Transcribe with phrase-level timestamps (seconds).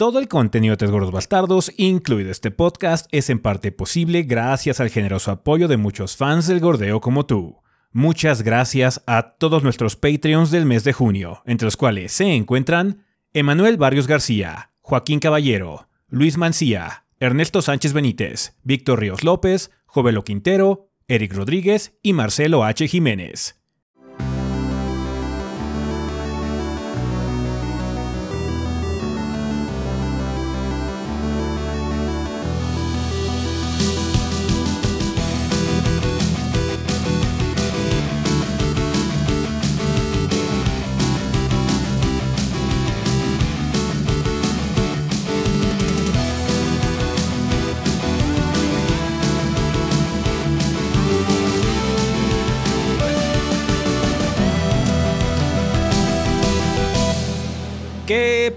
[0.00, 4.80] Todo el contenido de Tres Gordos Bastardos, incluido este podcast, es en parte posible gracias
[4.80, 7.58] al generoso apoyo de muchos fans del gordeo como tú.
[7.92, 13.04] Muchas gracias a todos nuestros Patreons del mes de junio, entre los cuales se encuentran
[13.34, 20.88] Emanuel Barrios García, Joaquín Caballero, Luis Mancía, Ernesto Sánchez Benítez, Víctor Ríos López, Jovelo Quintero,
[21.08, 22.88] Eric Rodríguez y Marcelo H.
[22.88, 23.59] Jiménez.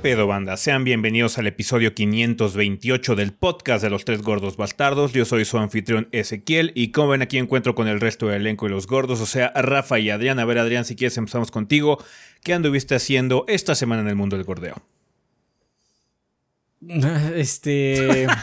[0.04, 0.58] Pedo banda?
[0.58, 5.14] Sean bienvenidos al episodio 528 del podcast de los tres gordos bastardos.
[5.14, 8.66] Yo soy su anfitrión Ezequiel y como ven aquí encuentro con el resto del elenco
[8.66, 10.40] de los gordos, o sea, Rafa y Adrián.
[10.40, 12.04] A ver Adrián, si quieres empezamos contigo.
[12.44, 14.76] ¿Qué anduviste haciendo esta semana en el mundo del gordeo?
[17.36, 18.28] Este.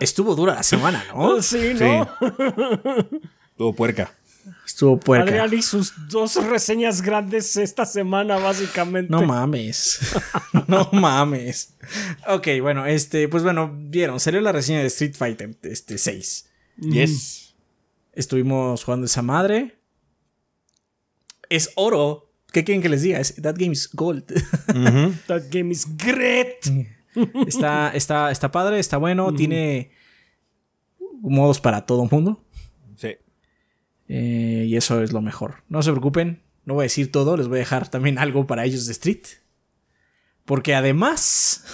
[0.00, 1.40] Estuvo dura la semana, ¿no?
[1.40, 2.08] Sí, ¿no?
[3.56, 4.12] Todo puerca.
[4.66, 5.24] Estuvo puerca.
[5.24, 9.10] Adrián y sus dos reseñas grandes esta semana, básicamente.
[9.10, 10.00] No mames.
[10.68, 11.74] no mames.
[12.28, 16.48] Ok, bueno, este, pues bueno, vieron, salió la reseña de Street Fighter este, 6.
[16.78, 17.54] Yes.
[18.12, 19.78] Estuvimos jugando esa madre.
[21.48, 22.30] Es oro.
[22.52, 23.20] ¿Qué quieren que les diga?
[23.20, 24.24] Es, that game is gold.
[25.26, 26.66] That game is great.
[27.46, 29.32] está, está, está padre, está bueno.
[29.34, 29.92] Tiene
[31.22, 32.41] modos para todo el mundo.
[34.08, 35.62] Eh, y eso es lo mejor.
[35.68, 38.64] No se preocupen, no voy a decir todo, les voy a dejar también algo para
[38.64, 39.22] ellos de Street.
[40.44, 41.64] Porque además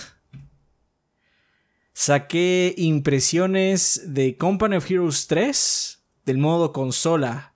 [1.92, 7.54] saqué impresiones de Company of Heroes 3 del modo consola.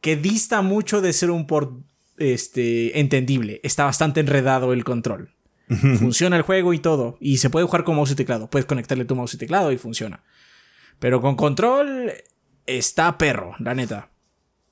[0.00, 1.72] Que dista mucho de ser un port
[2.16, 3.60] este, entendible.
[3.62, 5.30] Está bastante enredado el control.
[5.98, 7.16] Funciona el juego y todo.
[7.20, 8.50] Y se puede jugar con mouse y teclado.
[8.50, 10.24] Puedes conectarle tu mouse y teclado y funciona.
[10.98, 12.12] Pero con control
[12.78, 14.10] está perro, la neta.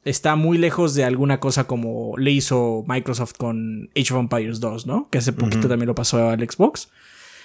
[0.04, 4.86] Está muy lejos de alguna cosa como le hizo Microsoft con Age of Empires 2,
[4.86, 5.08] ¿no?
[5.10, 6.88] Que hace poquito también lo pasó al Xbox.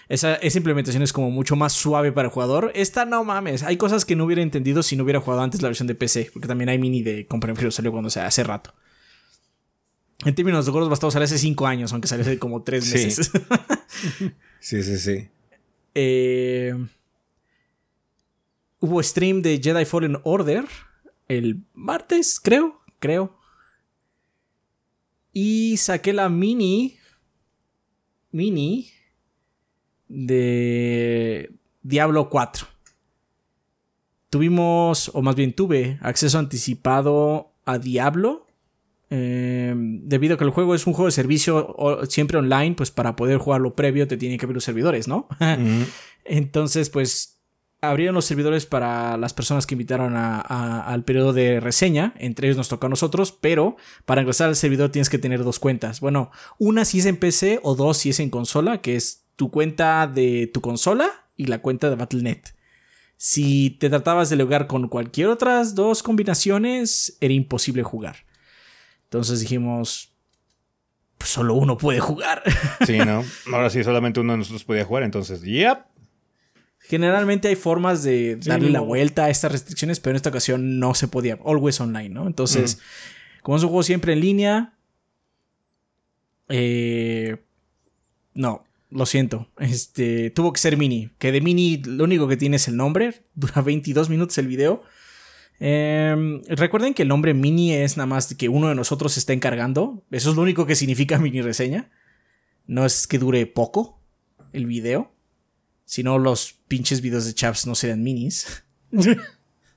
[0.09, 2.71] Esa, esa, implementación es como mucho más suave para el jugador.
[2.75, 3.63] Esta no mames.
[3.63, 6.29] Hay cosas que no hubiera entendido si no hubiera jugado antes la versión de PC.
[6.33, 8.73] Porque también hay mini de of Heroes salió cuando sea hace rato.
[10.25, 13.31] En términos de gordos bastados salió hace 5 años, aunque salió hace como 3 meses.
[14.59, 15.27] Sí, sí, sí.
[15.93, 16.73] eh,
[18.83, 20.65] hubo stream de Jedi Fallen Order
[21.29, 23.33] el martes, creo, creo.
[25.31, 26.97] Y saqué la mini
[28.31, 28.89] mini
[30.09, 31.49] de
[31.81, 32.67] Diablo 4.
[34.29, 38.47] Tuvimos, o más bien tuve, acceso anticipado a Diablo.
[39.09, 42.91] Eh, debido a que el juego es un juego de servicio o, siempre online, pues
[42.91, 45.29] para poder jugarlo previo te tienen que abrir los servidores, ¿no?
[45.39, 45.83] Mm.
[46.25, 47.32] Entonces, pues
[47.83, 52.13] abrieron los servidores para las personas que invitaron a, a, al periodo de reseña.
[52.17, 55.59] Entre ellos nos tocó a nosotros, pero para ingresar al servidor tienes que tener dos
[55.59, 55.99] cuentas.
[55.99, 59.51] Bueno, una si es en PC o dos si es en consola, que es tu
[59.51, 62.41] cuenta de tu consola y la cuenta de Battle.net.
[63.17, 68.25] Si te tratabas de jugar con cualquier otras dos combinaciones, era imposible jugar.
[69.05, 70.13] Entonces dijimos,
[71.17, 72.43] pues solo uno puede jugar.
[72.85, 73.23] Sí, ¿no?
[73.53, 75.92] Ahora sí, solamente uno de nosotros podía jugar, entonces, yep.
[76.85, 80.79] Generalmente hay formas de darle sí, la vuelta a estas restricciones, pero en esta ocasión
[80.79, 81.39] no se podía.
[81.45, 82.27] Always online, ¿no?
[82.27, 82.79] Entonces,
[83.41, 84.73] como es un juego siempre en línea,
[86.49, 87.37] eh,
[88.33, 89.49] no, lo siento.
[89.59, 91.09] Este, tuvo que ser mini.
[91.19, 93.23] Que de mini lo único que tiene es el nombre.
[93.35, 94.83] Dura 22 minutos el video.
[95.61, 99.31] Eh, recuerden que el nombre mini es nada más que uno de nosotros se está
[99.31, 100.03] encargando.
[100.11, 101.91] Eso es lo único que significa mini reseña.
[102.67, 104.01] No es que dure poco
[104.51, 105.12] el video.
[105.85, 108.63] Si no, los pinches videos de Chaps no serían minis.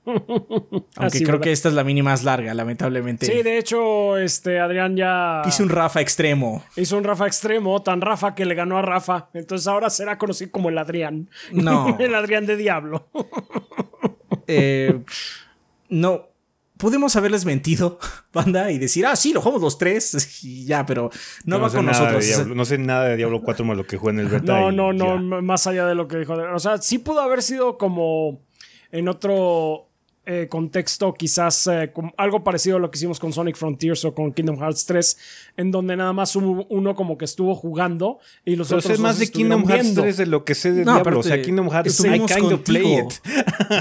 [0.07, 1.43] Aunque Así, creo ¿verdad?
[1.43, 3.25] que esta es la mini más larga, lamentablemente.
[3.25, 5.41] Sí, de hecho, este Adrián ya.
[5.45, 6.63] Hizo un Rafa extremo.
[6.77, 9.29] Hizo un Rafa extremo, tan Rafa que le ganó a Rafa.
[9.33, 11.29] Entonces ahora será conocido como el Adrián.
[11.51, 11.97] No.
[11.99, 13.09] el Adrián de Diablo.
[14.47, 14.97] eh,
[15.89, 16.29] no.
[16.77, 17.99] Pudimos haberles mentido,
[18.33, 21.09] banda, y decir, ah, sí, lo jugamos los tres, y ya, pero
[21.45, 22.47] no, no va sé con nosotros.
[22.47, 24.59] no sé nada de Diablo 4 más lo que juega en el beta.
[24.59, 25.41] No, no, no, ya.
[25.41, 26.33] más allá de lo que dijo.
[26.33, 28.41] O sea, sí pudo haber sido como
[28.91, 29.86] en otro
[30.29, 34.13] eh, contexto, quizás eh, con algo parecido a lo que hicimos con Sonic Frontiers o
[34.13, 35.17] con Kingdom Hearts 3,
[35.55, 39.01] en donde nada más hubo uno como que estuvo jugando y los Pero otros sé
[39.01, 40.01] más de Kingdom estuvieron Hearts viendo.
[40.01, 41.19] 3 de lo que sé de No, Diablo.
[41.19, 43.13] O sea, Kingdom Hearts, I kind of play it.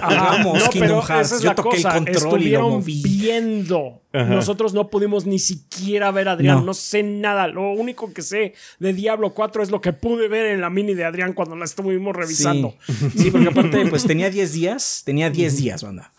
[0.02, 1.26] Hagamos no, Kingdom pero Hearts.
[1.26, 1.94] esa es Yo la toqué el cosa.
[1.96, 3.02] control y lo Estuvieron moví.
[3.02, 4.02] viendo.
[4.12, 6.60] Nosotros no pudimos ni siquiera ver a Adrián.
[6.60, 6.66] No.
[6.66, 6.74] No.
[6.74, 7.48] sé nada.
[7.48, 10.94] Lo único que sé de Diablo 4 es lo que pude ver en la mini
[10.94, 12.74] de Adrián cuando la estuvimos revisando.
[12.86, 12.94] Sí.
[13.16, 15.02] Sí, porque aparte, pues tenía 10 días.
[15.04, 16.12] Tenía 10 días, banda.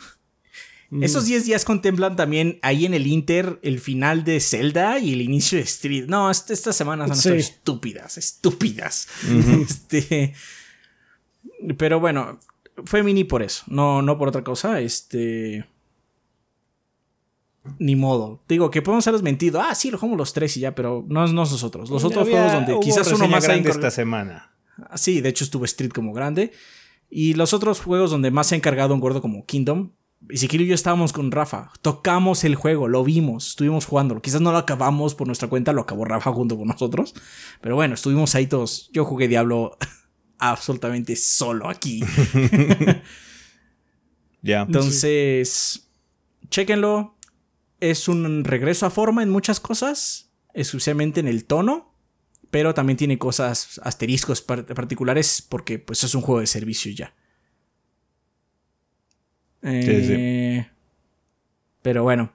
[1.01, 5.21] Esos 10 días contemplan también ahí en el Inter el final de Zelda y el
[5.21, 6.05] inicio de Street.
[6.07, 7.41] No, est- estas semanas han estado Sí.
[7.41, 9.07] estúpidas, estúpidas.
[9.61, 10.33] Este.
[11.77, 12.39] Pero bueno,
[12.85, 14.79] fue mini por eso, no, no por otra cosa.
[14.79, 15.65] Este.
[17.79, 18.41] Ni modo.
[18.47, 19.59] Digo que podemos haberles mentido.
[19.61, 21.89] Ah, sí, lo jugamos los tres y ya, pero no, no nosotros.
[21.89, 24.51] Los otros Había- juegos donde quizás uno más grande esta semana.
[24.89, 26.51] Ah, Sí, de hecho estuvo Street como grande.
[27.09, 29.91] Y los otros juegos donde más se ha encargado un gordo como Kingdom.
[30.29, 31.71] Ezequiel y yo estábamos con Rafa.
[31.81, 34.21] Tocamos el juego, lo vimos, estuvimos jugándolo.
[34.21, 37.13] Quizás no lo acabamos por nuestra cuenta, lo acabó Rafa junto con nosotros.
[37.61, 38.89] Pero bueno, estuvimos ahí todos.
[38.93, 39.77] Yo jugué Diablo
[40.39, 42.03] absolutamente solo aquí.
[44.41, 44.61] Ya.
[44.61, 45.89] Entonces,
[46.49, 47.15] chéquenlo.
[47.79, 51.93] Es un regreso a forma en muchas cosas, especialmente en el tono,
[52.49, 57.13] pero también tiene cosas asteriscos par- particulares porque pues es un juego de servicio ya.
[59.67, 60.67] Eh,
[61.81, 62.31] Pero bueno.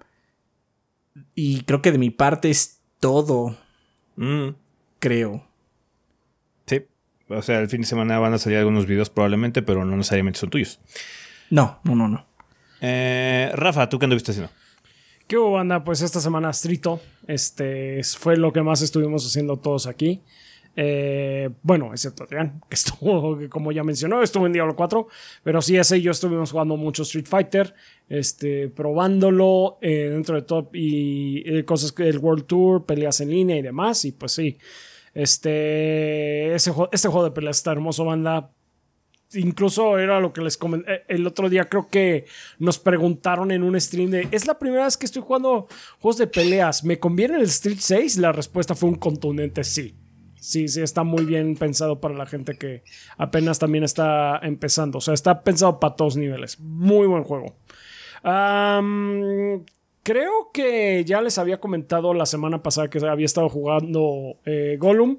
[1.34, 3.56] Y creo que de mi parte es todo,
[4.17, 4.50] Mm,
[4.99, 5.44] creo.
[6.67, 6.82] sí.
[7.29, 10.38] O sea, el fin de semana van a salir algunos videos probablemente, pero no necesariamente
[10.38, 10.81] son tuyos.
[11.50, 12.26] No, no, no, no.
[12.81, 14.52] Eh, Rafa, ¿tú qué anduviste haciendo?
[15.26, 15.85] ¿Qué hubo, banda?
[15.85, 17.00] Pues esta semana Strito.
[17.26, 20.20] Este es- fue lo que más estuvimos haciendo todos aquí.
[20.74, 25.06] Eh, bueno, excepto Adrián, que estuvo, como ya mencionó, estuvo en Diablo 4.
[25.42, 27.74] Pero sí, ese y yo estuvimos jugando mucho Street Fighter.
[28.08, 33.30] Este, probándolo eh, dentro de top y eh, cosas que el World Tour, peleas en
[33.30, 34.04] línea y demás.
[34.04, 34.58] Y pues sí.
[35.14, 38.50] Este, ese, este juego de peleas está hermoso, banda
[39.34, 42.26] incluso era lo que les comenté el otro día creo que
[42.58, 45.68] nos preguntaron en un stream de es la primera vez que estoy jugando
[46.00, 48.18] juegos de peleas ¿me conviene el Street 6?
[48.18, 49.94] la respuesta fue un contundente sí
[50.42, 52.82] sí sí está muy bien pensado para la gente que
[53.16, 57.56] apenas también está empezando o sea está pensado para todos niveles muy buen juego
[60.02, 65.18] creo que ya les había comentado la semana pasada que había estado jugando eh, Gollum.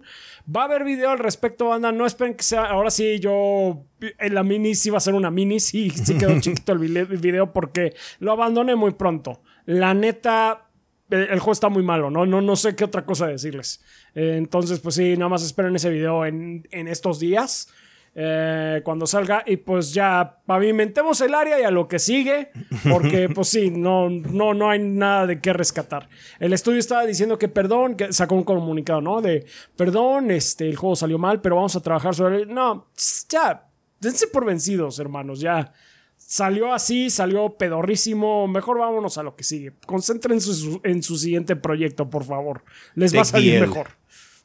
[0.54, 1.92] Va a haber video al respecto, banda.
[1.92, 2.66] No esperen que sea.
[2.66, 3.86] Ahora sí, yo.
[4.20, 5.60] En la mini sí va a ser una mini.
[5.60, 9.42] Sí, sí quedó chiquito el video porque lo abandoné muy pronto.
[9.66, 10.70] La neta.
[11.10, 12.26] El el juego está muy malo, ¿no?
[12.26, 13.84] No, no sé qué otra cosa decirles.
[14.16, 17.68] Eh, entonces, pues sí, nada más esperen ese video en, en estos días.
[18.16, 19.44] eh, cuando salga.
[19.48, 22.52] Y pues ya pavimentemos el área y a lo que sigue.
[22.90, 26.08] Porque, pues sí, no, no, no hay nada de qué rescatar.
[26.40, 29.20] El estudio estaba diciendo que perdón, que sacó un comunicado, ¿no?
[29.22, 29.46] De
[29.76, 32.54] perdón, este, el juego salió mal, pero vamos a trabajar sobre él.
[32.54, 32.88] No,
[33.30, 33.68] ya,
[34.00, 35.74] dense por vencidos, hermanos, ya.
[36.18, 38.48] Salió así, salió pedorrísimo.
[38.48, 39.74] Mejor vámonos a lo que sigue.
[39.86, 42.64] Concéntrense en su, en su siguiente proyecto, por favor.
[42.96, 43.88] Les va a salir mejor.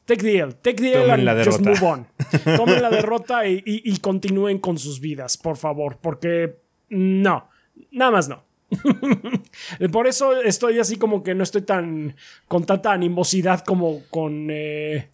[0.09, 0.53] Take the L.
[0.55, 2.07] Take the L Tomen and la just move on.
[2.57, 5.99] Tomen la derrota y, y- y continúen con sus vidas, por favor.
[6.01, 6.57] Porque
[6.89, 7.47] no,
[7.91, 8.43] nada más no.
[9.91, 12.15] por eso estoy así como que no estoy tan
[12.47, 15.11] con tanta animosidad como con eh,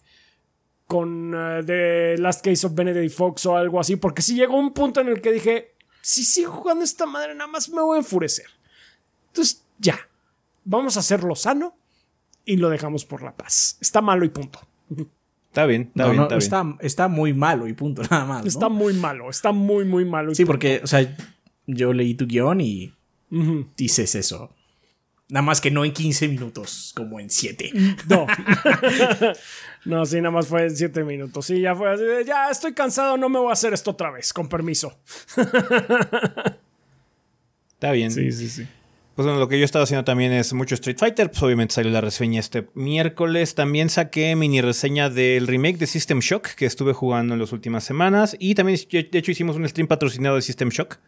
[0.86, 4.72] con eh, The Last Case of Benedict Fox o algo así, porque sí llegó un
[4.72, 8.00] punto en el que dije, si sigo jugando esta madre, nada más me voy a
[8.00, 8.46] enfurecer.
[9.28, 9.98] Entonces, ya,
[10.64, 11.76] vamos a hacerlo sano
[12.46, 13.76] y lo dejamos por la paz.
[13.80, 14.60] Está malo y punto.
[15.48, 16.38] Está bien, está No, bien, no, está bien.
[16.38, 18.42] está, está muy malo y punto, nada más.
[18.42, 18.48] ¿no?
[18.48, 20.34] Está muy malo, está muy, muy malo.
[20.34, 20.52] Sí, punto.
[20.52, 21.16] porque, o sea,
[21.66, 22.92] yo leí tu guion y
[23.76, 24.54] dices eso.
[25.28, 27.72] Nada más que no en 15 minutos, como en 7.
[28.08, 28.26] No.
[29.84, 31.46] no, sí, nada más fue en siete minutos.
[31.46, 34.12] Sí, ya fue así de, ya estoy cansado, no me voy a hacer esto otra
[34.12, 34.96] vez, con permiso.
[37.74, 38.12] Está bien.
[38.12, 38.66] sí, sí.
[39.16, 41.30] Pues bueno, lo que yo he estado haciendo también es mucho Street Fighter.
[41.30, 43.54] Pues obviamente salió la reseña este miércoles.
[43.54, 47.82] También saqué mini reseña del remake de System Shock que estuve jugando en las últimas
[47.82, 48.36] semanas.
[48.38, 50.98] Y también, de hecho, hicimos un stream patrocinado de System Shock.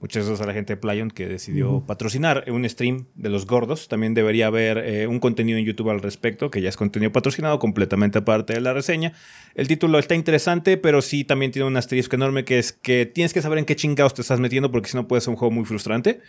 [0.00, 3.88] Muchas gracias a la gente de Playon que decidió patrocinar un stream de los gordos.
[3.88, 7.58] También debería haber eh, un contenido en YouTube al respecto, que ya es contenido patrocinado
[7.58, 9.12] completamente aparte de la reseña.
[9.54, 13.34] El título está interesante, pero sí también tiene un asterisco enorme que es que tienes
[13.34, 15.52] que saber en qué chingados te estás metiendo porque si no puede ser un juego
[15.52, 16.22] muy frustrante.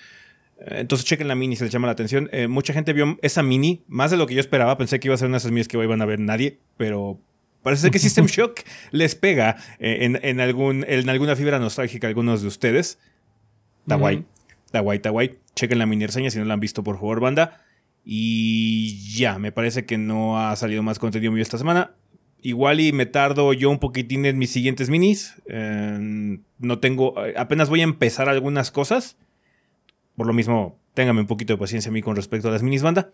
[0.66, 2.30] Entonces chequen la mini si les llama la atención.
[2.32, 4.78] Eh, mucha gente vio esa mini, más de lo que yo esperaba.
[4.78, 7.20] Pensé que iba a ser una de esas minis que iban a ver nadie, pero
[7.64, 8.62] parece ser que System Shock
[8.92, 13.00] les pega eh, en, en algún, en alguna fibra nostálgica a algunos de ustedes.
[13.82, 14.26] Está guay.
[14.66, 15.38] Está guay, está guay.
[15.56, 17.62] Chequen la mini reseña si no la han visto, por favor, banda.
[18.04, 21.92] Y ya, me parece que no ha salido más contenido mío esta semana.
[22.42, 25.36] Igual y me tardo yo un poquitín en mis siguientes minis.
[25.48, 27.16] Eh, no tengo.
[27.38, 29.18] Apenas voy a empezar algunas cosas.
[30.20, 32.84] Por lo mismo, téngame un poquito de paciencia a mí con respecto a las minis,
[32.84, 33.08] banda.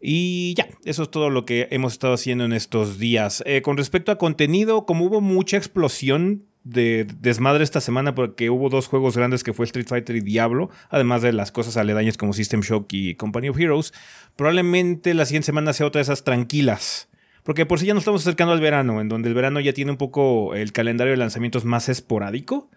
[0.00, 3.42] Y ya, eso es todo lo que hemos estado haciendo en estos días.
[3.44, 8.70] Eh, con respecto a contenido, como hubo mucha explosión de desmadre esta semana porque hubo
[8.70, 12.32] dos juegos grandes que fue Street Fighter y Diablo, además de las cosas aledañas como
[12.32, 13.92] System Shock y Company of Heroes,
[14.34, 17.10] probablemente la siguiente semana sea otra de esas tranquilas.
[17.42, 19.90] Porque por si ya nos estamos acercando al verano, en donde el verano ya tiene
[19.90, 22.70] un poco el calendario de lanzamientos más esporádico.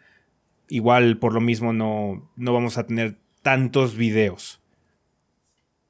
[0.67, 4.59] Igual por lo mismo no, no vamos a tener tantos videos.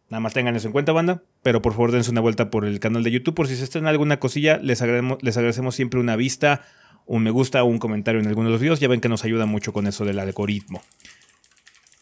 [0.09, 1.23] Nada más tengan eso en cuenta, banda.
[1.41, 3.35] Pero por favor dense una vuelta por el canal de YouTube.
[3.35, 6.65] Por si se están alguna cosilla, les agradecemos, les agradecemos siempre una vista,
[7.05, 8.79] un me gusta o un comentario en alguno de los videos.
[8.79, 10.81] Ya ven que nos ayuda mucho con eso del algoritmo.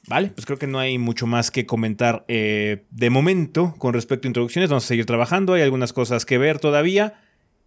[0.07, 4.27] Vale, pues creo que no hay mucho más que comentar eh, de momento con respecto
[4.27, 4.69] a introducciones.
[4.69, 7.21] Vamos a seguir trabajando, hay algunas cosas que ver todavía.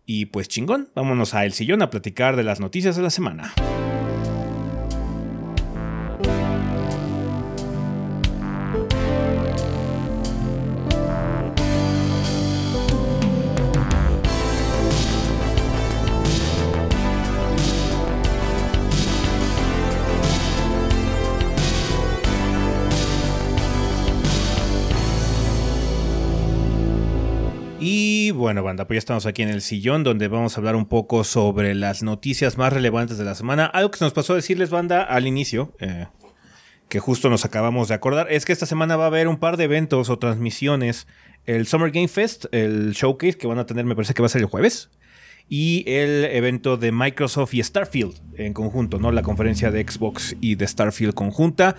[0.07, 3.55] Y pues chingón, vámonos a El Sillón a platicar de las noticias de la semana.
[28.55, 31.25] Bueno, banda, pues ya estamos aquí en el sillón donde vamos a hablar un poco
[31.25, 33.67] sobre las noticias más relevantes de la semana.
[33.67, 36.07] Algo que se nos pasó a decirles, banda, al inicio, eh,
[36.89, 39.57] que justo nos acabamos de acordar, es que esta semana va a haber un par
[39.57, 41.09] de eventos o transmisiones.
[41.47, 44.29] El Summer Game Fest, el showcase que van a tener, me parece que va a
[44.29, 44.89] ser el jueves.
[45.49, 49.11] Y el evento de Microsoft y Starfield en conjunto, ¿no?
[49.11, 51.75] La conferencia de Xbox y de Starfield conjunta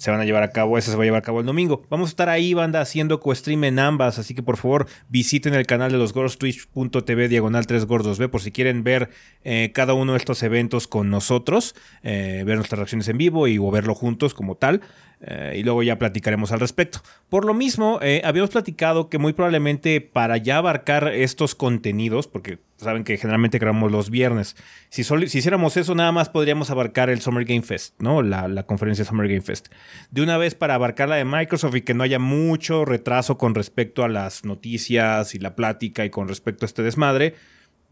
[0.00, 1.82] se van a llevar a cabo, esa se va a llevar a cabo el domingo.
[1.90, 5.66] Vamos a estar ahí, banda, haciendo co-stream en ambas, así que por favor visiten el
[5.66, 9.10] canal de los gordos, twitch.tv diagonal 3 gordos B, por si quieren ver
[9.44, 13.58] eh, cada uno de estos eventos con nosotros, eh, ver nuestras reacciones en vivo y
[13.58, 14.80] o verlo juntos como tal.
[15.22, 17.00] Eh, y luego ya platicaremos al respecto.
[17.28, 22.58] Por lo mismo, eh, habíamos platicado que muy probablemente para ya abarcar estos contenidos, porque
[22.78, 24.56] saben que generalmente grabamos los viernes,
[24.88, 28.22] si, si hiciéramos eso nada más podríamos abarcar el Summer Game Fest, ¿no?
[28.22, 29.68] La, la conferencia Summer Game Fest.
[30.10, 33.54] De una vez para abarcar la de Microsoft y que no haya mucho retraso con
[33.54, 37.34] respecto a las noticias y la plática y con respecto a este desmadre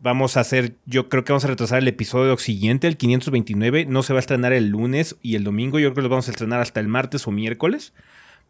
[0.01, 3.87] vamos a hacer, yo creo que vamos a retrasar el episodio siguiente, el 529.
[3.87, 5.79] No se va a estrenar el lunes y el domingo.
[5.79, 7.93] Yo creo que lo vamos a estrenar hasta el martes o miércoles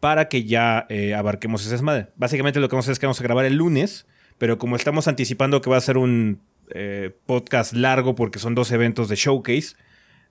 [0.00, 2.08] para que ya eh, abarquemos esa madre.
[2.16, 4.06] Básicamente lo que vamos a hacer es que vamos a grabar el lunes,
[4.38, 6.40] pero como estamos anticipando que va a ser un
[6.70, 9.74] eh, podcast largo porque son dos eventos de showcase,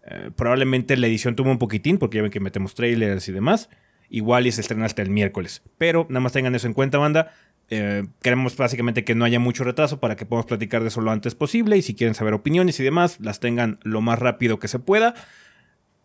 [0.09, 3.69] eh, probablemente la edición toma un poquitín porque ya ven que metemos trailers y demás.
[4.09, 5.63] Igual y se estrena hasta el miércoles.
[5.77, 7.33] Pero nada más tengan eso en cuenta, banda.
[7.69, 11.11] Eh, queremos básicamente que no haya mucho retraso para que podamos platicar de eso lo
[11.11, 14.67] antes posible y si quieren saber opiniones y demás, las tengan lo más rápido que
[14.67, 15.15] se pueda.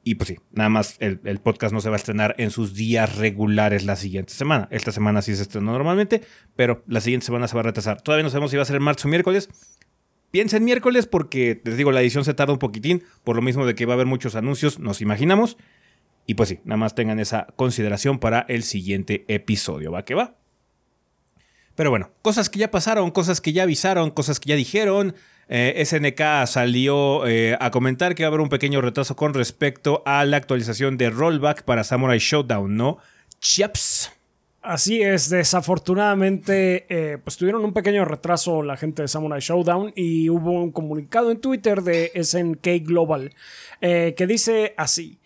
[0.04, 3.16] Y pues sí, nada más el, podcast no se va a estrenar en sus días
[3.16, 4.66] regulares la siguiente semana.
[4.72, 6.22] Esta semana sí se estrenó normalmente,
[6.56, 8.02] pero la siguiente semana se va a retrasar.
[8.02, 9.48] Todavía no sabemos si va a ser martes o miércoles.
[10.32, 13.76] Piensen miércoles porque, les digo, la edición se tarda un poquitín, por lo mismo de
[13.76, 15.56] que va a haber muchos anuncios, nos imaginamos.
[16.26, 19.92] Y pues sí, nada más tengan esa consideración para el siguiente episodio.
[19.92, 20.41] ¿Va que va?
[21.74, 25.14] Pero bueno, cosas que ya pasaron, cosas que ya avisaron, cosas que ya dijeron.
[25.48, 30.02] Eh, SNK salió eh, a comentar que va a haber un pequeño retraso con respecto
[30.06, 32.98] a la actualización de rollback para Samurai Showdown, ¿no?
[33.40, 34.12] Chaps.
[34.62, 40.30] Así es, desafortunadamente, eh, pues tuvieron un pequeño retraso la gente de Samurai Showdown y
[40.30, 43.34] hubo un comunicado en Twitter de SNK Global
[43.80, 45.18] que dice así.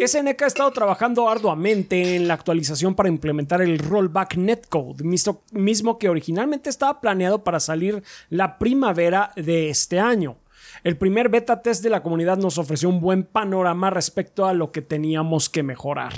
[0.00, 5.04] SNK ha estado trabajando arduamente en la actualización para implementar el rollback netcode,
[5.52, 10.36] mismo que originalmente estaba planeado para salir la primavera de este año.
[10.82, 14.72] El primer beta test de la comunidad nos ofreció un buen panorama respecto a lo
[14.72, 16.14] que teníamos que mejorar.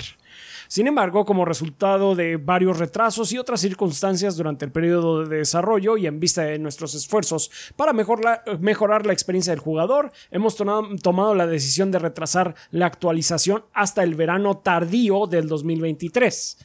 [0.67, 5.97] Sin embargo, como resultado de varios retrasos y otras circunstancias durante el periodo de desarrollo
[5.97, 11.47] y en vista de nuestros esfuerzos para mejorar la experiencia del jugador, hemos tomado la
[11.47, 16.57] decisión de retrasar la actualización hasta el verano tardío del 2023.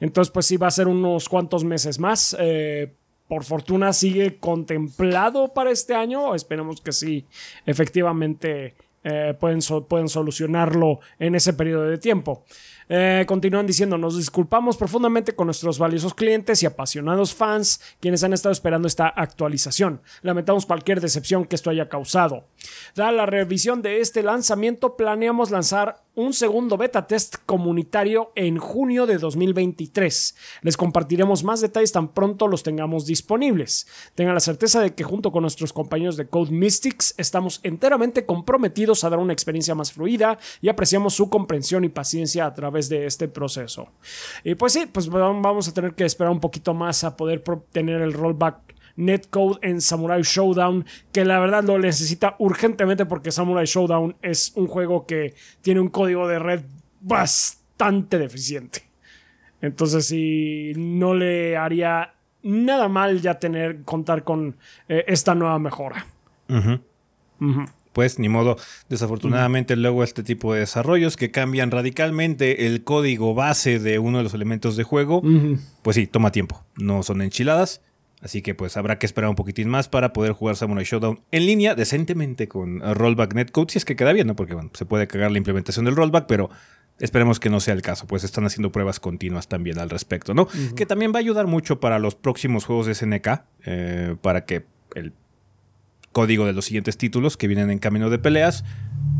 [0.00, 2.36] Entonces, pues sí, va a ser unos cuantos meses más.
[2.38, 2.92] Eh,
[3.28, 6.34] por fortuna sigue contemplado para este año.
[6.34, 7.26] Esperemos que sí,
[7.64, 9.60] efectivamente eh, pueden,
[10.08, 12.44] solucionarlo en ese periodo de tiempo.
[12.88, 18.32] Eh, continúan diciendo, nos disculpamos profundamente con nuestros valiosos clientes y apasionados fans quienes han
[18.32, 20.02] estado esperando esta actualización.
[20.22, 22.48] Lamentamos cualquier decepción que esto haya causado.
[22.94, 29.06] Dada la revisión de este lanzamiento, planeamos lanzar un segundo beta test comunitario en junio
[29.06, 30.36] de 2023.
[30.62, 33.86] Les compartiremos más detalles tan pronto los tengamos disponibles.
[34.14, 39.02] Tengan la certeza de que junto con nuestros compañeros de Code Mystics estamos enteramente comprometidos
[39.02, 43.06] a dar una experiencia más fluida y apreciamos su comprensión y paciencia a través de
[43.06, 43.88] este proceso.
[44.44, 47.42] Y pues sí, pues vamos a tener que esperar un poquito más a poder
[47.72, 53.66] tener el rollback netcode en Samurai Showdown, que la verdad lo necesita urgentemente porque Samurai
[53.66, 56.62] Showdown es un juego que tiene un código de red
[57.00, 58.82] bastante deficiente.
[59.60, 64.56] Entonces, si no le haría nada mal ya tener contar con
[64.88, 66.06] eh, esta nueva mejora.
[67.92, 68.56] Pues ni modo,
[68.88, 74.24] desafortunadamente luego este tipo de desarrollos que cambian radicalmente el código base de uno de
[74.24, 75.22] los elementos de juego,
[75.82, 76.64] pues sí, toma tiempo.
[76.76, 77.82] No son enchiladas,
[78.24, 81.44] Así que pues habrá que esperar un poquitín más para poder jugar Samurai Showdown en
[81.44, 84.34] línea decentemente con Rollback Netcode, si es que queda bien, ¿no?
[84.34, 86.48] Porque bueno, se puede cagar la implementación del rollback, pero
[86.98, 90.48] esperemos que no sea el caso, pues están haciendo pruebas continuas también al respecto, ¿no?
[90.74, 93.28] Que también va a ayudar mucho para los próximos juegos de SNK,
[93.66, 94.64] eh, para que
[94.94, 95.12] el
[96.12, 98.64] código de los siguientes títulos que vienen en camino de peleas,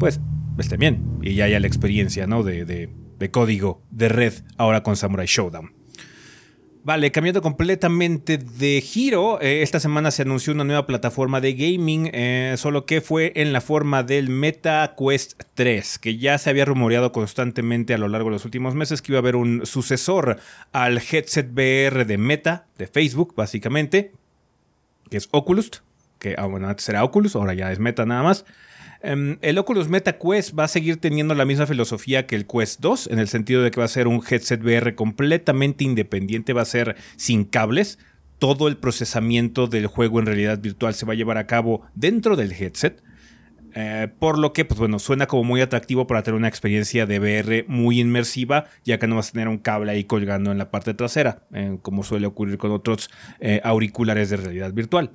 [0.00, 0.18] pues
[0.56, 2.42] esté bien y ya haya la experiencia, ¿no?
[2.42, 5.83] De, de, de código de red ahora con Samurai Showdown.
[6.84, 12.10] Vale, cambiando completamente de giro, eh, esta semana se anunció una nueva plataforma de gaming,
[12.12, 16.66] eh, solo que fue en la forma del Meta Quest 3, que ya se había
[16.66, 20.38] rumoreado constantemente a lo largo de los últimos meses que iba a haber un sucesor
[20.72, 24.12] al headset VR de Meta, de Facebook, básicamente,
[25.08, 25.82] que es Oculus,
[26.24, 28.46] que ah, antes era Oculus, ahora ya es Meta nada más.
[29.02, 32.80] Em, el Oculus Meta Quest va a seguir teniendo la misma filosofía que el Quest
[32.80, 36.62] 2, en el sentido de que va a ser un headset VR completamente independiente, va
[36.62, 37.98] a ser sin cables.
[38.38, 42.36] Todo el procesamiento del juego en realidad virtual se va a llevar a cabo dentro
[42.36, 43.02] del headset.
[43.74, 47.18] Eh, por lo que, pues bueno, suena como muy atractivo para tener una experiencia de
[47.18, 50.70] VR muy inmersiva, ya que no vas a tener un cable ahí colgando en la
[50.70, 55.10] parte trasera, eh, como suele ocurrir con otros eh, auriculares de realidad virtual.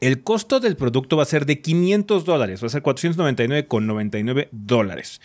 [0.00, 5.20] El costo del producto va a ser de 500 dólares, va a ser 499,99 dólares.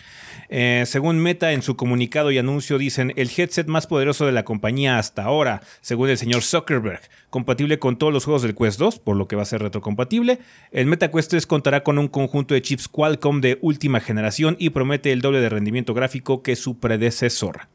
[0.48, 4.44] Eh, según Meta en su comunicado y anuncio dicen el headset más poderoso de la
[4.44, 8.98] compañía hasta ahora, según el señor Zuckerberg, compatible con todos los juegos del Quest 2,
[8.98, 10.40] por lo que va a ser retrocompatible.
[10.72, 14.70] El Meta Quest 3 contará con un conjunto de chips Qualcomm de última generación y
[14.70, 17.68] promete el doble de rendimiento gráfico que su predecesor.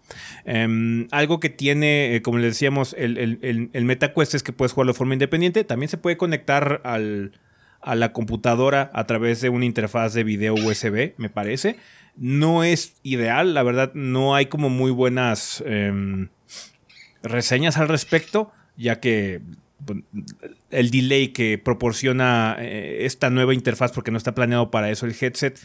[0.46, 4.74] Em, algo que tiene, eh, como les decíamos, el, el, Meta Quest es que puedes
[4.74, 9.66] jugarlo de forma independiente, también se puede conectar a la computadora a través de una
[9.66, 11.78] interfaz de video USB, me parece.
[12.16, 16.30] No es ideal, la verdad, no hay como muy buenas em,
[17.24, 19.42] reseñas al respecto, ya que
[19.86, 20.00] pues,
[20.70, 25.16] el delay que proporciona eh, esta nueva interfaz, porque no está planeado para eso el
[25.20, 25.60] headset,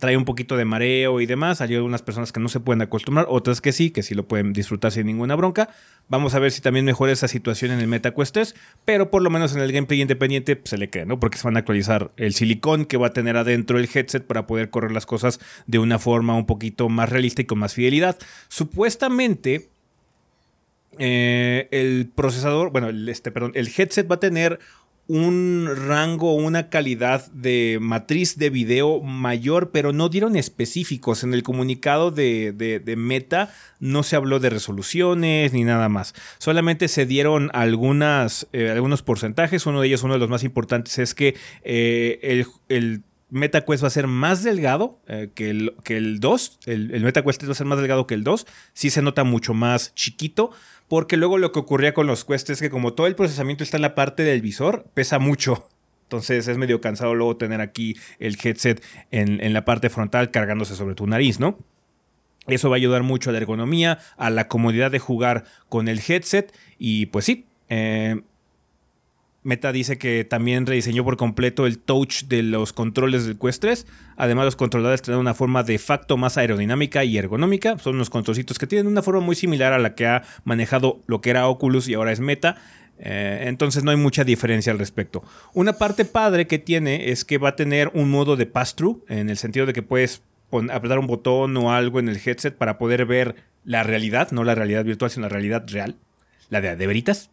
[0.00, 1.60] trae un poquito de mareo y demás.
[1.60, 4.52] Hay algunas personas que no se pueden acostumbrar, otras que sí, que sí lo pueden
[4.52, 5.68] disfrutar sin ninguna bronca.
[6.08, 9.30] Vamos a ver si también mejora esa situación en el MetaQuest 3, pero por lo
[9.30, 11.20] menos en el gameplay independiente pues, se le cree, ¿no?
[11.20, 14.46] Porque se van a actualizar el silicón que va a tener adentro el headset para
[14.46, 18.18] poder correr las cosas de una forma un poquito más realista y con más fidelidad.
[18.48, 19.68] Supuestamente.
[20.98, 24.58] Eh, el procesador, bueno, este, perdón, el headset va a tener
[25.12, 31.24] un rango, una calidad de matriz de video mayor, pero no dieron específicos.
[31.24, 36.14] En el comunicado de, Meta no se habló de resoluciones ni nada más.
[36.38, 39.66] Solamente se dieron eh, algunos porcentajes.
[39.66, 43.88] Uno de ellos, uno de los más importantes, es que eh, el, el MetaQuest va
[43.88, 46.60] a ser más delgado eh, que, el, que el 2.
[46.66, 48.46] El, el MetaQuest va a ser más delgado que el 2.
[48.74, 50.52] Sí se nota mucho más chiquito
[50.90, 53.76] porque luego lo que ocurría con los Quest es que como todo el procesamiento está
[53.76, 55.68] en la parte del visor, pesa mucho.
[56.02, 60.96] Entonces es medio cansado luego tener aquí el headset en, la parte frontal cargándose sobre
[60.96, 61.56] tu nariz, ¿no?
[62.48, 66.00] Eso va a ayudar mucho a la ergonomía, a la comodidad de jugar con el
[66.00, 68.22] headset y pues sí, eh,
[69.42, 73.86] Meta dice que también rediseñó por completo el touch de los controles del Quest 3.
[74.16, 77.78] Además, los controladores tienen una forma de facto más aerodinámica y ergonómica.
[77.78, 81.22] Son unos controlcitos que tienen una forma muy similar a la que ha manejado lo
[81.22, 82.56] que era Oculus y ahora es Meta.
[82.98, 85.24] Eh, entonces no hay mucha diferencia al respecto.
[85.54, 89.30] Una parte padre que tiene es que va a tener un modo de pass-through, en
[89.30, 90.22] el sentido de que puedes
[90.70, 94.54] apretar un botón o algo en el headset para poder ver la realidad, no la
[94.54, 95.96] realidad virtual, sino la realidad real,
[96.50, 97.30] la de, de veritas.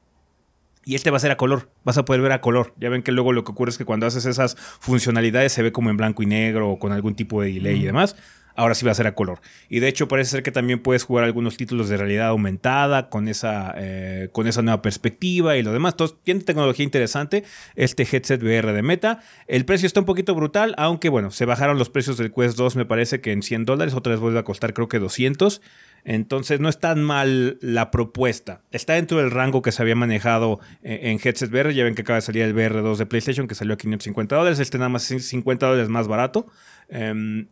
[0.87, 2.73] Y este va a ser a color, vas a poder ver a color.
[2.79, 5.73] Ya ven que luego lo que ocurre es que cuando haces esas funcionalidades se ve
[5.73, 8.15] como en blanco y negro o con algún tipo de delay y demás.
[8.55, 9.41] ahora sí va a ser a color.
[9.67, 13.27] Y de hecho parece ser que también puedes jugar algunos títulos de realidad aumentada con
[13.27, 15.95] esa, eh, con esa nueva perspectiva y lo demás.
[15.95, 17.43] Entonces tiene tecnología interesante
[17.75, 19.19] este headset VR de Meta.
[19.47, 22.77] El precio está un poquito brutal, aunque bueno, se bajaron los precios del Quest 2
[22.77, 25.61] me parece que en 100 dólares, otra vez vuelve a costar creo que 200.
[26.03, 28.61] Entonces no es tan mal la propuesta.
[28.71, 31.73] Está dentro del rango que se había manejado eh, en headset VR.
[31.73, 34.59] Ya ven que acaba de salir el VR2 de PlayStation que salió a 550 dólares.
[34.59, 36.47] Este nada más 50 dólares más barato.
[36.89, 37.47] Em,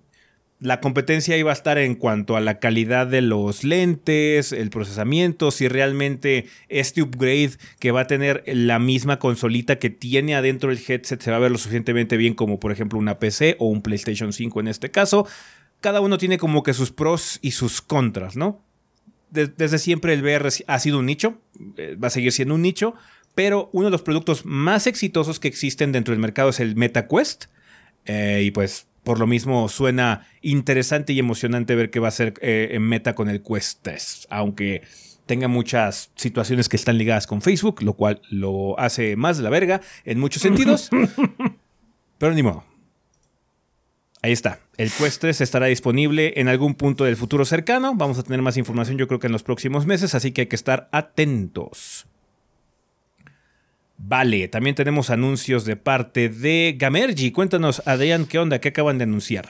[0.62, 5.52] la competencia iba a estar en cuanto a la calidad de los lentes, el procesamiento,
[5.52, 10.80] si realmente este upgrade que va a tener la misma consolita que tiene adentro el
[10.80, 13.82] headset se va a ver lo suficientemente bien como por ejemplo una PC o un
[13.82, 15.28] PlayStation 5 en este caso
[15.82, 18.66] cada uno tiene como que sus pros y sus contras, ¿no?
[19.36, 21.42] desde siempre el VR ha sido un nicho,
[21.78, 22.96] eh, va a seguir siendo un nicho,
[23.34, 27.46] pero uno de los productos más exitosos que existen dentro del mercado es el MetaQuest.
[28.06, 32.34] Eh, y pues por lo mismo suena interesante y emocionante ver qué va a ser
[32.42, 34.84] eh, en Meta con el Quest 3, aunque
[35.26, 39.50] tenga muchas situaciones que están ligadas con Facebook, lo cual lo hace más de la
[39.50, 40.90] verga en muchos sentidos.
[42.18, 42.75] pero ni modo.
[44.26, 44.60] Ahí está.
[44.78, 47.94] El Quest 3 estará disponible en algún punto del futuro cercano.
[47.94, 50.48] Vamos a tener más información yo creo que en los próximos meses, así que hay
[50.48, 52.08] que estar atentos.
[54.00, 57.30] Vale, también tenemos anuncios de parte de Gamergy.
[57.30, 58.60] Cuéntanos, Adrián, ¿qué onda?
[58.60, 59.50] ¿Qué acaban de anunciar?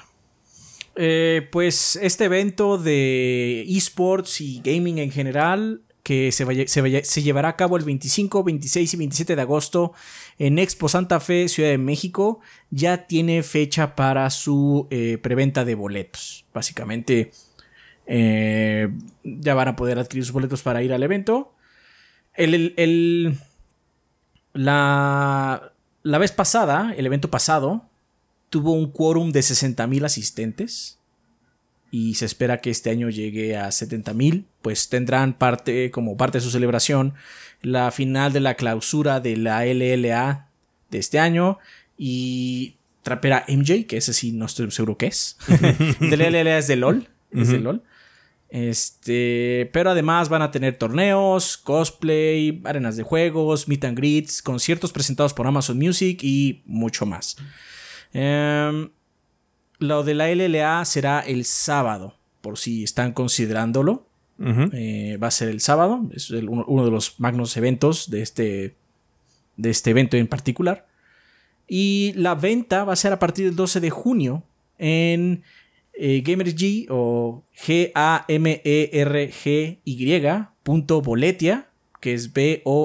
[0.97, 7.55] Eh, pues este evento de esports y gaming en general que se, se, llevará a
[7.55, 9.93] cabo el 25, 26 y 27 de agosto
[10.38, 15.76] en Expo Santa Fe, Ciudad de México, ya tiene fecha para su eh, preventa de
[15.76, 16.45] boletos.
[16.54, 17.32] Básicamente,
[18.06, 18.89] eh,
[19.24, 21.54] ya van a poder adquirir sus boletos para ir al evento.
[22.34, 23.39] El,
[24.54, 25.71] la,
[26.04, 27.89] la vez pasada, el evento pasado,
[28.50, 31.00] tuvo un quórum de 60.000 asistentes
[31.91, 36.39] y se espera que este año llegue a 70 mil, pues tendrán parte, como parte
[36.39, 37.13] de su celebración,
[37.65, 40.49] la final de la clausura de la LLA
[40.91, 41.58] de este año
[41.97, 45.38] y trapera MJ, que ese sí no estoy seguro qué es.
[45.99, 47.84] de la LLA es de LOL, es de LOL.
[48.49, 54.93] Este, pero además van a tener torneos, cosplay, arenas de juegos, meet and greets, conciertos
[54.93, 57.36] presentados por Amazon Music y mucho más.
[58.13, 58.89] Eh,
[59.80, 64.04] lo de la LLA será el sábado, por si están considerándolo.
[64.38, 68.76] Eh, va a ser el sábado, es uno de los magnos eventos de este,
[69.56, 70.88] de este evento en particular.
[71.67, 74.43] Y la venta va a ser a partir del 12 de junio
[74.78, 75.43] en
[75.93, 77.95] eh, GamerG o G-A-M-E-R-G-Y
[80.63, 81.69] punto boletia,
[82.02, 82.84] que es B-O-L-E-T-I-A.com.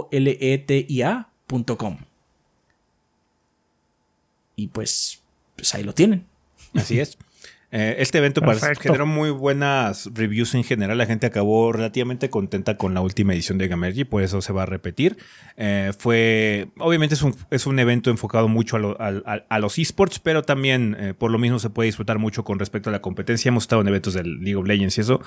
[4.57, 5.23] Y pues,
[5.57, 6.27] pues ahí lo tienen.
[6.75, 7.19] Así es.
[7.73, 8.43] Eh, este evento
[8.81, 10.99] generó muy buenas reviews en general.
[10.99, 14.65] La gente acabó relativamente contenta con la última edición de Gamergy, por eso se va
[14.65, 15.19] a repetir.
[15.57, 20.97] Eh, fue, obviamente es un, es un, evento enfocado mucho a, los esports, pero también
[20.99, 23.49] eh, por lo mismo se puede disfrutar mucho con respecto a la competencia.
[23.49, 25.21] Hemos estado en eventos del League of Legends y eso,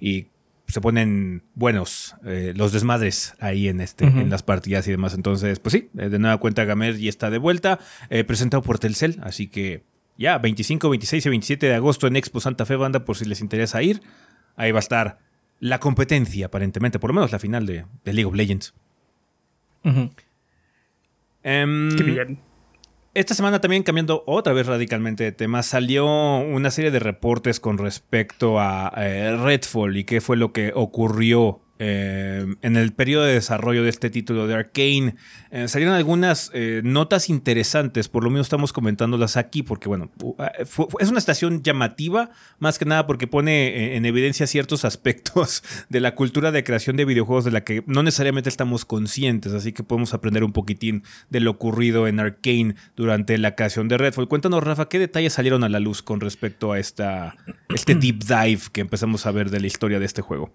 [0.00, 0.26] y
[0.68, 5.14] se ponen buenos los desmadres ahí en este en las partidas y demás.
[5.14, 7.78] Entonces, pues sí, de nueva cuenta Gamergy está de vuelta,
[8.26, 9.87] presentado por Telcel, así que
[10.18, 13.40] ya 25, 26 y 27 de agosto en Expo Santa Fe Banda por si les
[13.40, 14.02] interesa ir.
[14.56, 15.18] Ahí va a estar
[15.60, 18.74] la competencia, aparentemente, por lo menos la final de, League of Legends.
[21.42, 22.40] Em, Qué bien.
[23.14, 26.06] Esta semana también cambiando otra vez radicalmente de tema, salió
[26.38, 31.60] una serie de reportes con respecto a eh, Redfall y qué fue lo que ocurrió
[31.78, 35.14] eh, en el periodo de desarrollo de este título de Arkane
[35.50, 40.10] eh, salieron algunas eh, notas interesantes, por lo menos estamos comentándolas aquí, porque bueno,
[40.98, 46.14] es una estación llamativa, más que nada porque pone en evidencia ciertos aspectos de la
[46.14, 50.14] cultura de creación de videojuegos de la que no necesariamente estamos conscientes, así que podemos
[50.14, 54.28] aprender un poquitín de lo ocurrido en Arkane durante la creación de Redfall.
[54.28, 57.36] Cuéntanos, Rafa, ¿qué detalles salieron a la luz con respecto a esta,
[57.74, 60.52] este deep dive que empezamos a ver de la historia de este juego?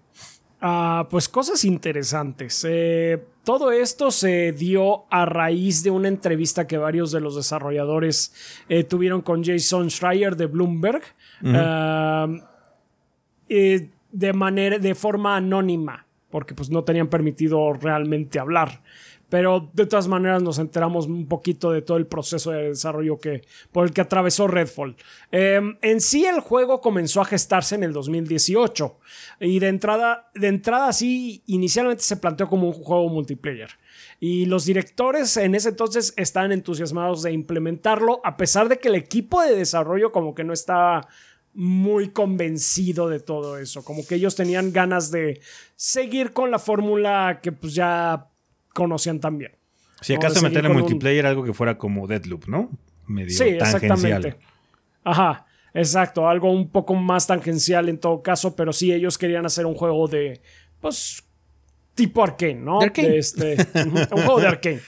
[0.60, 2.64] Ah, pues cosas interesantes.
[2.68, 8.32] Eh, todo esto se dio a raíz de una entrevista que varios de los desarrolladores
[8.68, 11.02] eh, tuvieron con Jason Schreier de Bloomberg.
[11.44, 12.28] Ah,
[13.46, 18.80] de manera, de forma anónima, porque pues no tenían permitido realmente hablar
[19.34, 23.42] pero de todas maneras nos enteramos un poquito de todo el proceso de desarrollo que,
[23.72, 24.94] por el que atravesó Redfall.
[25.32, 28.96] Em, en sí el juego comenzó a gestarse en el 2018
[29.40, 33.70] y de entrada, de entrada sí, inicialmente se planteó como un juego multiplayer.
[34.20, 38.94] Y los directores en ese entonces estaban entusiasmados de implementarlo, a pesar de que el
[38.94, 41.08] equipo de desarrollo como que no estaba
[41.54, 43.82] muy convencido de todo eso.
[43.82, 45.40] Como que ellos tenían ganas de
[45.74, 48.28] seguir con la fórmula que pues ya
[48.74, 49.52] conocían también.
[50.02, 52.70] Si acaso meter en multiplayer algo que fuera como Deadloop, ¿no?
[53.06, 54.36] Medio sí, exactamente.
[55.02, 56.28] Ajá, exacto.
[56.28, 60.06] Algo un poco más tangencial en todo caso, pero sí, ellos querían hacer un juego
[60.08, 60.42] de,
[60.80, 61.24] pues,
[61.94, 62.80] tipo arcane, ¿no?
[62.80, 63.56] De este,
[63.86, 64.80] un juego de arcane.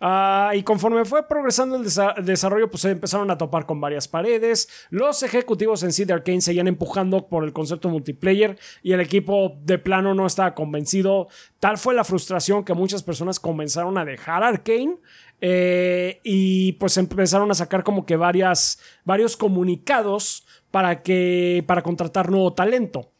[0.00, 1.84] Ah, y conforme fue progresando el
[2.24, 4.68] desarrollo, pues se empezaron a topar con varias paredes.
[4.90, 9.58] Los ejecutivos en sí de Arkane seguían empujando por el concepto multiplayer y el equipo
[9.62, 11.28] de plano no estaba convencido.
[11.58, 14.98] Tal fue la frustración que muchas personas comenzaron a dejar Arkane.
[15.42, 22.30] Eh, y pues empezaron a sacar como que varias, varios comunicados para, que, para contratar
[22.30, 23.12] nuevo talento.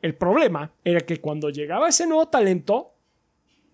[0.00, 2.94] El problema era que cuando llegaba ese nuevo talento,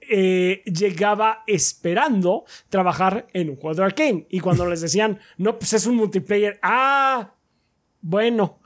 [0.09, 4.27] eh, llegaba esperando trabajar en un juego de Arkane.
[4.31, 7.35] Y cuando les decían, no, pues es un multiplayer, ah,
[8.01, 8.61] bueno.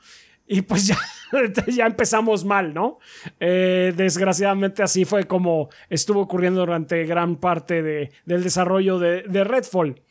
[0.47, 0.97] Y pues ya,
[1.67, 2.97] ya empezamos mal, ¿no?
[3.39, 9.43] Eh, desgraciadamente así fue como estuvo ocurriendo durante gran parte de, del desarrollo de, de
[9.43, 10.01] Redfall.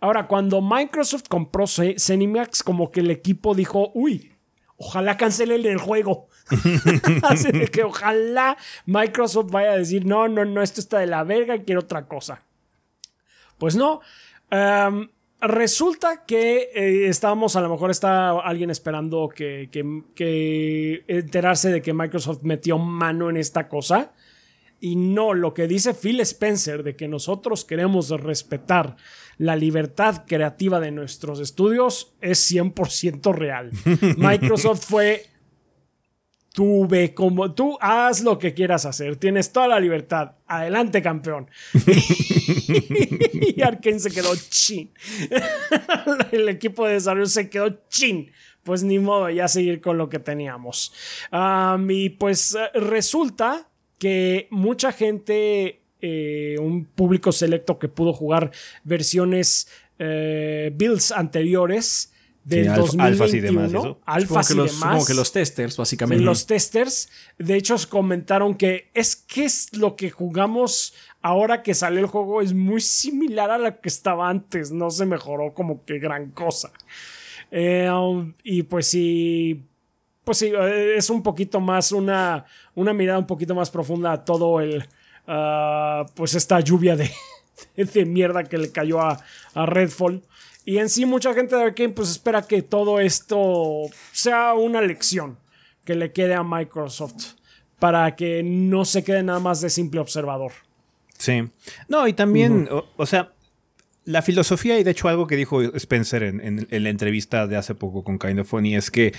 [0.00, 4.32] Ahora, cuando Microsoft compró Zenimax, como que el equipo dijo, uy,
[4.76, 6.28] ojalá cancelen el juego.
[7.22, 8.56] Así de que ojalá
[8.86, 12.42] Microsoft vaya a decir, no, no, no, esto está de la verga, quiero otra cosa.
[13.58, 14.00] Pues no.
[14.50, 15.08] Em,
[15.40, 19.68] resulta que eh, estábamos, a lo mejor está alguien esperando que,
[20.14, 24.12] que, enterarse de que Microsoft metió mano en esta cosa.
[24.80, 28.96] Y no, lo que dice Phil Spencer de que nosotros queremos respetar
[29.36, 33.72] la libertad creativa de nuestros estudios es 100% real.
[34.16, 35.26] Microsoft fue
[36.52, 40.32] Tú ve como tú haz lo que quieras hacer, tienes toda la libertad.
[40.46, 41.48] Adelante, campeón.
[43.56, 44.90] y Arkane se quedó chin.
[46.32, 48.32] El equipo de desarrollo se quedó chin.
[48.64, 50.92] Pues ni modo, ya seguir con lo que teníamos.
[51.88, 58.50] y pues eh, resulta que mucha gente, eh, un público selecto que pudo jugar
[58.84, 62.12] versiones eh, builds anteriores,
[62.48, 63.96] del 2021, y demás.
[64.06, 64.94] Alfas y los, demás.
[64.94, 66.24] Como que los testers, básicamente.
[66.24, 72.00] Los testers, de hecho, comentaron que es que es lo que jugamos ahora que salió
[72.00, 74.70] el juego es muy similar a lo que estaba antes.
[74.72, 76.70] No se mejoró como que gran cosa.
[77.50, 79.64] Eh, um, y pues sí.
[80.24, 84.24] Pues sí, eh, es un poquito más una, una mirada un poquito más profunda a
[84.24, 84.86] todo el.
[85.26, 87.10] Ah, pues esta lluvia de,
[87.76, 89.22] de mierda que le cayó a,
[89.54, 90.22] a Redfall.
[90.68, 95.38] Y en sí mucha gente de Arkane pues espera que todo esto sea una lección
[95.86, 97.36] que le quede a Microsoft
[97.78, 100.52] para que no se quede nada más de simple observador.
[101.16, 101.48] Sí.
[101.88, 103.32] No, y también, o, sea,
[104.04, 108.04] la filosofía y de hecho algo que dijo Spencer en, la entrevista de hace poco
[108.04, 109.14] con Kind of Funny es que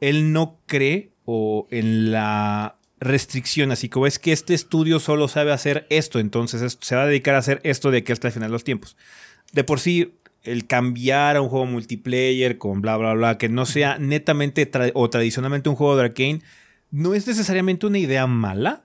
[0.00, 5.52] él no cree o en la restricción, así como es que este estudio solo sabe
[5.52, 8.48] hacer esto, entonces se va a dedicar a hacer esto de aquí hasta el final
[8.48, 8.96] de los tiempos.
[9.52, 10.18] De por sí,
[10.52, 15.10] el cambiar a un juego multiplayer con bla, bla, bla, que no sea netamente o
[15.10, 16.42] tradicionalmente un juego de arcane,
[16.90, 18.84] no es necesariamente una idea mala.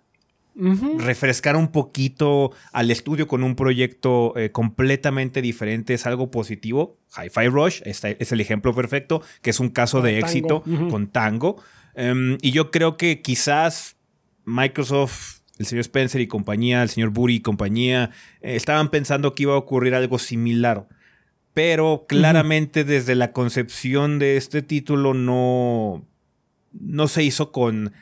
[0.56, 7.00] Refrescar un poquito al estudio con un proyecto eh, completamente diferente es algo positivo.
[7.18, 11.56] Hi-Fi Rush es el ejemplo perfecto, que es un caso de éxito con Tango.
[11.96, 13.96] Em, y yo creo que quizás
[14.46, 19.44] Microsoft el señor Spencer y compañía, el señor Buri y compañía, eh, estaban pensando que
[19.44, 20.88] iba a ocurrir algo similar
[21.54, 26.06] pero claramente desde la concepción de este título no,
[26.72, 27.94] no se hizo con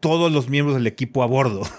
[0.00, 1.62] todos los miembros del equipo a bordo.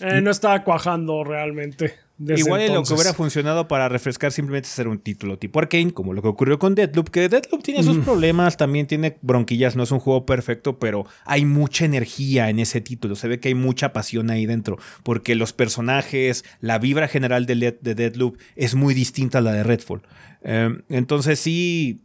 [0.00, 1.98] Eh, no estaba cuajando realmente.
[2.16, 6.22] Igual lo que hubiera funcionado para refrescar simplemente ser un título tipo Arkane, como lo
[6.22, 9.98] que ocurrió con Deadloop, que Deadloop tiene sus problemas, también tiene bronquillas, no es un
[9.98, 14.30] juego perfecto, pero hay mucha energía en ese título, se ve que hay mucha pasión
[14.30, 19.40] ahí dentro, porque los personajes, la vibra general de, de Deadloop es muy distinta a
[19.40, 20.02] la de Redfall.
[20.42, 22.04] Em, entonces sí,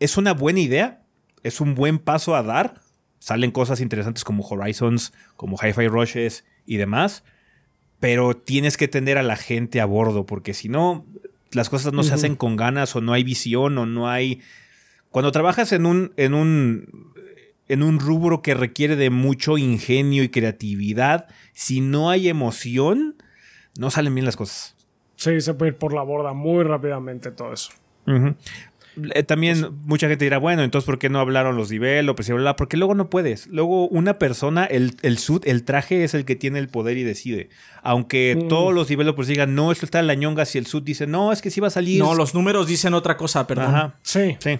[0.00, 1.02] es una buena idea,
[1.42, 2.82] es un buen paso a dar,
[3.20, 7.24] salen cosas interesantes como Horizons, como Hi-Fi Rushes y demás
[8.02, 11.06] pero tienes que tener a la gente a bordo, porque si no,
[11.52, 14.40] las cosas no se hacen con ganas o no hay visión o no hay...
[15.10, 17.12] Cuando trabajas en un, en un,
[17.68, 23.22] en un rubro que requiere de mucho ingenio y creatividad, si no hay emoción,
[23.78, 24.74] no salen bien las cosas.
[25.14, 27.70] Sí, se puede ir por la borda muy rápidamente todo eso.
[29.14, 32.28] Eh, también pues- mucha gente dirá, bueno, entonces ¿por qué no hablaron los developers pues,
[32.28, 33.46] y bla, Porque luego no puedes.
[33.46, 37.48] Luego una persona, el, el el traje es el que tiene el poder y decide.
[37.82, 38.48] Aunque mm.
[38.48, 41.06] todos los developers pues, digan, no, esto está en la ñonga, si el suit dice,
[41.06, 41.98] no, es que sí va a salir.
[41.98, 43.74] No, los números dicen otra cosa, perdón.
[43.74, 43.94] Ajá.
[44.02, 44.36] Sí.
[44.38, 44.58] Sí.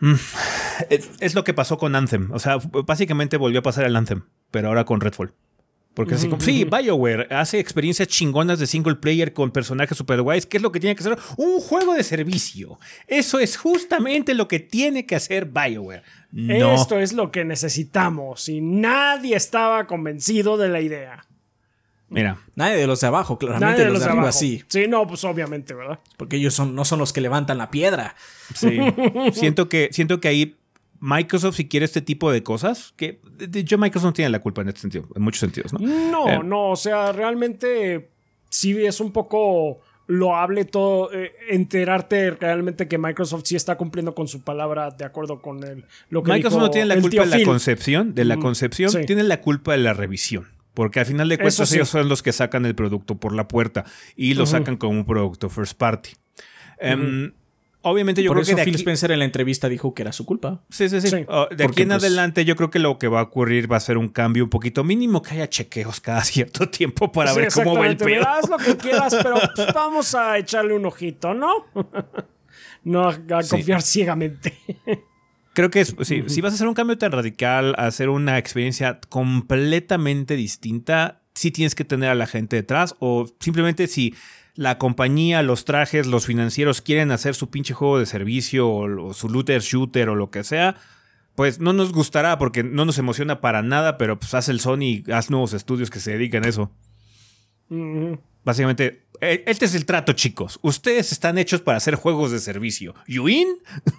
[0.00, 0.14] Mm.
[0.90, 2.30] Es, es lo que pasó con Anthem.
[2.32, 5.32] O sea, básicamente volvió a pasar el Anthem, pero ahora con Redfall.
[5.98, 10.46] Porque así como, sí, BioWare hace experiencias chingonas de single player con personajes super guays.
[10.46, 11.18] ¿Qué es lo que tiene que hacer?
[11.36, 12.78] Un juego de servicio.
[13.08, 16.04] Eso es justamente lo que tiene que hacer BioWare.
[16.30, 16.72] No.
[16.72, 21.26] Esto es lo que necesitamos y nadie estaba convencido de la idea.
[22.08, 23.66] Mira, Nadie de los de abajo, claramente.
[23.72, 24.38] Nadie de los, los de de arriba abajo.
[24.38, 24.62] sí.
[24.68, 25.98] Sí, no, pues obviamente, ¿verdad?
[26.16, 28.14] Porque ellos son, no son los que levantan la piedra.
[28.54, 28.78] sí.
[29.32, 30.56] siento, que, siento que ahí
[31.00, 34.62] Microsoft, si quiere este tipo de cosas, que de- hecho Microsoft no tiene la culpa
[34.62, 35.78] en este sentido, en muchos sentidos, ¿no?
[35.80, 36.40] No, Eh.
[36.44, 38.10] no, o sea, realmente
[38.50, 44.26] sí es un poco loable todo, eh, enterarte realmente que Microsoft sí está cumpliendo con
[44.26, 47.26] su palabra de acuerdo con el, lo que Microsoft dijo no tiene la culpa de
[47.28, 47.44] la Phil.
[47.46, 48.98] concepción, de la Mm, concepción, sí.
[49.06, 50.46] tiene la culpa de la revisión.
[50.72, 51.74] Porque al final de cuentas sí.
[51.74, 53.84] ellos son los que sacan el producto por la puerta
[54.16, 56.10] y lo sacan como un producto first party.
[56.78, 57.32] Em,
[57.82, 60.02] Obviamente yo Por creo eso que de Phil aquí, Spencer en la entrevista dijo que
[60.02, 60.62] era su culpa.
[60.68, 61.08] Sí, sí, sí.
[61.08, 61.24] Sí.
[61.28, 63.70] Oh, de Porque, aquí en pues- adelante yo creo que lo que va a ocurrir
[63.70, 67.32] va a ser un cambio un poquito mínimo, que haya chequeos cada cierto tiempo para
[67.32, 68.04] Sí, ver cómo va el exactamente.
[68.04, 68.18] pedo.
[68.18, 71.66] Mira, Haz lo que quieras, pero pues, vamos a echarle un ojito, ¿no?
[72.84, 73.50] no a, a Sí.
[73.50, 74.58] confiar ciegamente.
[75.54, 78.38] Creo que es, sí, si vas a hacer un cambio tan radical, a hacer una
[78.38, 84.14] experiencia completamente distinta, sí tienes que tener a la gente detrás o simplemente si
[84.58, 89.14] la compañía, los trajes, los financieros quieren hacer su pinche juego de servicio o, o
[89.14, 90.74] su looter shooter o lo que sea,
[91.36, 95.04] pues no nos gustará porque no nos emociona para nada, pero pues haz el Sony,
[95.12, 96.72] haz nuevos estudios que se dedican a eso.
[98.42, 100.58] Básicamente, eh, este es el trato, chicos.
[100.62, 102.96] Ustedes están hechos para hacer juegos de servicio.
[103.06, 103.48] ¿You in?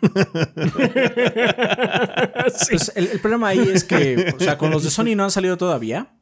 [2.69, 5.31] Pues el, el problema ahí es que, o sea, con los de Sony no han
[5.31, 6.18] salido todavía.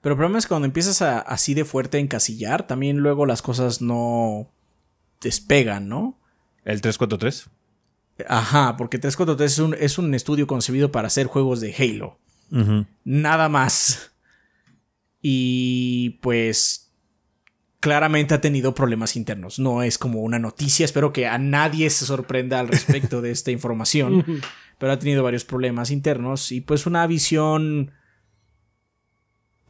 [0.00, 3.26] Pero el problema es que cuando empiezas a, así de fuerte a encasillar, también luego
[3.26, 4.50] las cosas no
[5.20, 6.18] despegan, ¿no?
[6.64, 7.50] El 343.
[8.28, 12.18] Ajá, porque 343 es un, es un estudio concebido para hacer juegos de Halo.
[13.04, 14.12] Nada más.
[15.22, 16.92] Y pues
[17.80, 19.58] claramente ha tenido problemas internos.
[19.58, 20.84] No es como una noticia.
[20.84, 24.24] Espero que a nadie se sorprenda al respecto de esta información.
[24.78, 27.92] Pero ha tenido varios problemas internos y pues una visión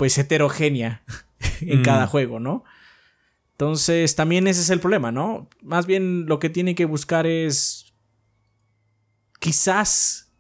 [0.01, 1.03] pues heterogénea
[1.61, 1.85] en Mm.
[1.85, 2.65] cada juego, ¿no?
[3.53, 5.47] Entonces también ese es el problema, ¿no?
[5.61, 7.93] Más bien lo que tiene que buscar es
[9.39, 10.33] quizás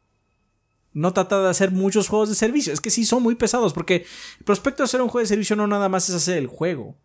[0.94, 2.72] no trata de hacer muchos juegos de servicio.
[2.72, 4.06] Es que sí son muy pesados porque
[4.38, 6.96] el prospecto de hacer un juego de servicio no nada más es hacer el juego.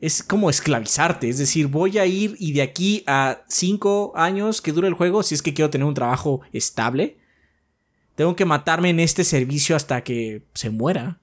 [0.00, 4.72] Es como esclavizarte, es decir, voy a ir y de aquí a cinco años que
[4.72, 7.18] dure el juego, si es que quiero tener un trabajo estable,
[8.16, 11.19] tengo que matarme en este servicio hasta que se muera.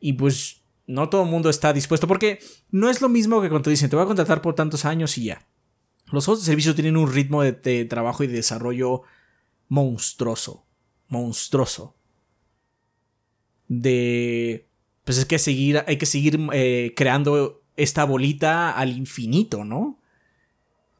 [0.00, 2.40] Y pues no todo el mundo está dispuesto porque
[2.70, 5.16] no es lo mismo que cuando te dicen te voy a contratar por tantos años
[5.18, 5.46] y ya.
[6.10, 9.02] Los juegos de servicio tienen un ritmo de, de trabajo y de desarrollo
[9.68, 10.64] monstruoso.
[11.08, 11.94] Monstruoso.
[13.68, 14.68] De...
[15.04, 19.98] Pues es que seguir, hay que seguir eh, creando esta bolita al infinito, ¿no?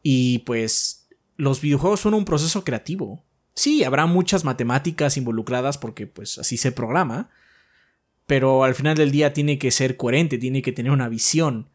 [0.03, 3.25] Y pues los videojuegos son un proceso creativo.
[3.55, 7.31] Sí, habrá muchas matemáticas involucradas porque pues así se programa
[8.27, 11.69] pero al final del día tiene que ser coherente, tiene que tener una visión.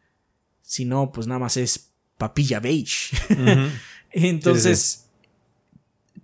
[0.62, 3.16] Si no, pues nada más es papilla beige.
[4.12, 5.06] Entonces,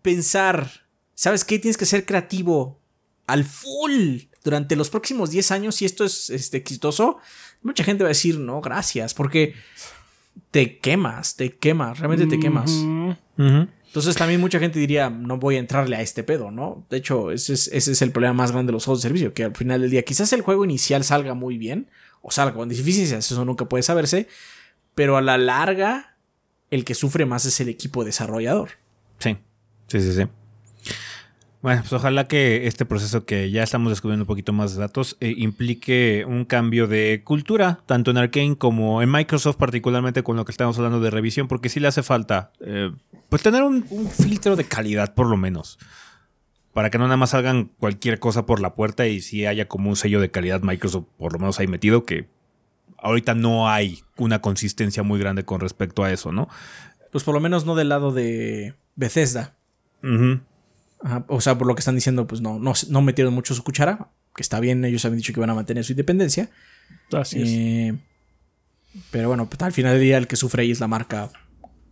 [0.03, 0.71] pensar,
[1.15, 1.59] ¿sabes qué?
[1.59, 2.81] Tienes que ser creativo
[3.27, 5.75] al full durante los próximos 10 años.
[5.77, 7.19] Si esto es este, exitoso,
[7.63, 9.55] mucha gente va a decir, no, gracias, porque
[10.51, 12.71] te quemas, te quemas, realmente te quemas.
[13.87, 16.87] Entonces también mucha gente diría, no voy a entrarle a este pedo, ¿no?
[16.91, 19.33] De hecho, ese es, ese es el problema más grande de los juegos de servicio,
[19.33, 21.89] que al final del día quizás el juego inicial salga muy bien,
[22.21, 24.29] o salga con deficiencias, eso nunca puede saberse,
[24.95, 26.17] pero a la larga
[26.71, 28.71] el que sufre más es el equipo desarrollador.
[29.19, 29.37] Sí,
[29.87, 30.23] sí, sí, sí.
[31.63, 35.17] Bueno, pues ojalá que este proceso que ya estamos descubriendo un poquito más de datos
[35.21, 40.45] eh, implique un cambio de cultura, tanto en Arkane como en Microsoft, particularmente con lo
[40.45, 42.93] que estamos hablando de revisión, porque sí le hace falta eh,
[43.29, 45.79] pues tener un, un filtro de calidad, por lo menos.
[46.73, 49.89] Para que no nada más salgan cualquier cosa por la puerta y si haya como
[49.89, 52.29] un sello de calidad Microsoft, por lo menos ahí metido, que
[52.99, 56.49] ahorita no hay una consistencia muy grande con respecto a eso, ¿no?
[57.13, 59.55] Pues por lo menos no del lado de Bethesda.
[60.03, 60.41] Ujú.
[61.07, 63.63] Ajá, O sea, por lo que están diciendo, pues no, no, no metieron mucho su
[63.63, 66.51] cuchara, que está bien, ellos habían dicho que iban a mantener su independencia.
[67.13, 67.49] Así es.
[67.49, 67.95] Eh,
[69.13, 71.31] pero bueno, pues, al final del día el que sufre ahí es la marca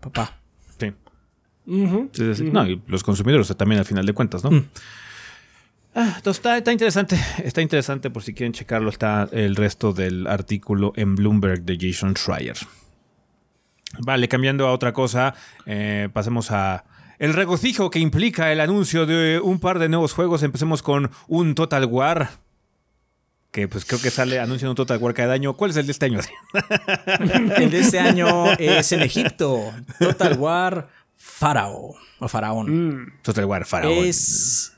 [0.01, 0.41] papá.
[0.80, 0.93] Sí.
[1.66, 2.11] Ujú.
[2.12, 2.51] Sí, sí, sí.
[2.51, 4.51] No, y los consumidores también al final de cuentas, ¿no?
[4.51, 4.68] Mm.
[5.95, 7.16] Ah, entonces está, está interesante.
[7.45, 8.91] Está interesante por si quieren checarlo.
[8.91, 12.57] Está el resto del artículo en Bloomberg de Jason Schreier.
[14.01, 15.34] Vale, cambiando a otra cosa,
[15.66, 16.84] eh, pasemos a
[17.18, 20.42] el regocijo que implica el anuncio de un par de nuevos juegos.
[20.42, 22.30] Empecemos con un Total War.
[23.50, 25.56] Que pues creo que sale anuncio de un Total War cada año.
[25.56, 26.20] ¿Cuál es el de este año?
[27.56, 29.72] El de este año es en Egipto.
[29.98, 31.94] Total War Farao.
[32.18, 33.12] O Faraón.
[33.22, 34.04] Total War Faraón.
[34.04, 34.72] Es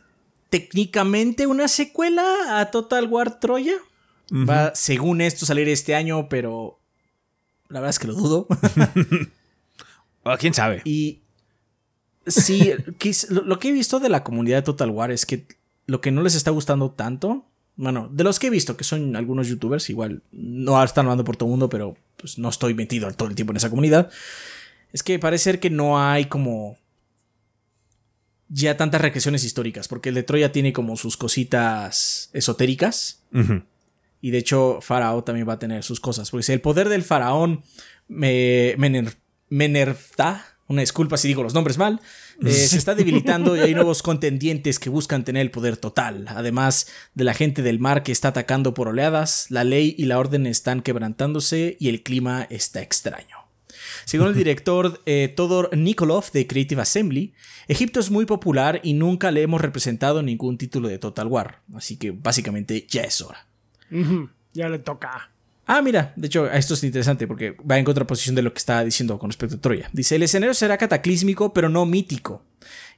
[0.50, 3.74] técnicamente una secuela a Total War Troya.
[4.30, 6.78] Va, según esto, salir este año, pero
[7.68, 8.46] la verdad es que lo dudo.
[10.28, 10.82] Ah, ¿Quién sabe?
[10.84, 11.22] y
[12.26, 15.46] sí, quis- lo, que he visto de la comunidad de Total War es que
[15.86, 17.44] lo que no les está gustando tanto,
[17.76, 21.36] bueno, de los que he visto, que son algunos youtubers, igual no están hablando por
[21.36, 24.10] todo el mundo, pero pues no estoy metido todo el tiempo en esa comunidad,
[24.92, 26.78] es que parece ser que no hay como
[28.48, 33.22] ya tantas regresiones históricas, porque el de Troya tiene como sus cositas esotéricas.
[34.22, 36.30] Y de hecho, Faraón también va a tener sus cosas.
[36.30, 37.62] Porque si el poder del faraón
[38.08, 39.16] me, mener-
[39.50, 42.00] Menerfta, una disculpa si digo los nombres mal,
[42.44, 46.26] eh, se está debilitando y hay nuevos contendientes que buscan tener el poder total.
[46.28, 50.18] Además de la gente del mar que está atacando por oleadas, la ley y la
[50.18, 53.36] orden están quebrantándose y el clima está extraño.
[54.04, 57.34] Según el director eh, Todor Nikolov de Creative Assembly,
[57.68, 61.62] Egipto es muy popular y nunca le hemos representado en ningún título de Total War.
[61.74, 63.46] Así que básicamente ya es hora.
[64.52, 65.30] Ya le toca.
[65.68, 68.84] Ah, mira, de hecho, esto es interesante porque va en contraposición de lo que estaba
[68.84, 69.90] diciendo con respecto a Troya.
[69.92, 72.44] Dice, el escenario será cataclísmico, pero no mítico.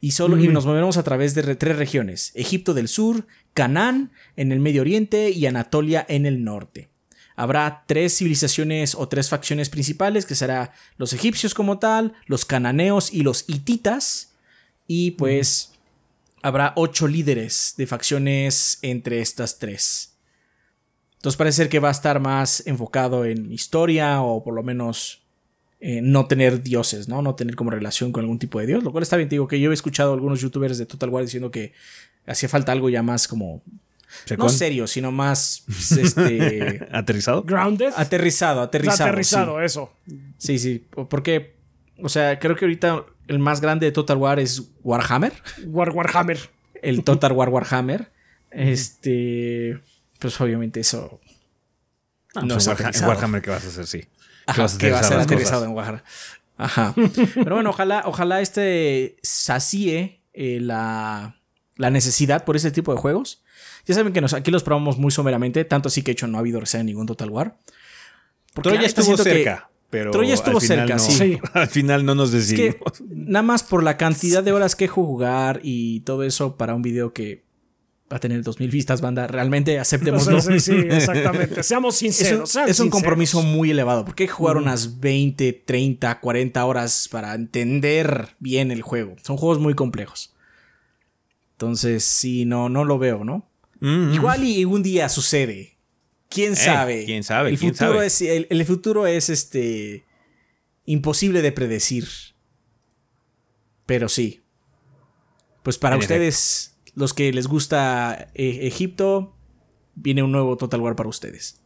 [0.01, 4.13] Y solo y nos moveremos a través de re- tres regiones: Egipto del sur, Canaán
[4.37, 6.91] en el Medio Oriente y Anatolia en el norte.
[7.37, 13.13] Habrá tres civilizaciones o tres facciones principales, que será los egipcios como tal, los cananeos
[13.13, 14.35] y los hititas.
[14.87, 15.73] Y pues
[16.43, 20.18] habrá ocho líderes de facciones entre estas tres.
[21.19, 25.21] Entonces parece ser que va a estar más enfocado en historia o por lo menos
[25.81, 27.23] eh, no tener dioses, ¿no?
[27.23, 28.85] No tener como relación con algún tipo de dios.
[28.85, 31.11] Lo cual está bien, te digo que yo he escuchado a algunos youtubers de Total
[31.11, 31.73] War diciendo que
[32.25, 33.63] hacía falta algo ya más como...
[34.39, 35.65] No serio, sino más
[35.99, 37.43] este, ¿Aterrizado?
[37.43, 37.93] Grounded.
[37.95, 39.11] aterrizado, aterrizado.
[39.11, 39.93] aterrizado, eso.
[40.07, 41.57] Sí, sí, sí, porque,
[42.03, 45.35] o sea, creo que ahorita el más grande de Total War es Warhammer.
[45.67, 46.39] War Warhammer.
[46.81, 48.11] el Total War Warhammer.
[48.51, 49.79] Este.
[50.19, 51.21] Pues obviamente eso.
[52.35, 53.03] Ah, no pues es.
[53.03, 53.87] Warhammer, ¿qué vas a hacer?
[53.87, 54.05] Sí.
[54.47, 56.03] Ajá, vas a que va a ser aterrizado en Warhammer.
[56.57, 56.95] Ajá.
[57.35, 61.37] Pero bueno, ojalá, ojalá este sacie eh, la,
[61.77, 63.43] la necesidad por este tipo de juegos.
[63.87, 66.37] Ya saben que nos, aquí los probamos muy someramente, tanto así que de hecho no
[66.37, 67.57] ha habido reseña en ningún Total War.
[68.55, 71.39] Porque Troya estuvo que- cerca, pero Troya estuvo cerca, no- sí.
[71.55, 73.01] Al final no nos Es que decidimos.
[73.09, 77.13] nada más por la cantidad de horas que jugar y todo eso para un video
[77.15, 77.45] que
[78.11, 80.41] va a tener 2000 vistas, banda, realmente aceptémoslo.
[80.43, 81.63] Sí, sí, sí, exactamente.
[81.63, 82.51] Seamos Es un, sinceros.
[82.51, 82.91] es un sinceros.
[82.91, 88.71] compromiso muy elevado, porque hay que jugar unas 20, 30, 40 horas para entender bien
[88.71, 89.17] el juego.
[89.23, 90.35] Son juegos muy complejos.
[91.53, 93.49] Entonces, sí, no, no lo veo, ¿no?
[93.81, 95.77] Mm, Igual y un día sucede.
[96.31, 97.05] ¿Quién sabe?
[97.07, 98.07] quién sabe, El quién futuro sabe.
[98.07, 100.05] es el, el futuro es este
[100.85, 102.07] imposible de predecir.
[103.87, 104.43] Pero sí.
[105.63, 109.37] Pues para En ustedes, los que les gusta eh, Egipto,
[109.95, 111.63] viene un nuevo Total War para ustedes.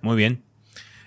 [0.00, 0.42] Muy bien.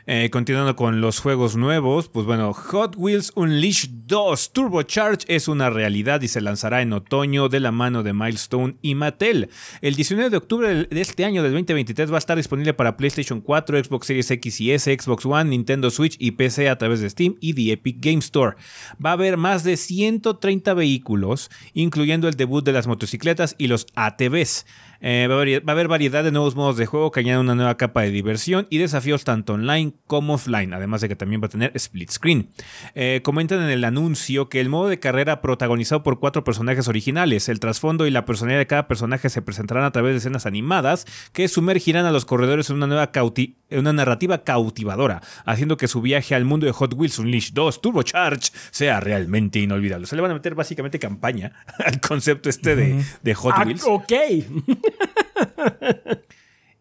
[0.06, 5.70] Eh, continuando con los juegos nuevos, pues bueno, Hot Wheels Unleashed 2 Turbocharge es una
[5.70, 9.50] realidad y se lanzará en otoño de la mano de Milestone y Mattel.
[9.80, 13.40] El 19 de octubre de este año del 2023 va a estar disponible para PlayStation
[13.40, 17.10] 4, Xbox Series X y S, Xbox One, Nintendo Switch y PC a través de
[17.10, 18.58] Steam y The Epic Game Store.
[19.04, 23.88] Va a haber más de 130 vehículos, incluyendo el debut de las motocicletas y los
[23.96, 24.66] ATVs.
[25.06, 27.42] Eh, va, a haber, va a haber variedad de nuevos modos de juego que añaden
[27.42, 31.42] una nueva capa de diversión y desafíos tanto online como offline, además de que también
[31.42, 32.50] va a tener split screen.
[32.96, 37.50] Eh, comentan en el anuncio que el modo de carrera protagonizado por cuatro personajes originales,
[37.50, 41.06] el trasfondo y la personalidad de cada personaje se presentarán a través de escenas animadas
[41.34, 46.02] que sumergirán a los corredores en una nueva cauti- una narrativa cautivadora, haciendo que su
[46.02, 50.06] viaje al mundo de Hot Wheels Unleashed 2 Turbocharge sea realmente inolvidable.
[50.08, 51.52] Se le van a meter básicamente campaña
[51.86, 53.84] al concepto este de, de Hot Ah, Wheels.
[53.86, 54.14] ok.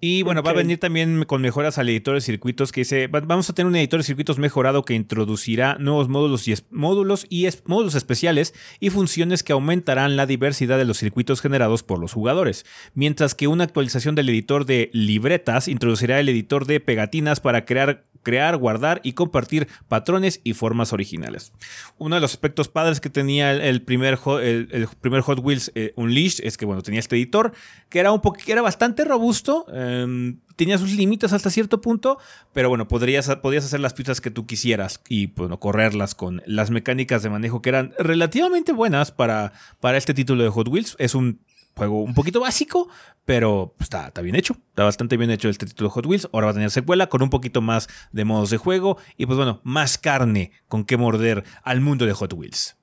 [0.04, 3.20] Y bueno, va a venir también con mejoras al editor de circuitos que dice, "Va-
[3.20, 7.24] vamos a tener un editor de circuitos mejorado que introducirá nuevos módulos y, es- módulos,
[7.28, 12.00] y es- módulos especiales y funciones que aumentarán la diversidad de los circuitos generados por
[12.00, 17.38] los jugadores, mientras que una actualización del editor de libretas introducirá el editor de pegatinas
[17.38, 21.52] para crear crear, guardar y compartir patrones y formas originales.
[21.98, 26.44] Uno de los aspectos padres que tenía el, primer, el, primer Hot Wheels eh, Unleashed
[26.44, 27.52] es que, bueno, tenía este editor
[27.88, 32.18] que era, un que era bastante robusto, em, tenía sus límites hasta cierto punto,
[32.52, 36.70] pero bueno, podrías, podías hacer las pistas que tú quisieras y, bueno, correrlas con las
[36.70, 40.96] mecánicas de manejo que eran relativamente buenas para, para este título de Hot Wheels.
[40.98, 41.40] Es un
[41.74, 42.88] juego un poquito básico,
[43.24, 44.56] pero pues, está, está, bien hecho.
[44.68, 46.28] Está bastante bien hecho este título de Hot Wheels.
[46.32, 49.36] Ahora va a tener secuela con un poquito más de modos de juego y pues
[49.36, 52.76] bueno, más carne con que morder al mundo de Hot Wheels.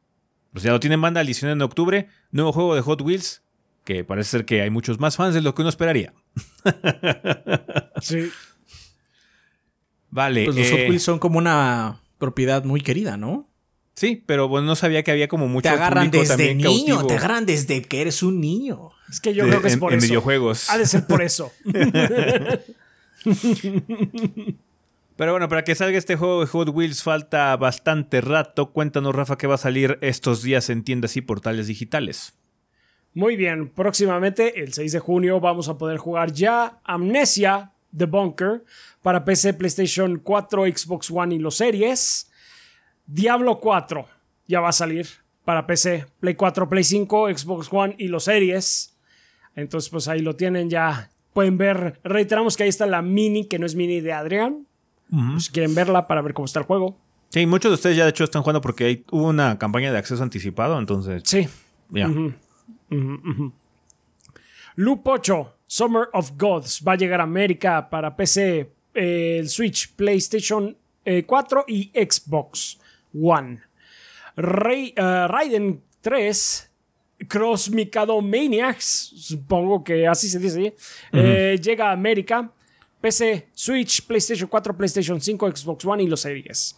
[0.52, 3.44] Pues ya lo tienen banda el 19 de octubre, nuevo juego de Hot Wheels,
[3.84, 6.14] que parece ser que hay muchos más fans de lo que uno esperaría.
[8.02, 8.30] sí.
[10.10, 10.46] Vale.
[10.46, 13.49] Pues los Hot eh, Wheels son como una propiedad muy querida, ¿no?
[14.00, 17.46] Sí, pero bueno, no sabía que había como mucho Te agarran desde niño, te agarran
[17.46, 18.92] desde que eres un niño.
[19.10, 20.08] Es que yo creo que es por en eso.
[20.08, 20.70] videojuegos.
[20.70, 21.52] Ha de ser por eso.
[25.18, 28.72] Pero bueno, para que salga este juego de Hot Wheels falta bastante rato.
[28.72, 32.36] Cuéntanos, Rafa, qué va a salir estos días en tiendas y portales digitales.
[33.14, 38.64] Muy bien, próximamente, el 6 de junio, vamos a poder jugar ya Amnesia The Bunker
[39.02, 42.29] para PC, PlayStation 4, Xbox One y los series.
[43.12, 44.06] Diablo 4
[44.48, 45.08] ya va a salir
[45.44, 48.96] para PC, Play 4, Play 5, Xbox One y los series.
[49.56, 51.10] Entonces, pues ahí lo tienen ya.
[51.34, 54.68] Pueden ver, reiteramos que ahí está la mini, que no es mini de Adrián.
[55.10, 57.00] Pues, si quieren verla para ver cómo está el juego.
[57.30, 59.98] Sí, muchos de ustedes ya de hecho están jugando porque hay, hubo una campaña de
[59.98, 61.24] acceso anticipado, entonces.
[61.26, 61.48] Sí.
[61.90, 62.12] Ya.
[64.76, 69.96] Loop 8, Summer of Gods, va a llegar a América para PC, eh, el Switch,
[69.96, 70.78] PlayStation
[71.26, 72.79] 4 eh, y Xbox.
[73.14, 73.62] One.
[74.36, 76.70] Rey, uh, Raiden 3,
[77.28, 80.76] Cross Mikado Maniacs, supongo que así se dice,
[81.12, 82.50] eh, llega a América,
[83.02, 86.78] PC, Switch, PlayStation 4, PlayStation 5, Xbox One y los series.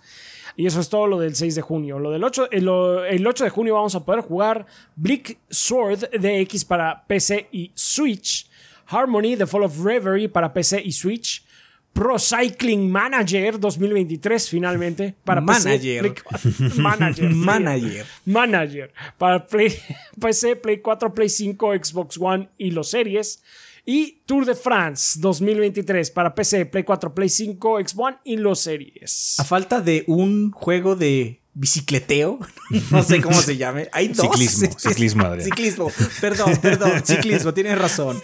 [0.55, 1.97] Y eso es todo lo del 6 de junio.
[1.97, 2.67] Lo del 8, el,
[3.09, 4.65] el 8 de junio vamos a poder jugar
[4.95, 8.49] Bleak Sword DX para PC y Switch,
[8.87, 11.45] Harmony, The Fall of Reverie para PC y Switch,
[11.93, 16.13] Pro Cycling Manager 2023 finalmente para Manager.
[16.13, 17.29] PC, Manager.
[17.29, 18.05] Manager.
[18.25, 19.77] Manager para Play,
[20.19, 23.41] PC, Play 4, Play 5, Xbox One y los series.
[23.85, 28.59] Y Tour de France 2023 para PC, Play 4, Play 5, Xbox One y los
[28.59, 29.39] series.
[29.39, 32.39] A falta de un juego de bicicleteo,
[32.91, 33.89] no sé cómo se llame.
[33.91, 34.27] Hay dos.
[34.27, 35.45] Ciclismo, ciclismo, Adrián.
[35.45, 38.21] Ciclismo, perdón, perdón, ciclismo, tienes razón.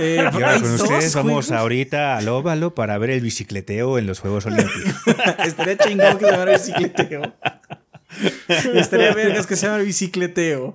[0.00, 4.94] Eh, con ustedes vamos ahorita al óvalo para ver el bicicleteo en los Juegos Olímpicos.
[5.44, 7.34] Estaría chingón que se llame bicicleteo.
[8.74, 10.74] Estaría vergas que se llame bicicleteo.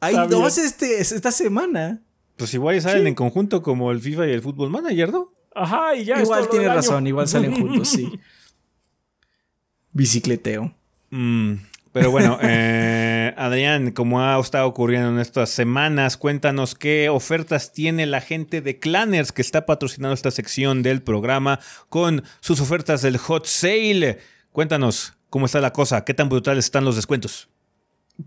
[0.00, 2.00] Hay dos este, esta semana.
[2.36, 5.32] Pues igual salen en conjunto como el FIFA y el Football Manager, ¿no?
[5.54, 8.10] Ajá, y ya Igual tiene razón, igual salen juntos, sí.
[9.92, 10.72] Bicicleteo.
[11.10, 11.54] Mm,
[11.92, 18.06] pero bueno, eh, Adrián, como ha estado ocurriendo en estas semanas, cuéntanos qué ofertas tiene
[18.06, 23.18] la gente de Clanners que está patrocinando esta sección del programa con sus ofertas del
[23.18, 24.18] Hot Sale.
[24.52, 27.48] Cuéntanos cómo está la cosa, qué tan brutales están los descuentos.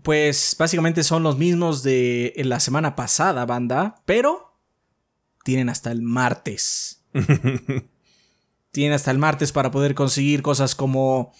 [0.02, 4.58] Pues básicamente son los mismos de la semana pasada, banda, pero
[5.44, 7.02] tienen hasta el martes.
[8.72, 11.32] tienen hasta el martes para poder conseguir cosas como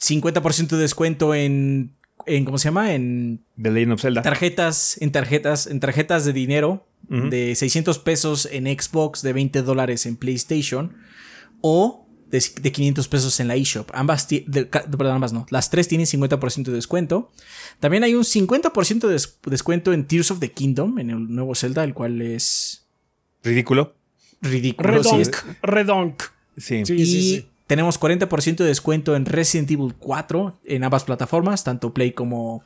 [0.00, 1.94] 50% de descuento en,
[2.26, 2.44] en.
[2.44, 2.94] ¿Cómo se llama?
[2.94, 3.44] En.
[3.60, 4.22] The Legend of Zelda.
[4.22, 4.96] Tarjetas.
[5.00, 5.66] En tarjetas.
[5.66, 6.86] En tarjetas de dinero.
[7.08, 9.22] De 600 pesos en Xbox.
[9.22, 10.96] De 20 dólares en PlayStation.
[11.60, 13.90] O de, 500 pesos en la eShop.
[13.94, 14.26] Ambas.
[14.26, 15.46] perdón, ambas no.
[15.50, 17.30] Las tres tienen 50% de descuento.
[17.80, 20.98] También hay un 50% de descuento en Tears of the Kingdom.
[20.98, 21.84] En el nuevo Zelda.
[21.84, 22.86] El cual es.
[23.42, 23.94] Ridículo.
[24.42, 24.90] Ridículo.
[24.90, 25.36] Redonk.
[25.62, 26.22] Redonk.
[26.56, 26.84] Sí.
[26.84, 27.46] Sí, sí, sí.
[27.66, 32.64] Tenemos 40% de descuento en Resident Evil 4 en ambas plataformas, tanto Play como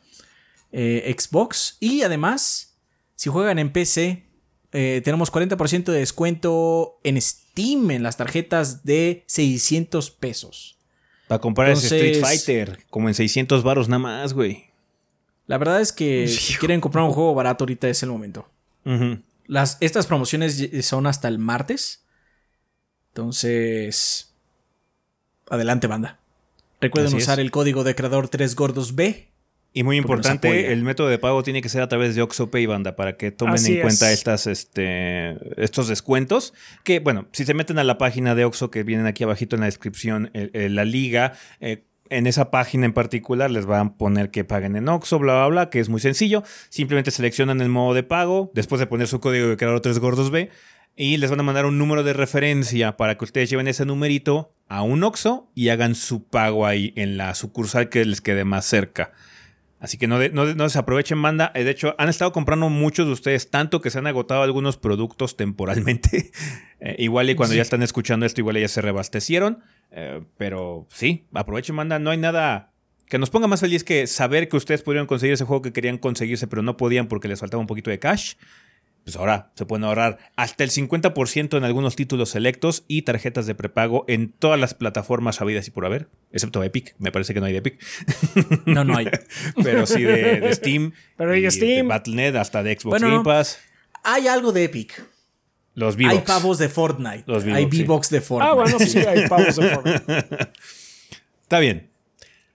[0.73, 1.79] eh, Xbox.
[1.81, 2.77] Y además,
[3.17, 4.25] si juegan en PC,
[4.73, 10.77] eh, tenemos 40% de descuento en Steam en las tarjetas de 600 pesos.
[11.29, 14.67] Para comprar ese Street Fighter, como en 600 baros nada más, güey.
[15.47, 18.49] La verdad es que si quieren comprar un juego barato, ahorita es el momento.
[19.47, 22.05] Las, estas promociones son hasta el martes.
[23.09, 24.30] Entonces,
[25.51, 26.19] Adelante, banda.
[26.81, 29.29] Recuerden usar el código de creador 3 gordos B.
[29.73, 32.97] Y muy importante, el método de pago tiene que ser a través de OxoPay, banda,
[32.97, 36.55] para que tomen en cuenta estas, este, estos descuentos.
[36.83, 39.61] Que, bueno, si se meten a la página de Oxo, que vienen aquí abajito en
[39.61, 44.45] la descripción, la liga, eh, en esa página en particular les van a poner que
[44.45, 46.43] paguen en Oxo, bla, bla, bla, que es muy sencillo.
[46.69, 50.33] Simplemente seleccionan el modo de pago, después de poner su código de creador 3 gordos
[50.33, 50.51] B,
[50.97, 54.55] y les van a mandar un número de referencia para que ustedes lleven ese numerito
[54.69, 58.65] a un Oxxo y hagan su pago ahí en la sucursal que les quede más
[58.67, 59.13] cerca.
[59.81, 61.53] Así que no, de- no, no desaprovechen, banda.
[61.55, 64.77] Eh, De hecho, han estado comprando muchos de ustedes, tanto que se han agotado algunos
[64.77, 66.31] productos temporalmente.
[66.83, 69.59] Eh, igual y cuando ya están escuchando esto, igual ya se reabastecieron.
[69.91, 71.99] Eh, pero sí, aprovechen, banda.
[71.99, 72.73] No hay nada
[73.07, 75.99] que nos ponga más feliz que saber que ustedes pudieron conseguir ese juego que querían
[75.99, 78.33] conseguirse, pero no podían porque les faltaba un poquito de cash.
[79.05, 83.55] Pues ahora se pueden ahorrar hasta el 50% en algunos títulos selectos y tarjetas de
[83.55, 86.95] prepago en todas las plataformas habidas y por haber, excepto Epic.
[86.99, 87.79] Me parece que no hay de Epic.
[88.67, 89.09] No, no hay.
[89.63, 90.93] Pero sí de, de Steam.
[91.17, 91.89] Pero y de Steam.
[91.89, 93.25] Battle.net hasta de Xbox Bueno, Game.
[93.25, 93.59] Pass.
[94.05, 95.03] Hay algo de Epic.
[95.75, 96.27] Los Hay V-Bucks.
[96.27, 97.25] pavos de Fortnite.
[97.27, 97.83] Los V-Bucks, hay sí.
[97.83, 98.51] V-Box de Fortnite.
[98.51, 100.53] Ah, bueno, sí, hay pavos de Fortnite.
[101.43, 101.91] Está bien.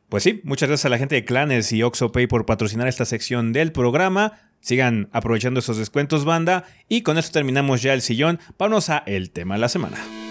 [0.09, 3.51] Pues sí, muchas gracias a la gente de Clanes y OxoPay por patrocinar esta sección
[3.53, 4.44] del programa.
[4.65, 6.65] Sigan aprovechando esos descuentos, banda.
[6.89, 8.39] Y con esto terminamos ya el sillón.
[8.57, 10.24] Vámonos a el tema de la semana.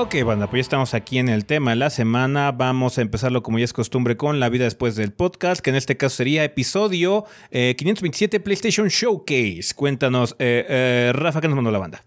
[0.00, 2.52] Ok, banda, pues ya estamos aquí en el tema de la semana.
[2.52, 5.76] Vamos a empezarlo como ya es costumbre con la vida después del podcast, que en
[5.76, 9.74] este caso sería episodio eh, 527 PlayStation Showcase.
[9.74, 12.04] Cuéntanos, eh, eh, Rafa, ¿qué nos mandó la banda?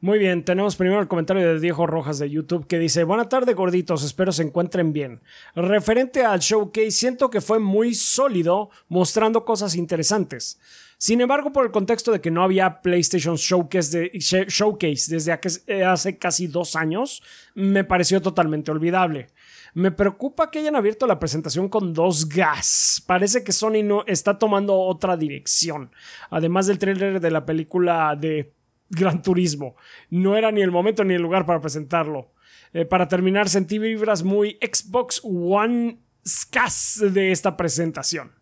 [0.00, 3.54] Muy bien, tenemos primero el comentario de Diego Rojas de YouTube que dice, Buena tarde
[3.54, 5.20] gorditos, espero se encuentren bien.
[5.54, 10.58] Referente al showcase, siento que fue muy sólido, mostrando cosas interesantes.
[11.00, 15.38] Sin embargo, por el contexto de que no había PlayStation Showcase, de- sh- showcase desde
[15.68, 17.22] eh, hace casi dos años,
[17.54, 19.28] me pareció totalmente olvidable.
[19.74, 23.02] Me preocupa que hayan abierto la presentación con dos gas.
[23.06, 25.92] Parece que Sony no está tomando otra dirección.
[26.30, 28.52] Además del tráiler de la película de
[28.90, 29.76] Gran Turismo.
[30.10, 32.32] No era ni el momento ni el lugar para presentarlo.
[32.72, 38.32] Eh, para terminar, sentí vibras muy Xbox One scas de esta presentación.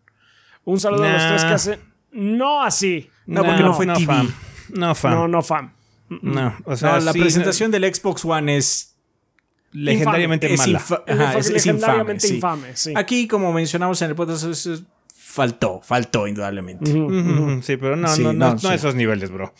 [0.63, 1.96] Un saludo a los tres que hacen.
[2.17, 3.09] No así.
[3.27, 4.05] No, porque no fue TV.
[4.05, 4.33] Fam.
[4.69, 5.13] No, fam.
[5.13, 5.71] No, no, fam.
[6.09, 8.95] No, o sea, No, la sí, presentación del Xbox One es
[9.71, 10.79] legendariamente es mala.
[10.79, 12.93] infa- Fue Ajá, es- es legendariamente infame, infame, sí.
[12.95, 14.83] Aquí, como mencionamos en el podcast, es-
[15.15, 16.89] faltó, faltó indudablemente.
[17.61, 18.67] Sí, pero no, Sí, no, no, no, no sí.
[18.73, 19.53] esos niveles, bro.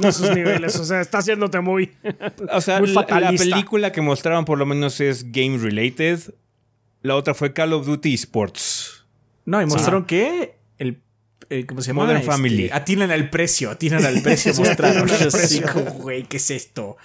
[0.00, 0.76] No esos niveles.
[0.76, 1.92] O sea, está haciéndote muy.
[2.52, 6.20] O sea, Muy la, película que mostraron por lo menos es game related.
[7.02, 9.04] La otra fue Call of Duty Sports.
[9.44, 10.59] No, y mostraron que
[11.50, 12.02] el, el- ¿cómo se llama?
[12.02, 12.70] Modern Este, Family.
[12.72, 15.10] Atinan al precio, atinan al precio Sí, mostraron.
[15.10, 15.24] así
[15.60, 15.66] precio.
[15.98, 16.96] güey, ¿qué es esto?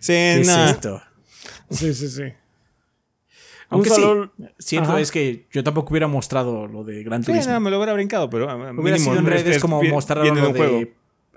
[0.00, 1.00] Sí, ¿Qué es esto?
[1.70, 2.22] Sí, sí, sí.
[3.68, 5.00] Aunque Un sí, cierto Ajá.
[5.00, 7.52] es que yo tampoco hubiera mostrado lo de Gran Sí, Turismo.
[7.54, 9.88] no, me lo hubiera brincado, pero ah, Hubiera mínimo, sido en redes es- como vi-
[9.90, 10.58] mostraron lo de.
[10.58, 10.82] juego.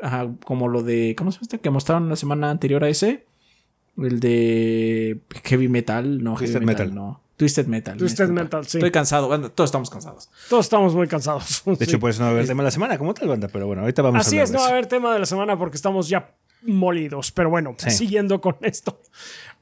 [0.01, 1.15] Ajá, como lo de.
[1.17, 1.59] ¿Cómo se llama este?
[1.59, 3.23] Que mostraron la semana anterior a ese.
[3.97, 6.21] El de Heavy Metal.
[6.21, 6.95] No, Heavy Metal, Metal.
[6.95, 7.21] no.
[7.37, 7.97] Twisted Metal.
[7.97, 8.29] Twisted.
[8.29, 8.77] Metal, sí.
[8.77, 9.27] Estoy cansado.
[9.51, 10.29] todos estamos cansados.
[10.49, 11.63] Todos estamos muy cansados.
[11.65, 13.47] De hecho, por eso no va a haber tema de la semana como tal, banda.
[13.49, 15.19] Pero bueno, ahorita vamos Así a hablar es, de no va a haber tema de
[15.19, 16.33] la semana porque estamos ya
[16.63, 17.31] molidos.
[17.31, 17.91] Pero bueno, Sí.
[17.91, 19.01] siguiendo con esto.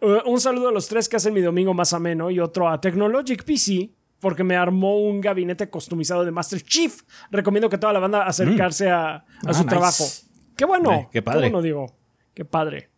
[0.02, 2.80] Uh, un saludo a los tres que hacen mi domingo más ameno y otro a
[2.80, 7.02] Technologic PC porque me armó un gabinete customizado de Master Chief.
[7.32, 9.66] Recomiendo que toda la banda acercarse a, a Ah, su nice.
[9.66, 10.06] trabajo.
[10.56, 10.92] Qué bueno.
[10.92, 11.40] Ay, qué padre.
[11.42, 11.88] bueno, digo.
[12.36, 12.90] Qué padre.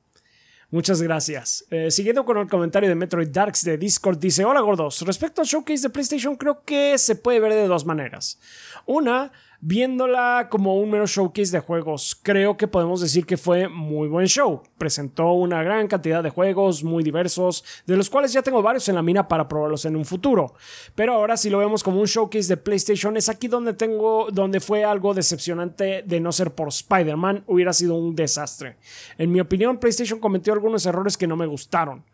[0.72, 1.66] Muchas gracias.
[1.70, 5.48] Eh, siguiendo con el comentario de Metroid Darks de Discord, dice: Hola gordos, respecto al
[5.48, 8.40] showcase de PlayStation, creo que se puede ver de dos maneras.
[8.86, 9.32] Una,
[9.68, 14.28] viéndola como un mero showcase de juegos, creo que podemos decir que fue muy buen
[14.28, 14.62] show.
[14.78, 18.96] Presentó una gran cantidad de juegos muy diversos, de los cuales ya tengo varios en
[18.96, 20.54] la mina para probarlos en un futuro.
[20.94, 24.60] Pero ahora, si lo vemos como un showcase de PlayStation, es aquí donde tengo, donde
[24.60, 28.78] fue algo decepcionante de no ser por Spider-Man, hubiera sido un desastre.
[29.18, 32.06] En mi opinión, PlayStation cometió algunos errores que no me gustaron.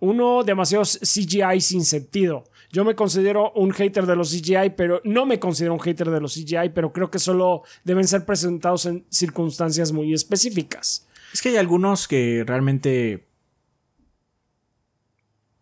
[0.00, 2.42] Uno, demasiado CGI sin sentido.
[2.72, 6.20] Yo me considero un hater de los CGI, pero no me considero un hater de
[6.20, 11.06] los CGI, pero creo que solo deben ser presentados en circunstancias muy específicas.
[11.32, 13.26] Es que hay algunos que realmente.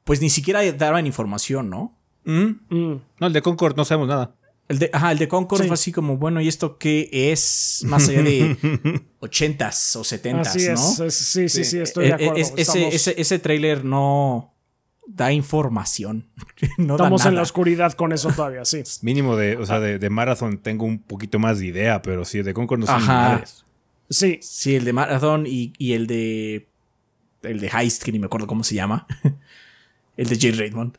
[0.05, 1.97] Pues ni siquiera daban información, ¿no?
[2.25, 2.45] ¿Mm?
[2.69, 3.01] Mm.
[3.21, 4.37] No, el de Concord no sabemos nada.
[4.69, 5.67] El de, ajá, el de Concord Sí.
[5.67, 7.83] fue así como, bueno, ¿y esto qué es?
[7.87, 8.57] Más allá de
[9.21, 11.05] 80s o 70s, Así es, ¿no?
[11.07, 11.79] es- Sí, sí, sí, Sí.
[11.81, 12.37] estoy de Eh, eh, acuerdo.
[12.37, 14.54] es- ese, estamos ese, ese trailer no
[15.07, 16.27] da información.
[16.79, 18.83] no da estamos en la oscuridad con eso todavía, sí.
[19.03, 22.43] Mínimo de, o sea, de, de Marathon tengo un poquito más de idea, pero sí,
[22.43, 23.43] de Concord no Ajá.
[24.11, 26.69] Sí, Sí, el de Marathon y, y el de.
[27.43, 29.07] El de Heist, que ni me acuerdo cómo se llama.
[30.17, 30.97] El de Jay Raymond.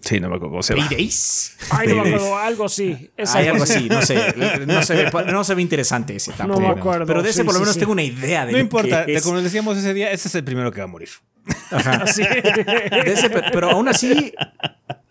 [0.00, 0.88] Sí, no me acuerdo cómo se llama.
[0.88, 1.56] Paydays.
[1.70, 3.10] Ay, no me acuerdo, algo sí.
[3.16, 4.34] Es Hay algo así, no sé.
[4.66, 6.60] No se ve, no se ve interesante ese tampoco.
[6.60, 7.06] me acuerdo.
[7.06, 7.80] Pero de ese Sí, por lo menos sí.
[7.80, 9.24] tengo una idea de No importa, que de es.
[9.24, 11.10] como decíamos ese día, ese es el primero que va a morir.
[11.70, 12.02] Ajá.
[12.04, 12.22] así.
[12.22, 14.32] De ese, pero, pero aún así,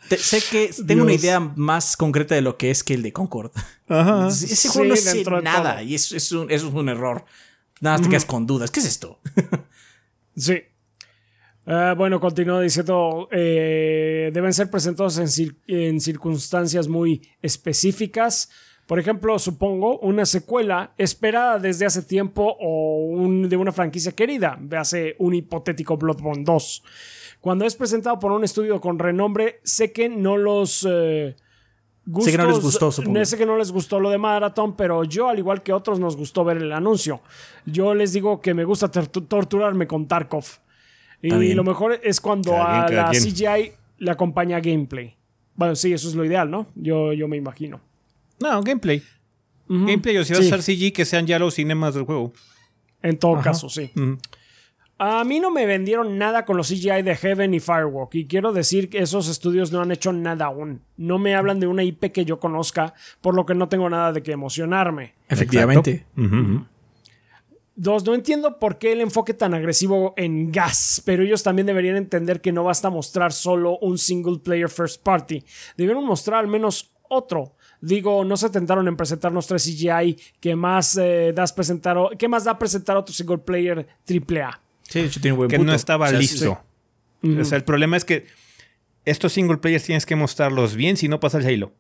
[0.10, 3.14] te- sé que tengo una idea más concreta de lo que es que el de
[3.14, 3.52] Concord.
[3.88, 4.28] Ajá.
[4.28, 5.84] Ese Sí, juego no sé nada todo.
[5.84, 7.26] y es, es un, es un error.
[7.82, 8.72] Nada más te quedas con dudas.
[8.72, 9.20] ¿Qué es esto?
[10.36, 10.62] Sí.
[11.66, 18.50] Eh, bueno, continúa diciendo, eh, deben ser presentados en, cir- en circunstancias muy específicas.
[18.88, 24.58] Por ejemplo, supongo una secuela esperada desde hace tiempo o un- de una franquicia querida.
[24.60, 26.84] Véase un hipotético Bloodborne 2.
[27.40, 30.86] Cuando es presentado por un estudio con renombre, sé que no los...
[30.90, 31.36] eh,
[32.26, 33.14] Sé que no les gustó, supongo.
[33.26, 36.18] Sé que no les gustó lo de Marathon, pero yo, al igual que otros, nos
[36.18, 37.22] gustó ver el anuncio.
[37.66, 40.46] Yo les digo que me gusta tortu- torturarme con Tarkov.
[41.22, 43.24] Y lo mejor es cuando Cada a la quien.
[43.24, 45.16] CGI le acompaña gameplay.
[45.56, 46.68] Bueno, sí, eso es lo ideal, ¿no?
[46.76, 47.80] Yo, yo me imagino.
[48.40, 49.04] No, gameplay.
[49.68, 50.52] Gameplay, o si vas Sí.
[50.52, 52.34] a hacer CG, que sean ya los cinemas del juego.
[53.04, 53.92] En todo caso, sí.
[54.98, 58.14] A mí no me vendieron nada con los CGI de Heaven y Firewalk.
[58.16, 60.82] Y quiero decir que esos estudios no han hecho nada aún.
[60.98, 64.12] No me hablan de una IP que yo conozca, por lo que no tengo nada
[64.14, 65.14] de que emocionarme.
[65.30, 66.06] Efectivamente.
[67.82, 71.96] Dos, no entiendo por qué el enfoque tan agresivo en gas, pero ellos también deberían
[71.96, 75.44] entender que no basta mostrar solo un single player first party.
[75.78, 77.56] Debieron mostrar al menos otro.
[77.82, 82.28] Digo, no se tentaron en presentarnos tres CGI que más, eh, das presentar, o- ¿qué
[82.28, 84.62] más da presentar otro single player AAA.
[84.84, 85.72] Sí, de hecho tiene un buen Que punto.
[85.72, 86.60] no estaba O sea, listo.
[87.24, 88.28] O sea, el problema es que
[89.06, 91.72] estos single players tienes que mostrarlos bien si no pasa el Halo.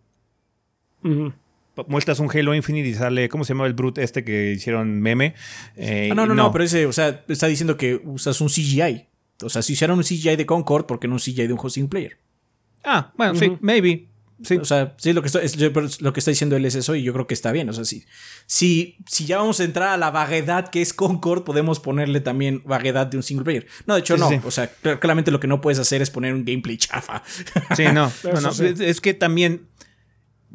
[1.87, 5.35] Muestras un Halo Infinite y sale, ¿cómo se llama el brute este que hicieron meme?
[5.77, 9.07] Eh, Ah, no, no, no, pero ese, o sea, está diciendo que usas un CGI.
[9.43, 11.59] O sea, si hicieran un CGI de Concord, ¿por qué no un CGI de un
[11.61, 12.17] hosting player?
[12.83, 14.07] Ah, bueno, sí, maybe.
[14.43, 14.55] Sí.
[14.57, 16.73] O sea, sí, lo que, está, es- yo- pero lo que está diciendo él es
[16.73, 17.69] eso y yo creo que está bien.
[17.69, 18.05] O sea, si,
[18.47, 22.63] si, si ya vamos a entrar a la vaguedad que es Concord, podemos ponerle también
[22.65, 23.67] vaguedad de un single player.
[23.85, 24.29] No, de hecho, Sí, no.
[24.29, 24.41] sí, sí.
[24.43, 27.21] O sea, cl- claramente lo que no puedes hacer es poner un gameplay chafa.
[27.75, 28.51] Sí, no, no, no.
[28.51, 28.73] sí.
[28.79, 29.67] Es que también.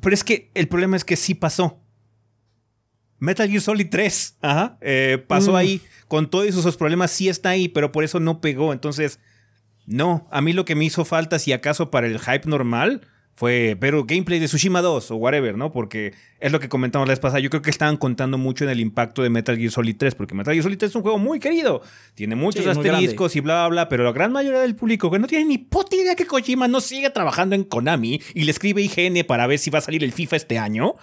[0.00, 1.80] Pero es que el problema es que sí pasó.
[3.18, 5.56] Metal Gear Solid 3, ajá, eh, pasó Mm.
[5.56, 5.80] ahí.
[6.08, 8.72] Con todos esos problemas, sí está ahí, pero por eso no pegó.
[8.72, 9.18] Entonces,
[9.86, 10.28] no.
[10.30, 13.00] A mí lo que me hizo falta, si acaso para el hype normal,
[13.36, 15.70] fue ver gameplay de Tsushima 2 o whatever, ¿no?
[15.70, 17.38] Porque es lo que comentamos la vez pasada.
[17.38, 20.34] Yo creo que estaban contando mucho en el impacto de Metal Gear Solid 3, porque
[20.34, 21.82] Metal Gear Solid 3 es un juego muy querido.
[22.14, 25.18] Tiene muchos Sí, asteriscos y bla, bla, bla, pero la gran mayoría del público que
[25.18, 28.80] no tiene ni puta idea que Kojima no sigue trabajando en Konami y le escribe
[28.80, 30.94] IGN para ver si va a salir el FIFA este año.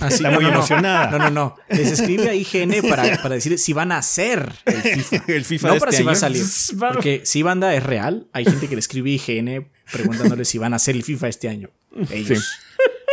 [0.00, 1.10] Así, Está muy emocionada.
[1.10, 1.56] No, no, no.
[1.68, 5.32] Les escribe a IGN para, para decir si van a hacer el FIFA.
[5.32, 6.44] El FIFA no de para este si va a salir.
[6.78, 10.72] Porque si banda es real, hay gente que le escribe a IGN preguntándole si van
[10.72, 11.70] a hacer el FIFA este año.
[12.10, 12.44] Ellos.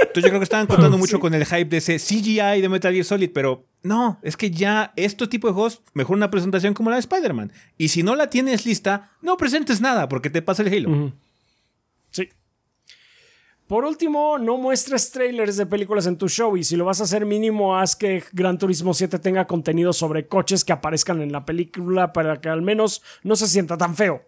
[0.02, 2.92] Entonces yo creo que estaban contando mucho con el hype de ese CGI de Metal
[2.92, 6.90] Gear Solid, pero no, es que ya este tipo de juegos, mejor una presentación como
[6.90, 7.52] la de Spider-Man.
[7.78, 10.90] Y si no la tienes lista, no presentes nada porque te pasa el Halo.
[10.90, 11.14] Sí.
[13.72, 17.06] Por último, no muestres trailers de películas en tu show y si lo vas a
[17.06, 21.46] hacer mínimo, haz que Gran Turismo 7 tenga contenido sobre coches que aparezcan en la
[21.46, 24.24] película para que al menos no se sienta tan feo.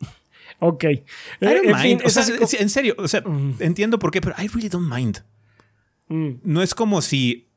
[0.58, 0.82] Ok.
[0.82, 1.04] Eh,
[1.40, 2.02] I don't en fin, mind.
[2.06, 2.24] O sea,
[2.58, 3.22] en serio, o sea,
[3.60, 5.22] entiendo por qué, pero I really don't mind.
[6.08, 7.48] Mm, No es como si.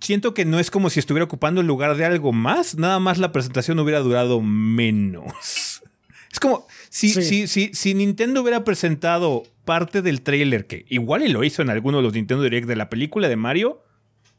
[0.00, 3.18] Siento que no es como si estuviera ocupando el lugar de algo más, nada más
[3.18, 5.82] la presentación hubiera durado menos.
[6.30, 7.22] Es como si, Sí.
[7.22, 11.70] si, si, si Nintendo hubiera presentado parte del tráiler, que igual y lo hizo en
[11.70, 13.82] alguno de los Nintendo Direct de la película de Mario,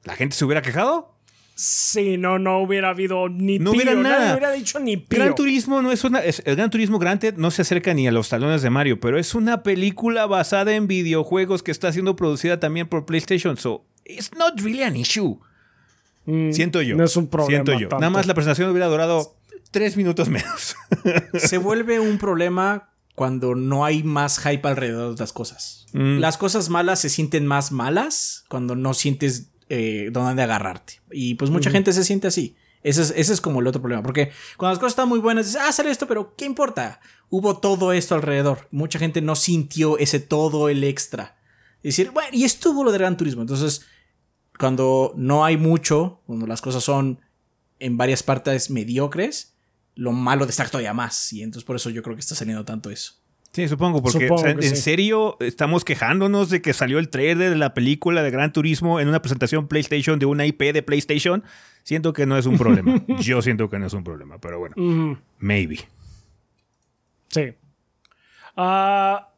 [0.04, 1.16] ¿la gente se hubiera quejado?
[1.62, 4.32] Sí, no, no hubiera habido ni No pío, hubiera nadie nada.
[4.32, 5.20] hubiera dicho ni pío.
[5.20, 6.20] Gran Turismo no es una.
[6.20, 9.20] es- el Gran Turismo Granted no se acerca ni a los talones de Mario, pero
[9.20, 13.58] es una película basada en videojuegos que está siendo producida también por PlayStation.
[13.58, 15.38] So, it's not really an issue.
[16.26, 16.96] Mm, Siento yo.
[16.96, 17.50] No es un problema.
[17.66, 17.90] Siento yo.
[17.90, 18.00] tanto.
[18.00, 19.36] Nada más la presentación hubiera durado
[19.72, 20.76] tres minutos menos.
[21.34, 25.88] Se vuelve un problema cuando no hay más hype alrededor de las cosas.
[25.94, 26.20] Mm.
[26.20, 31.02] Las cosas malas se sienten más malas cuando no sientes eh, dónde agarrarte.
[31.12, 32.56] Y pues mucha gente se siente así.
[32.82, 34.04] Ese es, ese es como el otro problema.
[34.04, 37.02] Porque cuando las cosas están muy buenas, dices, ah, sale esto, pero ¿qué importa?
[37.30, 38.70] Hubo todo esto alrededor.
[38.72, 41.38] Mucha gente no sintió ese todo el extra.
[41.84, 43.42] Y decir, bueno, y estuvo lo de Gran Turismo.
[43.42, 43.86] Entonces,
[44.58, 47.20] cuando no hay mucho, cuando las cosas son
[47.80, 49.56] en varias partes mediocres,
[50.00, 51.34] lo malo destaca todavía más.
[51.34, 53.14] Y entonces por eso yo creo que está saliendo tanto eso.
[53.52, 54.82] Sí, supongo, porque Supongo o sea, que en sí.
[54.82, 59.10] serio estamos quejándonos de que salió el trailer de la película de Gran Turismo en
[59.10, 61.44] una presentación PlayStation de una IP de PlayStation.
[61.84, 63.04] Siento que no es un problema.
[63.20, 65.80] Yo siento que no es un problema, pero bueno, maybe.
[67.30, 67.54] Sí.
[68.56, 69.30] Ah,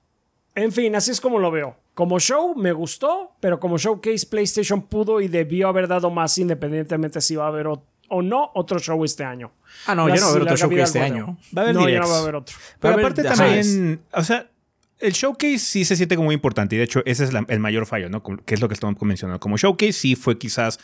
[0.55, 1.77] en fin, así es como lo veo.
[1.93, 7.21] Como show me gustó, pero como showcase PlayStation pudo y debió haber dado más independientemente
[7.21, 7.67] si va a haber
[8.11, 9.53] o no otro show este año.
[9.85, 11.37] Ah, no, ya no va a haber otro showcase este año.
[11.57, 12.57] Va a haber no, ya no va a haber otro.
[12.77, 14.51] Pero aparte también, o sea,
[14.99, 17.85] el showcase sí se siente como muy importante y de hecho ese es el mayor
[17.85, 18.21] fallo, ¿no?
[18.21, 19.39] Que es lo que estamos mencionando.
[19.39, 20.77] Como showcase sí fue quizás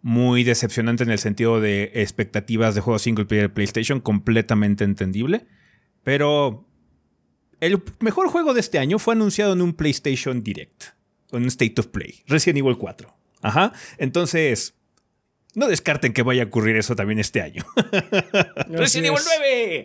[0.00, 5.48] muy decepcionante en el sentido de expectativas de juegos single player de PlayStation, completamente entendible.
[6.04, 6.64] Pero
[7.58, 10.84] el mejor juego de este año fue anunciado en un PlayStation Direct,
[11.32, 13.12] en un State of Play, Resident Evil 4.
[13.42, 13.72] Ajá.
[13.98, 14.77] Entonces,
[15.54, 17.64] no descarten que vaya a ocurrir eso también este año.
[18.68, 19.84] ¡Resident Evil 9!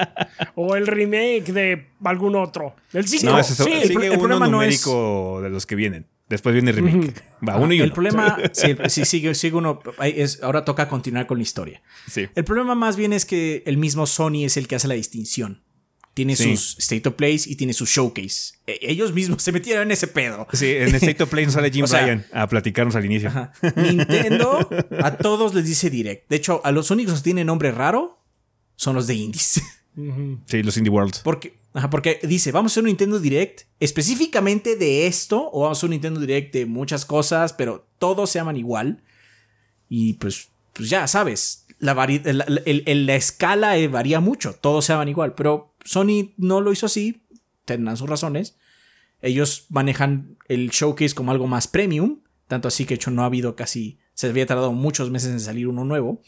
[0.54, 2.76] o el remake de algún otro.
[2.92, 3.26] El 5.
[3.26, 6.06] No, sí, sigue el, uno numérico de los que vienen.
[6.28, 7.22] Después viene el remake.
[7.46, 7.84] Va, uno y uno.
[7.84, 9.80] El problema, sí, sigue, sigue uno.
[10.00, 11.82] Es, ahora toca continuar con la historia.
[12.06, 12.28] Sí.
[12.36, 15.60] El problema más bien es que el mismo Sony es el que hace la distinción.
[16.20, 18.52] Tiene sus State of Plays y tiene su showcase.
[18.66, 20.46] E, ellos mismos se metieron en ese pedo.
[20.52, 23.32] Sí, en State of Play nos sale Jim Ryan a platicarnos al inicio.
[23.74, 24.68] Nintendo
[25.02, 26.28] a todos les dice direct.
[26.28, 28.22] De hecho, a los únicos que tienen nombre raro
[28.76, 29.62] son los de indies.
[30.44, 31.20] Sí, los Indie Worlds.
[31.20, 31.54] Porque,
[31.90, 35.86] porque dice, vamos a hacer un Nintendo Direct específicamente de esto, o vamos a hacer
[35.86, 39.02] un Nintendo Direct de muchas cosas, pero todos se llaman igual.
[39.88, 45.34] Y pues, pues ya sabes, la, la escala eh, varía mucho, todos se llaman igual,
[45.34, 47.26] pero Sony no lo hizo así,
[47.64, 48.56] tendrán sus razones.
[49.22, 53.54] Ellos manejan el showcase como algo más premium, tanto así que hecho no ha habido
[53.54, 56.22] casi, se había tardado muchos meses en salir uno nuevo.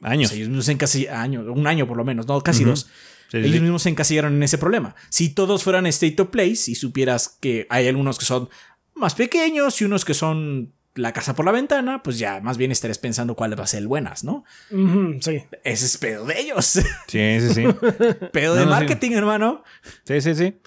[0.00, 0.32] Años.
[0.32, 2.88] ellos mismos casi años, un año por lo menos, no, casi dos.
[3.32, 4.96] ellos mismos se encasillaron en ese problema.
[5.10, 8.48] Si todos fueran State of Place y supieras que hay algunos que son
[8.94, 12.70] más pequeños y unos que son la casa por la ventana, pues ya más bien
[12.70, 14.44] estarías pensando cuál va a ser el buenas, ¿no?
[14.68, 15.44] sí.
[15.64, 16.80] Ese es pedo de ellos.
[17.08, 17.64] Sí, sí, sí.
[18.32, 19.62] pedo de marketing, hermano.
[20.04, 20.58] Sí, sí, sí.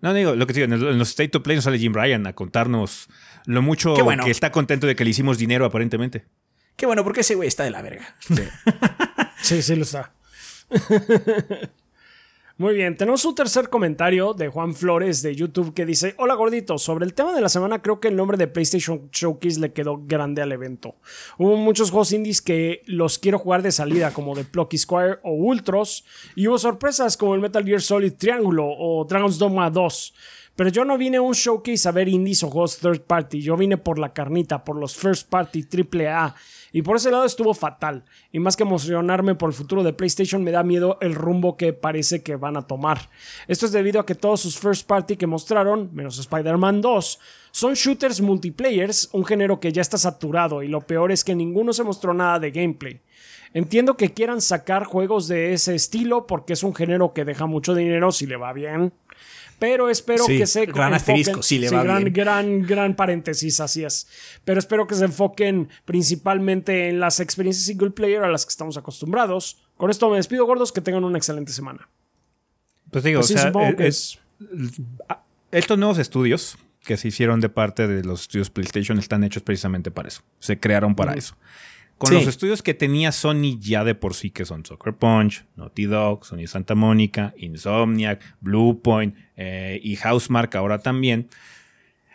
[0.00, 2.32] No, digo, lo que digo, en los State of Play nos sale Jim Ryan a
[2.32, 3.08] contarnos
[3.46, 6.26] lo mucho que está contento de que le hicimos dinero, aparentemente.
[6.76, 8.16] Qué bueno, porque ese güey está de la verga.
[9.40, 10.12] Sí, sí, lo está.
[12.62, 16.78] Muy bien, tenemos un tercer comentario de Juan Flores de YouTube que dice, hola gordito,
[16.78, 20.00] sobre el tema de la semana creo que el nombre de PlayStation Showcase le quedó
[20.06, 20.94] grande al evento.
[21.38, 25.32] Hubo muchos juegos indies que los quiero jugar de salida como de Plucky Squire o
[25.32, 26.04] Ultros
[26.36, 30.14] y hubo sorpresas como el Metal Gear Solid Triángulo o Dragon's Dogma 2.
[30.54, 33.56] Pero yo no vine a un showcase a ver indies o juegos third party, yo
[33.56, 36.36] vine por la carnita, por los first party AAA
[36.72, 38.04] y por ese lado estuvo fatal.
[38.32, 41.72] Y más que emocionarme por el futuro de PlayStation, me da miedo el rumbo que
[41.72, 43.10] parece que van a tomar.
[43.46, 47.18] Esto es debido a que todos sus first party que mostraron, menos Spider-Man 2,
[47.50, 51.72] son shooters multiplayers, un género que ya está saturado y lo peor es que ninguno
[51.72, 53.00] se mostró nada de gameplay.
[53.54, 57.74] Entiendo que quieran sacar juegos de ese estilo porque es un género que deja mucho
[57.74, 58.94] dinero si le va bien,
[59.62, 64.08] pero espero que se gran asterisco, sí, le va gran, gran, gran paréntesis, así es.
[64.44, 68.76] Pero espero que se enfoquen principalmente en las experiencias single player a las que estamos
[68.76, 69.62] acostumbrados.
[69.76, 71.88] Con esto me despido, gordos, que tengan una excelente semana.
[72.90, 74.18] Pues digo, o sea, es,
[75.52, 79.92] estos nuevos estudios que se hicieron de parte de los estudios PlayStation están hechos precisamente
[79.92, 80.22] para eso.
[80.40, 81.36] Se crearon para eso.
[82.08, 85.84] Con los estudios que tenía Sony ya de por sí, que son Soccer Punch, Naughty
[85.84, 91.28] Dog, Sony Santa Mónica, Insomniac, Bluepoint eh, y Housemark ahora también,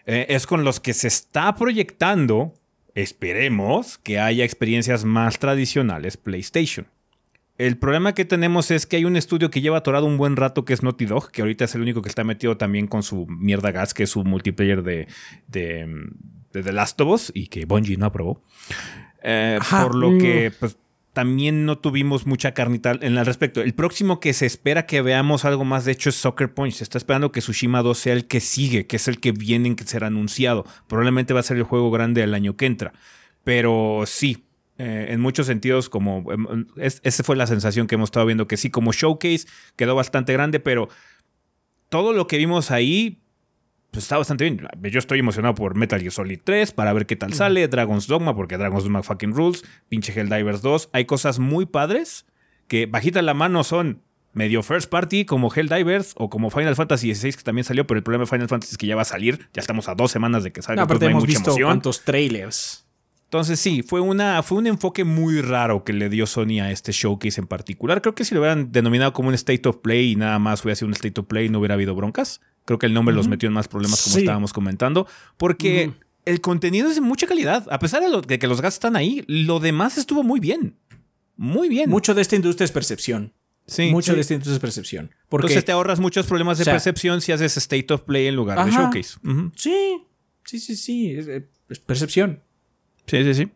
[0.05, 2.53] eh, es con los que se está proyectando,
[2.95, 6.87] esperemos, que haya experiencias más tradicionales PlayStation.
[7.57, 10.63] El problema que tenemos es que hay un estudio que lleva atorado un buen rato
[10.63, 13.25] que es Naughty Dog, que ahorita es el único que está metido también con su
[13.27, 15.07] mierda gas, que es su multiplayer de,
[15.47, 15.87] de,
[16.53, 18.41] de The Last of Us y que Bungie no aprobó.
[19.23, 20.17] Eh, por lo mm.
[20.19, 20.77] que pues,
[21.13, 23.61] también no tuvimos mucha carnita en el respecto.
[23.61, 26.73] El próximo que se espera que veamos algo más, de hecho, es Soccer Punch.
[26.73, 29.75] Se está esperando que Tsushima 2 sea el que sigue, que es el que viene
[29.75, 30.65] que será anunciado.
[30.87, 32.93] Probablemente va a ser el juego grande del año que entra.
[33.43, 34.45] Pero sí,
[34.77, 38.57] eh, en muchos sentidos, como em, esa fue la sensación que hemos estado viendo, que
[38.57, 40.87] sí, como showcase quedó bastante grande, pero
[41.89, 43.23] todo lo que vimos ahí
[43.91, 44.67] pues está bastante bien.
[44.91, 48.35] Yo estoy emocionado por Metal Gear Solid 3 para ver qué tal sale, Dragon's Dogma,
[48.35, 50.89] porque Dragon's Dogma fucking rules, pinche Helldivers 2.
[50.93, 52.25] Hay cosas muy padres
[52.67, 54.01] que bajita la mano son
[54.33, 58.03] medio first party como Helldivers o como Final Fantasy XVI que también salió, pero el
[58.03, 60.43] problema de Final Fantasy es que ya va a salir, ya estamos a dos semanas
[60.43, 60.81] de que salga.
[60.81, 62.86] No, aparte hemos visto cuántos trailers.
[63.27, 66.93] Entonces sí, fue, una, fue un enfoque muy raro que le dio Sony a este
[66.93, 68.01] showcase en particular.
[68.01, 70.77] Creo que si lo hubieran denominado como un State of Play y nada más hubiera
[70.77, 72.39] sido un State of Play no hubiera habido broncas.
[72.63, 75.07] Creo que el nombre los metió en más problemas como estábamos comentando.
[75.35, 75.91] Porque
[76.23, 77.67] el contenido es de mucha calidad.
[77.69, 80.77] A pesar de, lo, de, que los gastos están ahí, lo demás estuvo muy bien.
[81.35, 81.89] Muy bien.
[81.89, 83.33] Mucho de esta industria es percepción.
[83.65, 84.15] Sí, Mucho sí.
[84.15, 85.11] de este entonces es percepción.
[85.27, 88.27] Porque Entonces te ahorras muchos problemas de o sea- percepción si haces state of play
[88.27, 89.17] en lugar de showcase.
[89.55, 90.03] Sí,
[90.45, 92.41] sí, sí, sí, es, es percepción.
[93.07, 93.49] Sí, sí, sí.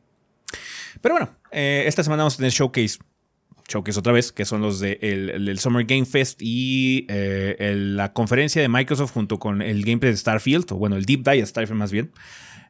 [1.02, 2.98] Pero bueno, eh, esta semana vamos a tener showcase.
[3.68, 7.56] Showcase otra vez, que son los del de el- el Summer Game Fest y eh,
[7.60, 11.24] el- la conferencia de Microsoft junto con el gameplay de Starfield, o bueno, el Deep
[11.24, 12.12] Dive de Starfield más bien.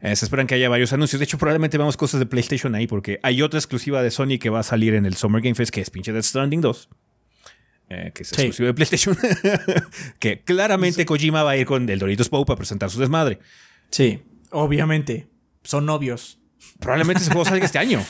[0.02, 1.20] Eh, se esperan que haya varios anuncios.
[1.20, 4.50] De hecho, probablemente veamos cosas de PlayStation ahí, porque hay otra exclusiva de Sony que
[4.50, 6.90] va a salir en el Summer Game Fest, que es pinche Death Stranding 2.
[7.94, 8.36] eh, que es Sí.
[8.36, 9.18] exclusivo de PlayStation.
[10.20, 13.40] que claramente Kojima va a ir con el Doritos Pope a presentar su desmadre.
[13.90, 14.22] Sí,
[14.52, 15.28] obviamente.
[15.64, 16.40] Son novios.
[16.80, 18.04] Probablemente ese juego salga este año.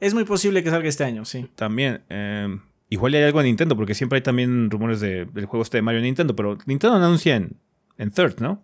[0.00, 1.48] Es muy posible que salga este año, sí.
[1.54, 2.02] También.
[2.10, 2.48] eh,
[2.90, 5.82] igual hay algo en Nintendo, porque siempre hay también rumores de- del juego este de
[5.82, 7.56] Mario en Nintendo, pero Nintendo no anuncia en,
[7.98, 8.62] en Third, ¿no?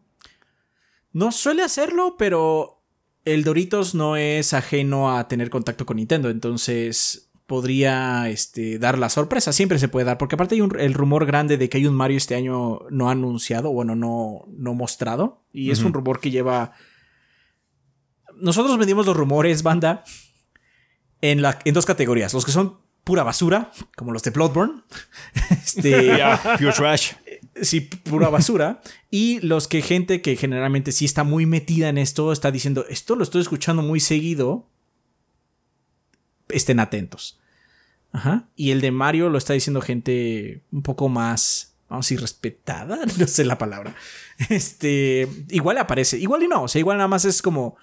[1.12, 2.82] No suele hacerlo, pero
[3.24, 9.09] el Doritos no es ajeno a tener contacto con Nintendo, entonces podría este, dar la
[9.09, 9.53] sorpresa.
[9.53, 11.94] Siempre se puede dar, porque aparte hay un- el rumor grande de que hay un
[11.96, 16.72] Mario este año no anunciado, bueno, no, no mostrado, y es un rumor que lleva...
[18.41, 20.05] Nosotros medimos los rumores, banda,
[21.20, 22.32] en, la, en dos categorías.
[22.34, 24.82] Los que son pura basura, como los de Bloodborne.
[25.51, 26.18] este,
[26.59, 27.12] Pure Trash.
[27.61, 28.80] sí, pura basura.
[29.11, 33.16] y los que gente que generalmente sí está muy metida en esto, está diciendo, esto
[33.16, 34.68] lo estoy escuchando muy seguido,
[36.49, 37.38] estén atentos.
[38.12, 38.49] Ajá.
[38.57, 42.99] Y el de Mario lo está diciendo gente un poco más, vamos a decir, respetada,
[43.18, 43.95] no sé la palabra.
[44.49, 47.76] Este, igual aparece, igual y no, o sea, igual nada más es como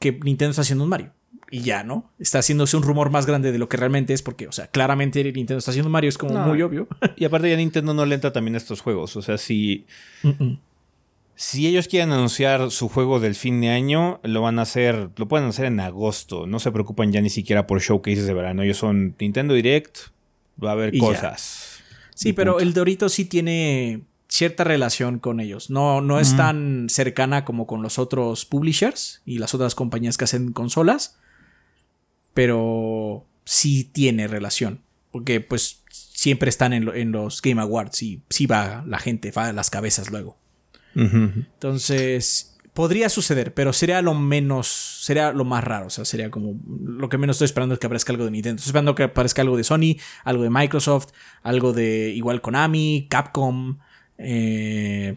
[0.00, 1.12] que Nintendo está haciendo un Mario.
[1.52, 2.12] Y ya, ¿no?
[2.20, 5.22] Está haciéndose un rumor más grande de lo que realmente es, porque, o sea, claramente
[5.24, 6.46] Nintendo está haciendo Mario, es como No.
[6.46, 6.86] muy obvio.
[7.16, 9.16] Y aparte ya Nintendo no le entra también a estos juegos.
[9.16, 9.84] O sea, si,
[11.34, 15.26] si ellos quieren anunciar su juego del fin de año, lo van a hacer, lo
[15.26, 16.46] pueden hacer en agosto.
[16.46, 18.62] No se preocupan ya ni siquiera por showcases de verano.
[18.62, 19.98] Ellos son Nintendo Direct,
[20.62, 21.06] va a haber Y ya.
[21.06, 21.80] cosas.
[22.14, 22.64] Sí, pero punto.
[22.64, 25.68] el Dorito sí tiene cierta relación con ellos.
[25.70, 30.24] No, no es tan cercana como con los otros publishers y las otras compañías que
[30.24, 31.18] hacen consolas.
[32.34, 34.80] Pero sí tiene relación.
[35.10, 39.32] Porque pues siempre están en, lo- en los Game Awards y sí va la gente,
[39.32, 40.36] va a las cabezas luego.
[40.94, 44.68] Entonces, podría suceder, pero sería lo menos,
[45.02, 45.86] sería lo más raro.
[45.86, 46.54] O sea, sería como
[46.84, 48.58] lo que menos estoy esperando es que aparezca algo de Nintendo.
[48.60, 51.08] Estoy esperando que aparezca algo de Sony, algo de Microsoft,
[51.42, 53.78] algo de igual Konami, Capcom,
[54.22, 55.16] eh,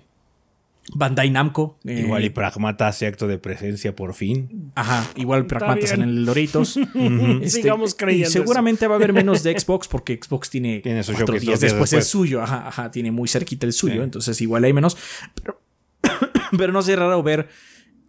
[0.95, 1.78] Bandai Namco.
[1.86, 4.72] eh, Igual y Pragmata hace acto de presencia por fin.
[4.76, 6.78] Ajá, igual Pragmatas en el Doritos.
[7.41, 11.01] Este, Sigamos creyendo Y seguramente va a haber menos de Xbox porque Xbox tiene, Tiene
[11.04, 12.08] cuatro días días después el después.
[12.08, 12.41] suyo.
[12.41, 14.01] Ajá, ajá, tiene muy cerquita el suyo, Sí.
[14.01, 14.97] entonces igual hay menos.
[15.36, 15.62] Pero,
[16.58, 17.47] pero no sería raro ver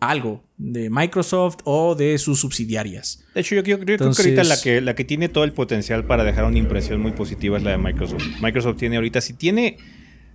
[0.00, 3.24] algo de Microsoft o de sus subsidiarias.
[3.34, 5.52] De hecho, yo, yo- yo creo que ahorita la que, la que tiene todo el
[5.52, 8.22] potencial para dejar una impresión muy positiva es la de Microsoft.
[8.42, 9.78] Microsoft tiene ahorita, si tiene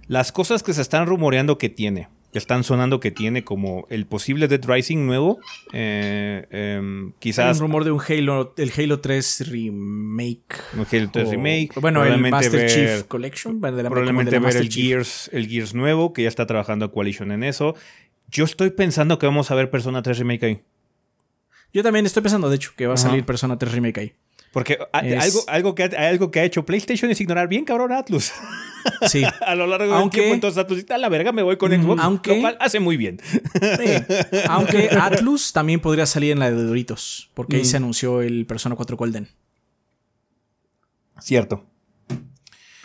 [0.09, 4.05] las cosas que se están rumoreando que tiene, que están sonando que tiene, como el
[4.05, 5.39] posible Dead Rising nuevo,
[5.71, 10.55] eh, em, quizás un rumor de un Halo, el Halo 3 remake.
[10.73, 13.61] un Halo 3 o- remake, Bueno, el Master ver- Chief Collection.
[13.61, 14.87] de la- probablemente de la ver el Chief.
[14.89, 17.75] Gears, el Gears nuevo, que ya está trabajando Coalition en eso.
[18.29, 20.61] Yo estoy pensando que vamos a ver Persona 3 Remake ahí.
[21.73, 23.09] Yo también estoy pensando, de hecho, que va a Ajá.
[23.09, 24.13] salir Persona 3 Remake ahí.
[24.51, 27.65] Porque a- Es- algo, algo, que, ha- algo que ha hecho PlayStation es ignorar bien
[27.65, 28.31] cabrón a Atlus.
[29.07, 29.23] Sí.
[29.45, 32.01] a lo largo Aunque- del tiempo, entonces Atlus a la verga, me voy con Xbox,
[32.01, 33.19] Aunque- lo cual hace muy bien.
[34.47, 37.65] Aunque Atlus también podría salir en la de Doritos, porque ahí Mm.
[37.65, 39.27] se anunció el Persona 4 Golden.
[41.19, 41.65] Cierto.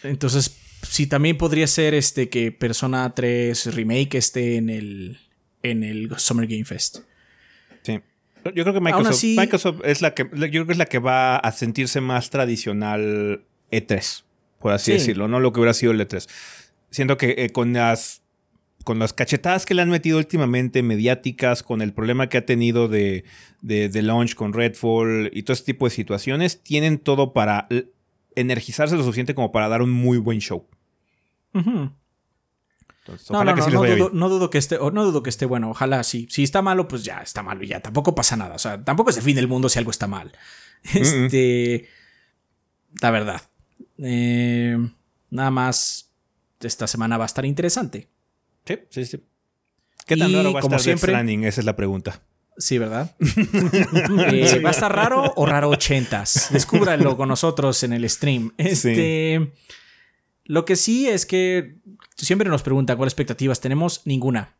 [0.03, 5.19] Entonces, sí, también podría ser este que Persona 3 Remake esté en el,
[5.63, 6.99] en el Summer Game Fest.
[8.55, 10.99] Yo creo que Microsoft, así- Microsoft es la que yo creo que es la que
[10.99, 14.25] va a sentirse más tradicional E3,
[14.59, 14.99] por así Sí.
[14.99, 16.29] decirlo, no lo que hubiera sido el E3.
[16.91, 18.21] Siento que eh, con las
[18.85, 22.87] con las cachetadas que le han metido últimamente mediáticas, con el problema que ha tenido
[22.87, 23.25] de,
[23.63, 27.67] de, de launch con Redfall y todo este tipo de situaciones, tienen todo para
[28.37, 30.67] energizarse lo suficiente como para dar un muy buen show.
[31.55, 31.93] Ujú.
[33.07, 35.45] Entonces, No, no, que no, sí dudo, no dudo que esté, no dudo que esté
[35.45, 35.71] bueno.
[35.71, 36.27] Ojalá sí.
[36.31, 37.81] Si está malo, pues ya está malo y ya.
[37.81, 38.55] Tampoco pasa nada.
[38.55, 40.33] O sea, tampoco es el fin del mundo si algo está mal.
[40.95, 41.89] Este.
[43.03, 43.43] La verdad.
[43.99, 44.77] Eh,
[45.31, 46.11] nada más.
[46.61, 48.09] Esta semana va a estar interesante.
[48.65, 49.23] Sí, sí, sí.
[50.07, 51.45] ¿Qué tan Y raro va a como estar siempre- Stranding?
[51.45, 52.23] Esa es la pregunta.
[52.57, 53.15] Sí, ¿verdad?
[53.21, 56.49] Eh, ¿Va a estar raro o raro ochentas?
[56.53, 58.53] Descúbralo con nosotros en el stream.
[58.57, 59.53] Este.
[60.45, 61.77] Lo que sí es que
[62.17, 64.03] siempre nos preguntan cuáles expectativas tenemos.
[64.05, 64.57] Ninguna.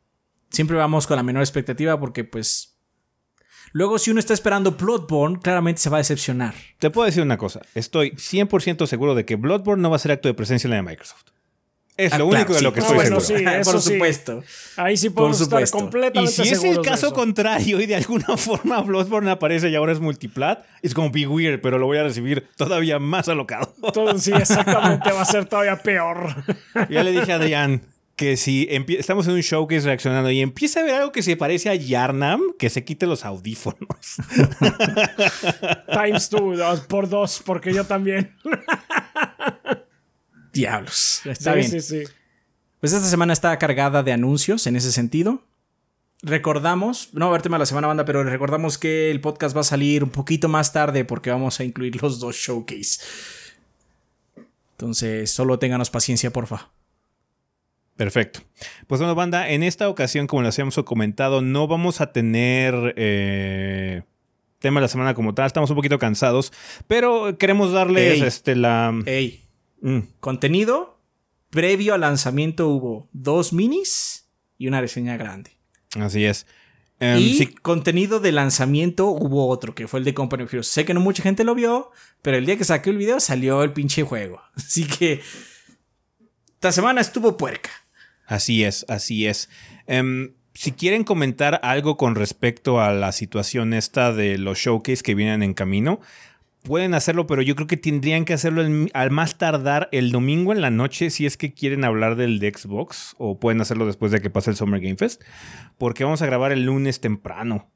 [0.51, 2.79] Siempre vamos con la menor expectativa porque, pues.
[3.73, 6.55] Luego, si uno está esperando Bloodborne, claramente se va a decepcionar.
[6.79, 7.61] Te puedo decir una cosa.
[7.75, 10.77] Estoy 100% seguro de que Bloodborne no va a ser acto de presencia en la
[10.77, 11.34] de Microsoft.
[11.97, 12.65] Es Ah, lo claro, único de sí.
[12.65, 13.51] lo que Ah, estoy bueno, seguro.
[13.51, 13.93] sí, eso Por sí.
[13.93, 14.43] supuesto.
[14.77, 15.79] Ahí sí podemos estar supuesto.
[15.79, 19.77] Y completamente si es el de caso contrario y de alguna forma Bloodborne aparece y
[19.77, 23.73] ahora es multiplat, es como be weird, pero lo voy a recibir todavía más alocado.
[23.93, 26.35] Todo, sí, exactamente, va a ser todavía peor.
[26.91, 27.83] ya le dije a Adrián
[28.17, 28.69] que si
[28.99, 32.41] estamos en un showcase reaccionando y empieza a ver algo que se parece a Yarnam,
[32.59, 33.89] que se quite los audífonos.
[35.93, 38.35] Times two, dos por dos, porque yo también.
[40.55, 41.23] Diablos.
[41.25, 41.71] Está sí, bien.
[41.71, 42.05] sí, sí.
[42.81, 45.43] Pues esta semana está cargada de anuncios en ese sentido.
[46.23, 49.55] Recordamos, no va a haber tema de la semana banda, pero recordamos que el podcast
[49.57, 53.01] va a salir un poquito más tarde porque vamos a incluir los dos showcase.
[54.73, 56.71] Entonces, solo ténganos paciencia, porfa.
[57.97, 58.41] Perfecto.
[58.87, 64.03] Pues bueno, banda, en esta ocasión, como les habíamos comentado, no vamos a tener eh,
[64.59, 65.47] tema de la semana como tal.
[65.47, 66.53] Estamos un poquito cansados,
[66.89, 68.23] pero queremos darles Ey.
[68.23, 68.93] este, la...
[69.07, 69.44] Ey,
[69.85, 70.99] Mm, contenido.
[71.51, 74.27] Previo al lanzamiento hubo dos minis
[74.57, 75.53] y una reseña grande.
[76.01, 76.47] así es.
[77.01, 80.69] Em, y sí, contenido de lanzamiento hubo otro, que fue el de Company of Heroes.
[80.69, 81.91] Sé que no mucha gente lo vio,
[82.23, 84.41] pero el día que saqué el video salió el pinche juego.
[84.57, 85.21] Así que
[86.55, 87.71] esta semana estuvo puerca.
[88.27, 89.51] Así es, así es.
[89.87, 95.15] Em, si quieren comentar algo con respecto a la situación esta de los showcase que
[95.15, 96.01] vienen en camino,
[96.65, 100.51] pueden hacerlo, pero yo creo que tendrían que hacerlo el- al más tardar el domingo
[100.53, 104.11] en la noche si es que quieren hablar del de Xbox, o pueden hacerlo después
[104.11, 105.23] de que pase el Summer Game Fest,
[105.79, 107.71] porque vamos a grabar el lunes temprano.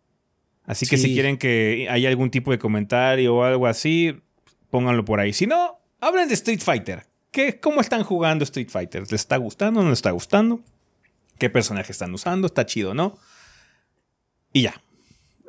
[0.64, 4.20] Así que si quieren que haya algún tipo de comentario o algo así,
[4.70, 5.32] pónganlo por ahí.
[5.32, 7.06] Si no, hablen de Street Fighter.
[7.30, 9.02] ¿Qué, ¿Cómo están jugando Street Fighter?
[9.02, 9.82] ¿Les está gustando?
[9.82, 10.60] ¿No les está gustando?
[11.38, 12.46] ¿Qué personaje están usando?
[12.46, 13.16] ¿Está chido no?
[14.52, 14.80] Y ya.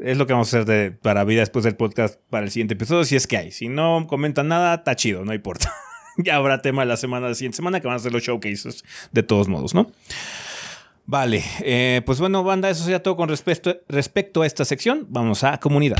[0.02, 2.74] Es lo que vamos a hacer de- para vida después del podcast para el siguiente
[2.76, 3.52] episodio, si es que hay.
[3.52, 5.74] Si no comentan nada, está chido, no importa.
[6.18, 9.24] ya habrá tema la semana de siguiente semana que van a ser los showcases de
[9.24, 9.92] todos modos, ¿no?
[11.06, 15.08] Vale, eh, pues bueno, banda, eso sería todo con respecto, respecto a esta sección.
[15.10, 15.98] Vamos a comunidad.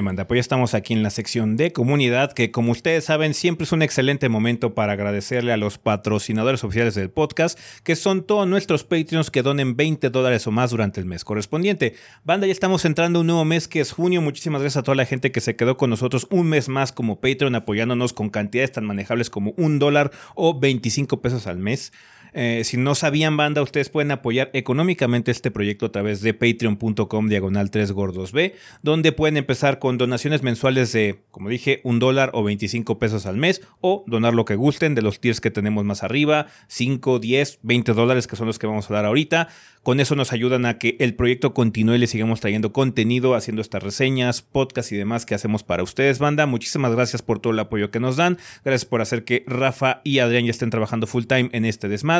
[0.00, 3.72] Pues ya estamos aquí en la sección de comunidad, que como ustedes saben, siempre es
[3.72, 8.84] un excelente momento para agradecerle a los patrocinadores oficiales del podcast, que son todos nuestros
[8.84, 11.94] Patreons que donen 20 dólares o más durante el mes correspondiente.
[12.22, 14.22] Banda, ya estamos entrando un nuevo mes que es junio.
[14.22, 17.20] Muchísimas gracias a toda la gente que se quedó con nosotros un mes más como
[17.20, 21.92] Patreon, apoyándonos con cantidades tan manejables como un dólar o 25 pesos al mes.
[22.32, 27.28] Eh, si no sabían, banda, ustedes pueden apoyar económicamente este proyecto a través de patreon.com
[27.28, 32.30] diagonal 3 gordos B, donde pueden empezar con donaciones mensuales de, como dije, un dólar
[32.34, 35.84] o 25 pesos al mes, o donar lo que gusten de los tiers que tenemos
[35.84, 39.48] más arriba, 5, 10, 20 dólares, que son los que vamos a dar ahorita.
[39.82, 43.62] Con eso nos ayudan a que el proyecto continúe y le sigamos trayendo contenido, haciendo
[43.62, 46.44] estas reseñas, podcasts y demás que hacemos para ustedes, banda.
[46.46, 48.38] Muchísimas gracias por todo el apoyo que nos dan.
[48.64, 52.17] Gracias por hacer que Rafa y Adrián ya estén trabajando full time en este desmadre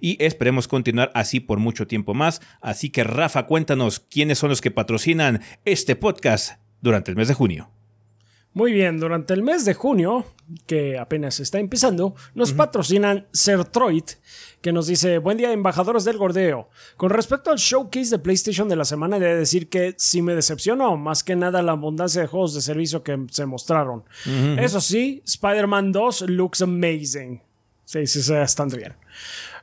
[0.00, 2.40] y esperemos continuar así por mucho tiempo más.
[2.60, 7.34] Así que Rafa, cuéntanos quiénes son los que patrocinan este podcast durante el mes de
[7.34, 7.70] junio.
[8.52, 10.26] Muy bien, durante el mes de junio,
[10.66, 14.02] que apenas está empezando, nos patrocinan Sertroid,
[14.60, 16.68] que nos dice, buen día embajadores del gordeo.
[16.96, 20.34] Con respecto al showcase de PlayStation de la semana, he de decir que sí me
[20.34, 24.02] decepcionó, más que nada la abundancia de juegos de servicio que se mostraron.
[24.58, 27.40] Eso sí, Spider-Man 2 looks amazing.
[27.90, 28.94] Sí, sí, sí, bastante bien.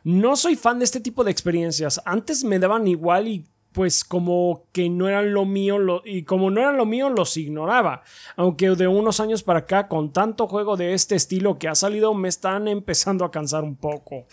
[0.04, 2.02] No soy fan de este tipo de experiencias.
[2.04, 6.60] Antes me daban igual y pues como que no eran lo mío y como no
[6.60, 8.04] eran lo mío los ignoraba.
[8.36, 12.14] Aunque de unos años para acá con tanto juego de este estilo que ha salido
[12.14, 14.26] me están empezando a cansar un poco.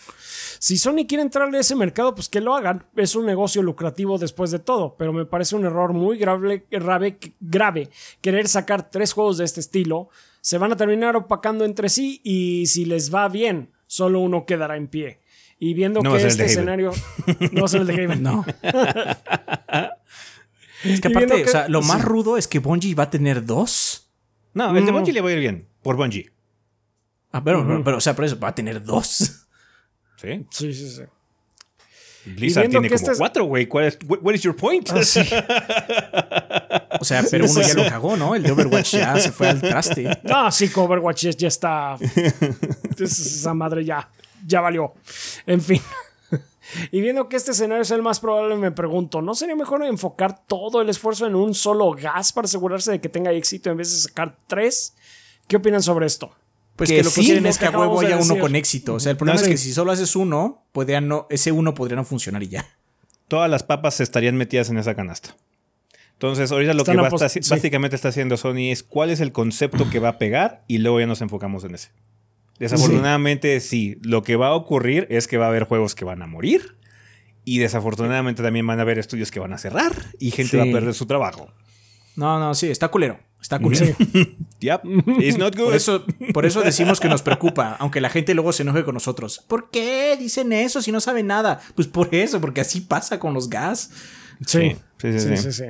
[0.59, 2.85] Si Sony quiere entrarle a ese mercado pues que lo hagan.
[2.97, 4.97] Es un negocio lucrativo después de todo.
[4.97, 7.89] Pero me parece un error muy grave, grave, grave
[8.19, 10.09] querer sacar tres juegos de este estilo.
[10.41, 14.75] Se van a terminar opacando entre sí y si les va bien solo uno quedará
[14.75, 15.19] en pie.
[15.57, 16.91] Y viendo No que este escenario
[17.53, 18.15] no va a ser el de Halo.
[18.15, 18.45] No.
[20.83, 23.45] es que aparte, que- o sea, lo más rudo es que Bungie va a tener
[23.45, 24.11] dos.
[24.53, 24.97] No, el de No.
[24.97, 26.31] Bungie le va a ir bien, por Bungie.
[27.31, 29.47] Ah, pero, pero, pero, o sea, por eso va a tener dos.
[30.17, 30.45] Sí.
[30.49, 31.01] Sí, sí, sí.
[32.25, 33.67] Blizzard tiene como este es- cuatro, güey.
[33.67, 34.89] ¿Cuál es, what is your point?
[36.99, 38.35] O sea, pero uno ya lo cagó, ¿no?
[38.35, 40.09] El de Overwatch ya se fue al traste.
[40.23, 44.09] No, sí, que Overwatch ya- ya está Entonces, esa madre ya,
[44.45, 44.93] ya valió.
[45.45, 45.81] En fin.
[46.91, 50.45] Y viendo que este escenario es el más probable, me pregunto, ¿no sería mejor enfocar
[50.47, 53.91] todo el esfuerzo en un solo gas para asegurarse de que tenga éxito en vez
[53.91, 54.95] de sacar tres?
[55.47, 56.31] ¿Qué opinan sobre esto?
[56.75, 58.95] Pues Que que, lo sí, quieren es que a huevo haya uno con éxito.
[58.95, 59.51] O sea, el problema No, es sí.
[59.51, 62.65] que si solo haces uno, podría no, ese uno podría no funcionar y ya.
[63.27, 65.35] Todas las papas estarían metidas en esa canasta.
[66.13, 67.39] Entonces, ahorita lo Están que va a sí.
[67.49, 70.99] básicamente está haciendo Sony es cuál es el concepto que va a pegar y luego
[70.99, 71.89] ya nos enfocamos en ese.
[72.59, 73.97] Desafortunadamente, sí.
[74.01, 76.77] Lo que va a ocurrir es que va a haber juegos que van a morir
[77.43, 80.57] y desafortunadamente también van a haber estudios que van a cerrar y gente Sí.
[80.57, 81.51] va a perder su trabajo.
[82.15, 83.19] No, no, sí, está culero.
[83.45, 83.95] Está culero.
[84.59, 84.81] Yep,
[85.19, 85.65] it's not good.
[85.65, 88.95] Por eso, por eso decimos que nos preocupa, aunque la gente luego se enoje con
[88.95, 89.43] nosotros.
[89.47, 91.61] ¿Por qué dicen eso si no saben nada?
[91.75, 93.91] Pues por eso, porque así pasa con los gas.
[94.47, 95.37] Sí, sí, sí, sí, sí.
[95.37, 95.65] sí, sí.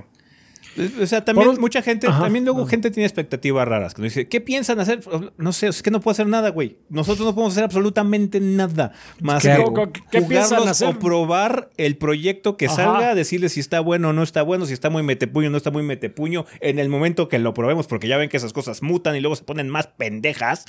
[1.01, 2.21] O sea, también un- mucha gente, Ajá.
[2.23, 3.93] también luego gente tiene expectativas raras.
[3.93, 4.99] Que nos dice, ¿qué piensan hacer?
[5.37, 6.77] No sé, es que no puedo hacer nada, güey.
[6.89, 8.91] Nosotros no podemos hacer absolutamente nada
[9.21, 10.01] más ¿Qué que?
[10.11, 10.89] ¿Qué- piensan hacer?
[10.89, 12.75] o probar el proyecto que Ajá.
[12.75, 15.57] salga, decirles si está bueno o no está bueno, si está muy metepuño o no
[15.57, 18.81] está muy metepuño, en el momento que lo probemos, porque ya ven que esas cosas
[18.81, 20.65] mutan y luego se ponen más pendejas.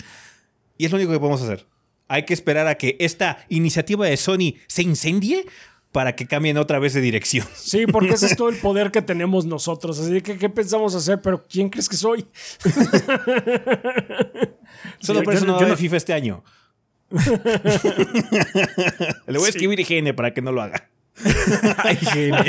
[0.79, 1.67] Y es lo único que podemos hacer.
[2.09, 5.47] Hay que esperar a que esta iniciativa de Sony se incendie
[5.97, 7.47] para que cambien otra vez de dirección.
[7.57, 9.99] Sí, porque ese es todo el poder que tenemos nosotros.
[9.99, 11.23] Así que, ¿qué pensamos hacer?
[11.23, 12.27] Pero, ¿quién crees que soy?
[14.99, 16.45] Solo por eso yo- no va FIFA este año.
[19.27, 20.87] Le voy a escribir IGN para que no lo haga.
[22.13, 22.45] Genio.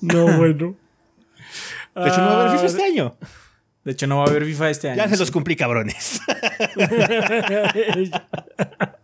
[0.00, 0.76] No, bueno.
[1.94, 3.16] De hecho, no va a haber FIFA Ah, este año.
[3.84, 4.96] De hecho, no va a haber FIFA este año.
[4.96, 6.22] Ya se los cumplí, cabrones.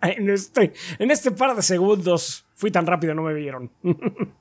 [0.02, 3.70] En, este, en este par de segundos fui tan rápido, no me vieron.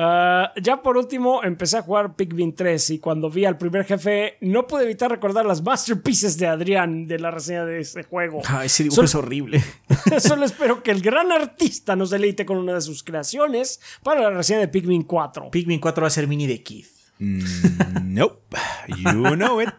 [0.00, 4.36] Ah, ya por último, empecé a jugar Pikmin 3 y cuando vi al primer jefe,
[4.42, 8.42] no pude evitar recordar las masterpieces de Adrián de la reseña de ese juego.
[8.46, 9.64] Ah, ese dibujo Sol- es horrible.
[10.20, 14.30] Solo espero que el gran artista nos deleite con una de sus creaciones para la
[14.30, 15.50] reseña de Pikmin 4.
[15.50, 16.86] Pikmin 4 va a ser mini de Kid.
[17.18, 18.56] nope.
[18.88, 19.70] You know it.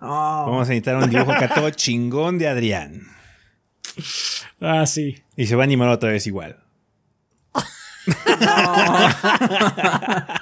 [0.00, 3.02] Vamos a necesitar un dibujo acá todo chingón de Adrián.
[4.60, 5.22] Ah, sí.
[5.36, 6.60] Y se va a animar otra vez igual.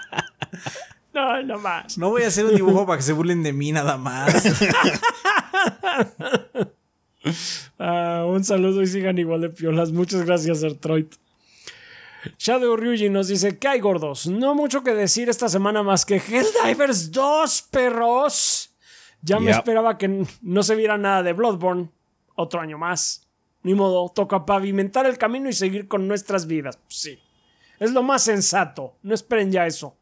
[1.15, 1.99] No, no más.
[1.99, 4.35] No voy a hacer un dibujo para que se burlen de mí nada más.
[7.79, 9.93] Ah, un saludo y sigan igual de piolas.
[9.93, 11.07] Muchas gracias, Ertroid.
[12.39, 14.27] Shadow Ryuji nos dice: ¿Qué hay, gordos?
[14.27, 18.75] No mucho que decir esta semana más que Helldivers 2, perros.
[19.21, 21.91] Ya me esperaba que no se viera nada de Bloodborne.
[22.35, 23.22] Otro año más.
[23.65, 26.79] Ni modo, toca pavimentar el camino y seguir con nuestras vidas.
[26.89, 27.19] Sí.
[27.79, 28.97] Es lo más sensato.
[29.03, 29.97] No esperen ya eso.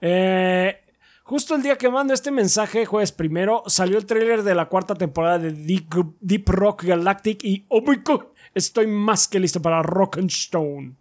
[0.00, 0.80] Eh,
[1.24, 4.94] justo el día que mando este mensaje, jueves primero, salió el tráiler de la cuarta
[4.94, 8.22] temporada de Deep, Rock Galactic y oh my god,
[8.54, 10.94] estoy más que listo para Rock and Stone.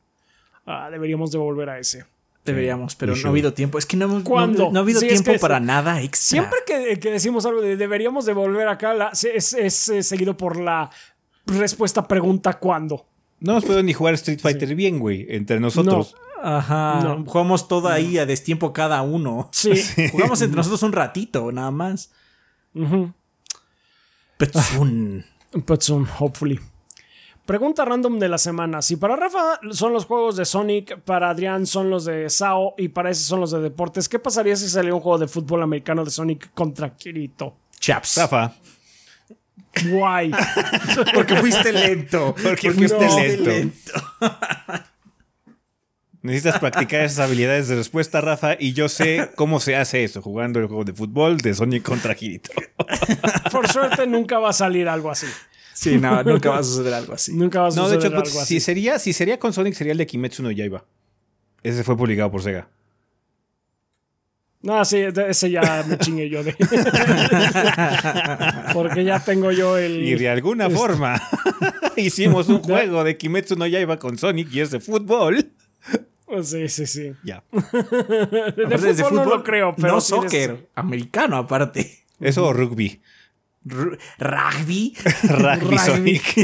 [0.65, 2.05] Ah, deberíamos de volver a ese.
[2.45, 3.77] Deberíamos, pero no ha habido tiempo.
[3.77, 6.39] Es que no, hemos- no, no ha habido Sí, es tiempo que para nada extra.
[6.41, 10.35] Siempre que, que decimos algo de deberíamos de volver acá, la- es, es, eh, seguido
[10.37, 10.89] por la
[11.57, 13.05] respuesta pregunta ¿cuándo?
[13.39, 16.15] No nos puedo ni jugar Street Fighter bien, güey, entre nosotros.
[16.41, 17.01] Ajá.
[17.03, 17.25] No.
[17.25, 19.49] Jugamos todo ahí a destiempo cada uno.
[19.53, 19.71] Sí.
[20.11, 22.11] Jugamos entre nosotros un ratito, nada más.
[22.73, 23.13] Ujú.
[24.37, 25.25] Petsun.
[25.53, 26.59] But soon, hopefully.
[27.45, 28.81] Pregunta random de la semana.
[28.81, 32.89] Si para Rafa son los juegos de Sonic, para Adrián son los de Sao y
[32.89, 36.05] para ese son los de deportes, ¿qué pasaría si saliera un juego de fútbol americano
[36.05, 37.55] de Sonic contra Kirito?
[37.79, 38.17] Chaps.
[38.17, 38.53] Rafa,
[39.89, 40.31] Guay.
[41.13, 42.35] Porque fuiste lento.
[42.43, 43.19] Porque fuiste no.
[43.45, 43.91] lento.
[46.21, 50.59] necesitas practicar esas habilidades de respuesta, Rafa, y yo sé cómo se hace eso, jugando
[50.59, 52.51] el juego de fútbol de Sonic contra Kirito.
[53.51, 55.27] Por suerte nunca va a salir algo así.
[55.73, 57.33] Sí, no, nunca va a suceder algo así.
[57.33, 58.55] Nunca va a No, suceder de hecho, algo pues, así.
[58.55, 60.83] si sería, si sería con Sonic, sería el de Kimetsu no Yaiba.
[61.63, 62.67] Ese fue publicado por Sega.
[64.61, 66.53] No, sí, ese ya me chingué yo de.
[68.73, 70.03] Porque ya tengo yo el.
[70.05, 71.21] Y de alguna forma
[71.95, 75.53] hicimos un juego de Kimetsu no Yaiba con Sonic y es de fútbol.
[76.43, 77.13] Sí, sí, sí.
[77.23, 77.43] Ya.
[77.51, 79.93] De, Aparte, fútbol, no lo creo, pero.
[79.95, 80.67] No soccer.
[80.75, 82.03] Americano, aparte.
[82.19, 83.01] Eso o rugby.
[83.65, 84.93] R- rugby.
[85.23, 85.77] Rugby Rugby.
[85.77, 86.35] Sonic.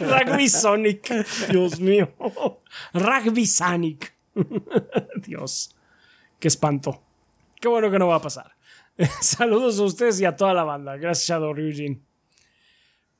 [0.00, 1.12] Rugby Sonic.
[1.50, 2.12] Dios mío.
[2.92, 4.12] Rugby Sonic.
[5.24, 5.74] Dios.
[6.40, 7.04] Qué espanto.
[7.60, 8.52] Qué bueno que no va a pasar.
[9.20, 10.96] Saludos a ustedes y a toda la banda.
[10.96, 12.04] Gracias, Shadow Ryujin.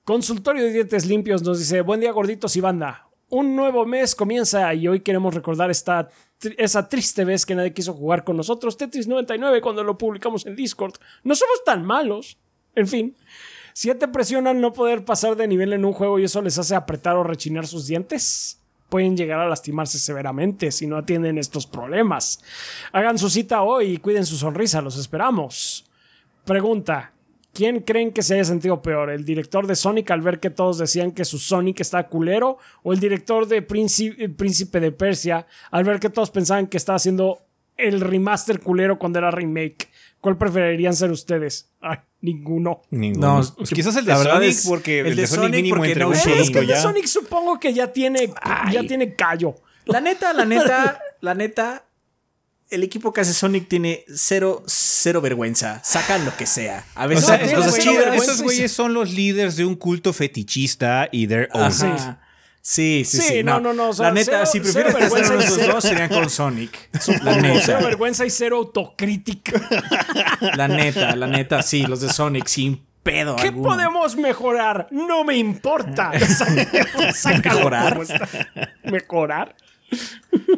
[0.05, 3.09] Consultorio de Dientes Limpios nos dice: Buen día, gorditos y banda.
[3.31, 6.09] Un nuevo mes comienza y hoy queremos recordar esta,
[6.57, 8.77] esa triste vez que nadie quiso jugar con nosotros.
[8.77, 10.95] Tetris 99 cuando lo publicamos en Discord.
[11.25, 12.39] No somos tan malos.
[12.75, 13.17] En fin.
[13.75, 16.75] Si te presionan no poder pasar de nivel en un juego y eso les hace
[16.75, 18.58] apretar o rechinar sus dientes,
[18.89, 22.43] pueden llegar a lastimarse severamente si no atienden estos problemas.
[22.93, 25.85] Hagan su cita hoy y cuiden su sonrisa, los esperamos.
[26.45, 27.13] Pregunta.
[27.53, 29.11] ¿Quién creen que se haya sentido peor?
[29.11, 32.59] ¿El director de Sonic al ver que todos decían que su Sonic está culero?
[32.83, 36.97] ¿O el director de Príncipe, Príncipe de Persia al ver que todos pensaban que estaba
[36.97, 37.41] haciendo
[37.77, 39.89] el remaster culero cuando era remake?
[40.21, 41.71] ¿Cuál preferirían ser ustedes?
[41.81, 42.83] Ay, ninguno.
[42.91, 43.41] Ninguno.
[43.41, 45.85] No, Pues quizás el de Sonic, es- porque el el, de de Sonic Sonic mínimo
[45.85, 46.81] entregó no un es- es que producto el de.
[46.81, 48.33] Sonic supongo que ya tiene,
[48.73, 49.55] ya tiene callo.
[49.87, 51.85] La neta, la neta, la neta,
[52.71, 55.81] el equipo que hace Sonic tiene cero, cero vergüenza.
[55.85, 56.85] Sacan lo que sea.
[56.97, 57.97] A O veces sea, cosas chidas.
[57.97, 58.25] vergüenza.
[58.33, 61.63] esos güeyes son los líderes de un culto fetichista y they're own.
[62.61, 63.23] Sí, sí, sí.
[63.23, 65.55] Sí, no, no, no, o sea, la neta, cero- si prefieres cero que y los
[65.57, 66.91] cero- dos, serían con Sonic.
[67.23, 69.53] La Cero neta, vergüenza y cero autocrítica.
[70.57, 73.69] la neta, la neta, sí, los de Sonic, sin pedo ¿Qué alguno.
[73.71, 74.87] podemos mejorar?
[74.91, 76.11] No me importa.
[77.45, 77.99] ¿Mejorar?
[78.85, 79.57] ¿Mejorar?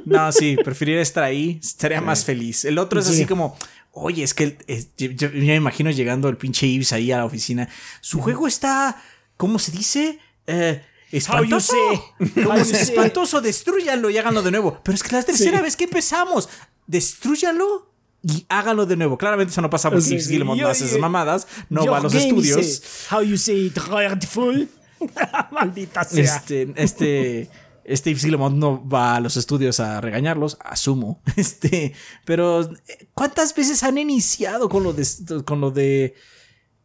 [0.04, 2.64] No, sí, preferiría estar ahí, estaría más feliz.
[2.64, 3.12] El otro es Sí.
[3.12, 3.56] así como,
[3.92, 7.68] oye, es que es- yo me imagino llegando el pinche Ives ahí a la oficina.
[8.00, 9.00] Su juego está,
[9.36, 10.18] ¿cómo se dice?
[10.48, 11.74] Eh, espantoso.
[12.72, 14.80] espantoso, destruyanlo y háganlo de nuevo.
[14.82, 15.62] Pero es que la tercera Sí.
[15.64, 16.48] vez que empezamos,
[16.86, 17.90] destrúyanlo
[18.22, 19.16] y háganlo de nuevo.
[19.16, 22.14] Claramente eso no pasa porque Yves no Yo- hace esas mamadas, no va a los
[22.14, 22.82] estudios.
[23.10, 24.68] How you say it, dreadful.
[25.50, 26.22] Maldita sea.
[26.22, 27.50] Este, este,
[27.84, 31.22] este Yves Guillemot no va a los estudios a regañarlos, asumo.
[31.36, 31.94] Este,
[32.26, 32.68] pero
[33.14, 35.06] ¿cuántas veces han iniciado con lo de,
[35.46, 36.14] con lo de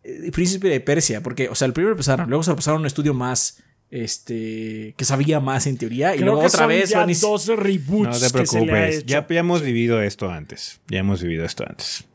[0.03, 1.21] eh, Príncipe de Persia?
[1.21, 3.57] Porque, o sea, el primero empezaron, luego se lo pasaron a un estudio más,
[3.95, 7.09] este, que sabía más en teoría, y Creo luego que otra son vez ya van
[7.09, 10.79] y- dos reboots No te preocupes, ya, ya hemos vivido esto antes.
[10.87, 12.05] Ya hemos vivido esto antes.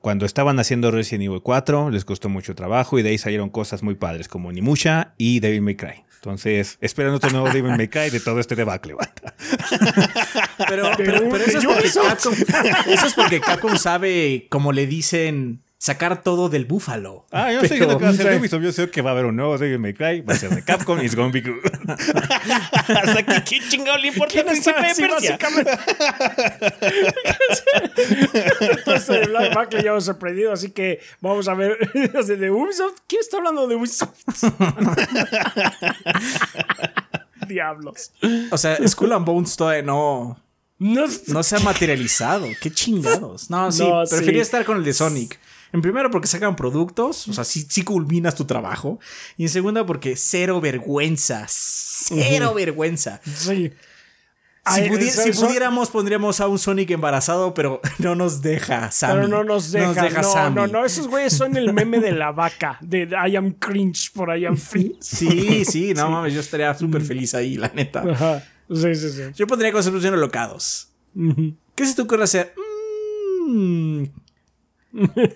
[0.00, 3.82] Cuando estaban haciendo Resident Evil 4, les costó mucho trabajo y de ahí salieron cosas
[3.82, 6.04] muy padres como Nimusha y Devil May Cry.
[6.14, 9.34] Entonces, esperan otro nuevo Devil May Cry de todo este debacle, banda.
[10.68, 12.34] Pero, pero, pero eso, es porque Capcom,
[12.92, 17.24] eso es porque Capcom sabe, como le dicen, sacar todo del búfalo.
[17.30, 18.62] Ah, yo no sé Pero- qué va a hacer Ubisoft.
[18.62, 20.22] Yo sé que va a haber un nuevo Devil May Cry.
[20.22, 21.58] Va a ser de Capcom y it's gonna be good.
[21.88, 25.38] Hasta que qué chingado le importa el ¿Quién está príncipe de Persia.
[25.40, 25.78] básicamente?
[28.60, 32.98] Entonces, el Black Buck ya hemos sorprendido, así que vamos a ver de Ubisoft.
[33.06, 34.14] ¿Quién está hablando de Ubisoft?
[37.46, 38.12] Diablos.
[38.50, 40.38] O sea, Skull and Bones todavía no,
[40.78, 42.46] No, no se ha materializado.
[42.60, 43.48] Qué chingados.
[43.50, 44.46] No, sí, No, prefería sí.
[44.46, 45.38] estar con el de Sonic.
[45.72, 48.98] En primero porque sacan productos, o sea, sí, sí culminas tu trabajo.
[49.36, 53.20] Y en segunda porque cero vergüenza, cero vergüenza.
[53.24, 53.72] sí.
[54.66, 58.42] Si, Ay, pudi- eso- si eso- pudiéramos pondríamos a un Sonic embarazado, pero no nos
[58.42, 59.14] deja Sammy.
[59.14, 60.10] Pero no nos deja.
[60.10, 60.54] no, Sammy.
[60.56, 60.84] no, no.
[60.84, 62.76] Esos güeyes son el meme de la vaca.
[62.82, 64.94] De I am cringe por I am free.
[65.00, 68.02] Sí, sí, no mames, yo estaría súper feliz ahí, la neta.
[68.10, 68.44] Ajá.
[68.70, 69.22] Sí, sí, sí.
[69.34, 70.90] Yo pondría concepción locados.
[71.74, 72.52] ¿Qué se te ocurre hacer?
[73.46, 74.04] Mm,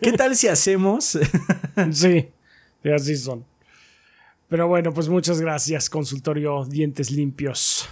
[0.00, 1.18] ¿Qué tal si hacemos?
[1.92, 2.28] Sí,
[2.92, 3.44] así son.
[4.48, 7.88] Pero bueno, pues muchas gracias, consultorio Dientes Limpios.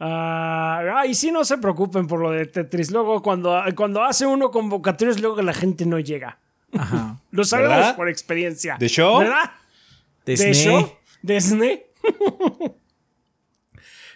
[0.00, 2.90] Ah, ah, y sí, no se preocupen por lo de Tetris.
[2.90, 6.38] Luego, cuando, cuando hace uno convocatorios, luego la gente no llega.
[6.76, 7.20] Ajá.
[7.30, 7.96] Lo sabemos ¿Verdad?
[7.96, 8.76] por experiencia.
[8.78, 9.20] ¿De show?
[9.20, 9.50] ¿Verdad?
[10.26, 10.54] ¿De Disney.
[10.54, 10.92] show?
[11.22, 11.86] ¿De SNE?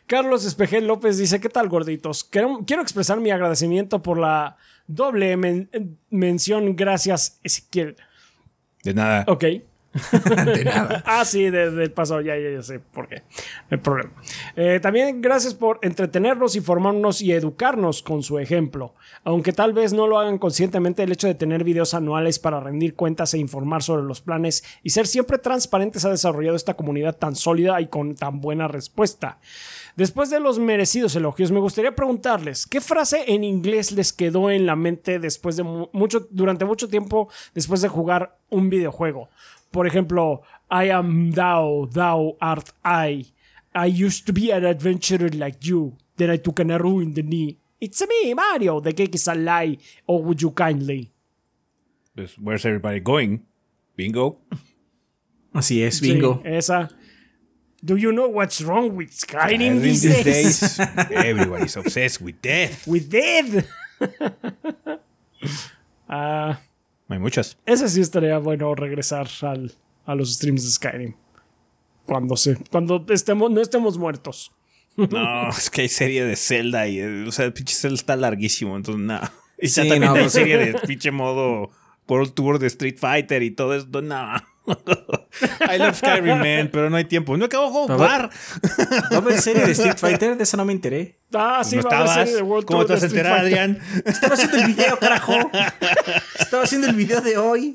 [0.06, 2.24] Carlos Espejel López dice, ¿qué tal gorditos?
[2.24, 4.56] Quiero, quiero expresar mi agradecimiento por la
[4.94, 5.69] doble men-
[6.10, 6.77] mención.
[6.77, 7.97] Gracias, Ezequiel.
[8.85, 9.24] De nada.
[9.28, 9.44] Ok.
[9.44, 11.02] De nada.
[11.06, 13.23] Ah, sí, de- del pasado, ya, ya, ya sé por qué.
[13.69, 14.10] El problema.
[14.56, 18.94] Eh, también gracias por entretenernos, informarnos y educarnos con su ejemplo.
[19.23, 22.94] Aunque tal vez no lo hagan conscientemente, el hecho de tener videos anuales para rendir
[22.94, 27.36] cuentas e informar sobre los planes y ser siempre transparentes ha desarrollado esta comunidad tan
[27.36, 29.39] sólida y con tan buena respuesta.
[29.97, 34.64] Después de los merecidos elogios, me gustaría preguntarles, ¿qué frase en inglés les quedó en
[34.66, 39.28] la mente después de mu- mucho, durante mucho tiempo después de jugar un videojuego?
[39.70, 43.32] Por ejemplo, I am thou, thou art I.
[43.74, 45.97] I used to be an adventurer like you.
[46.16, 47.59] Then I took an arrow in the knee.
[47.81, 48.81] It's me, Mario.
[48.81, 49.78] The cake is a lie.
[50.06, 51.10] Oh, would you kindly?
[52.14, 53.40] Pues, where's everybody going?
[53.97, 54.39] Bingo.
[55.55, 56.40] Así es, bingo.
[56.43, 56.89] Sí, esa.
[57.84, 60.60] Do you know what's wrong with Skyrim these these days?
[60.60, 60.80] days,
[61.10, 62.86] everybody's obsessed with death.
[62.86, 63.66] With dead.
[66.09, 66.60] Ah,
[67.09, 67.59] Hay muchas.
[67.66, 69.72] ese sí estaría bueno regresar al,
[70.06, 71.14] a los streams de Skyrim.
[72.06, 74.52] Cuando se, cuando estemos, no estemos muertos.
[74.96, 78.14] No, es que hay serie de Zelda y, eh, o sea, el pinche Zelda está
[78.14, 79.32] larguísimo, entonces nada.
[79.59, 81.70] Y ya Sí, también no, hay serie de pinche modo
[82.06, 84.02] World Tour de Street Fighter y todo esto.
[84.02, 84.34] No.
[84.66, 87.36] I love Skyrim, man, pero no hay tiempo.
[87.36, 88.30] No acabo de jugar.
[89.12, 90.36] ¿Va a haber serie de Street Fighter?
[90.36, 91.18] De eso no me enteré.
[91.34, 93.40] Ah, sí, ¿No va a serie de World ¿Cómo te vas a enterar.
[93.40, 93.78] Adrián?
[94.05, 95.34] Estaba haciendo el video, carajo.
[96.39, 97.74] Estaba haciendo el video de hoy.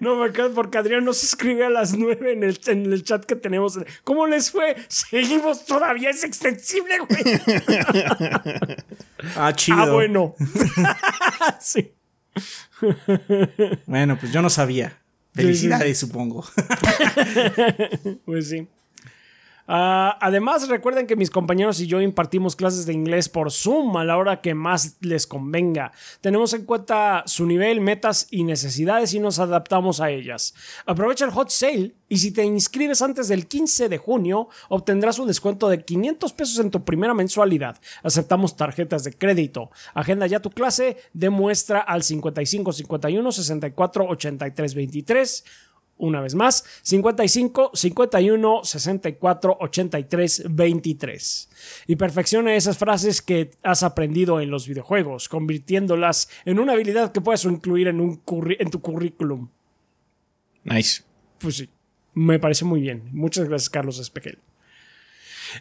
[0.00, 3.24] No me acuerdo porque Adrián nos escribe a las 9 en el, en el chat
[3.24, 3.78] que tenemos.
[4.04, 4.76] ¿Cómo les fue?
[4.88, 7.22] Seguimos todavía, es extensible, güey.
[9.36, 9.78] Ah, chido.
[9.78, 10.34] Ah, bueno.
[11.60, 11.92] sí.
[13.86, 14.98] Bueno, pues yo no sabía.
[15.32, 16.44] Felicidades, supongo.
[18.24, 18.66] Pues sí.
[19.72, 24.04] Ah, además, recuerden que mis compañeros y yo impartimos clases de inglés por Zoom a
[24.04, 25.92] la hora que más les convenga.
[26.20, 30.54] Tenemos en cuenta su nivel, metas y necesidades y nos adaptamos a ellas.
[30.86, 35.28] Aprovecha el hot sale y si te inscribes antes del 15 de junio, obtendrás un
[35.28, 37.78] descuento de 500 pesos en tu primera mensualidad.
[38.02, 39.70] Aceptamos tarjetas de crédito.
[39.94, 45.44] Agenda ya tu clase, demuestra al 55 51 64 83 23
[46.00, 51.48] una vez más, 55 51 64 83 23.
[51.86, 57.20] Y perfecciona esas frases que has aprendido en los videojuegos, convirtiéndolas en una habilidad que
[57.20, 59.48] puedes incluir en, un curri- en tu currículum.
[60.64, 61.02] Nice.
[61.38, 61.68] Pues sí,
[62.14, 63.04] me parece muy bien.
[63.12, 64.38] Muchas gracias, Carlos Espequel.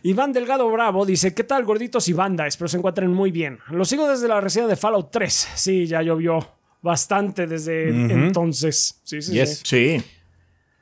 [0.04, 2.46] Iván Delgado Bravo dice: ¿Qué tal, gorditos y banda?
[2.48, 3.60] Espero se encuentren muy bien.
[3.72, 5.48] Lo sigo desde la reseña de Fallout 3.
[5.56, 6.48] Sí, ya llovió
[6.82, 9.00] bastante desde entonces.
[9.04, 9.62] Sí, sí, Yes.
[9.66, 10.00] sí.
[10.00, 10.06] Sí.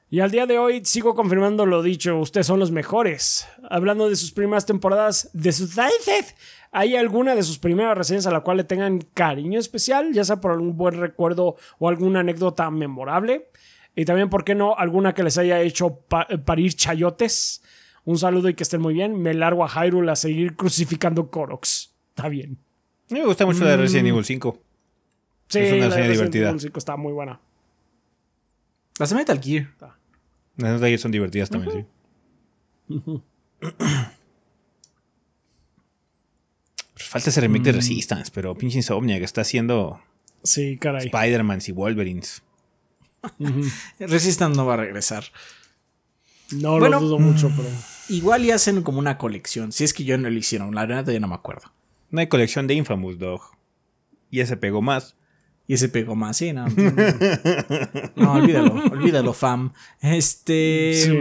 [0.10, 3.46] Y al día de hoy sigo confirmando lo dicho, ustedes son los mejores.
[3.70, 5.76] Hablando de sus primeras temporadas de sus
[6.72, 10.40] ¿hay alguna de sus primeras reseñas a la cual le tengan cariño especial, ya sea
[10.40, 13.50] por algún buen recuerdo o alguna anécdota memorable?
[13.96, 17.62] Y también, ¿por qué no, alguna que les haya hecho pa- parir chayotes?
[18.06, 19.20] Un saludo y que estén muy bien.
[19.22, 21.94] Me largo a Hyrule a seguir crucificando Koroks.
[22.16, 22.58] Está bien.
[23.10, 24.58] A mí me gusta mucho la de Resident Evil 5.
[25.50, 26.50] Sí, Es una la de Resident divertida.
[26.50, 27.42] Evil 5 está muy buena.
[29.00, 29.68] Las de Metal Gear.
[30.58, 31.88] Las de ellas son divertidas también,
[32.90, 33.22] sí.
[36.96, 40.02] Falta ese remake de Resistance, pero pinche Insomnia que está haciendo
[40.44, 41.06] Sí, caray.
[41.08, 42.44] Spider-Man y Wolverines.
[44.00, 45.26] Resistance no va a regresar.
[46.52, 47.70] No Bueno, lo dudo mucho, pero...
[48.10, 49.74] Igual y hacen como una colección.
[49.74, 50.74] Si es que yo no lo hicieron.
[50.74, 51.74] La verdad ya no me acuerdo.
[52.10, 53.42] No hay colección de Infamous Dog.
[54.32, 55.16] Y ese pegó más.
[55.68, 56.66] Y ese pegó más, sí, no.
[58.16, 59.74] No, olvídalo, olvídalo, fam.
[60.02, 60.94] Este.
[60.96, 61.20] Sí.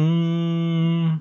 [0.00, 1.18] Mm.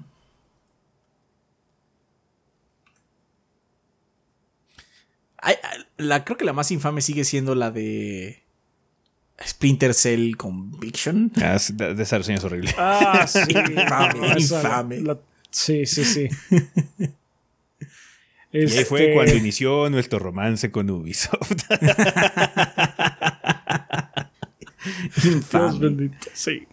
[5.37, 5.55] Ay,
[5.97, 8.43] la, creo que la más infame sigue siendo la de
[9.43, 11.31] Splinter Cell Conviction.
[11.41, 12.73] Ah, de, esa reseña es horrible.
[12.77, 13.41] Ah, sí.
[13.51, 15.01] Infame, infame.
[15.01, 16.27] la- sí, sí, sí.
[18.55, 21.63] Y ahí fue Este, cuando inició nuestro romance con Ubisoft.
[25.51, 26.67] Dios bendito, Sí.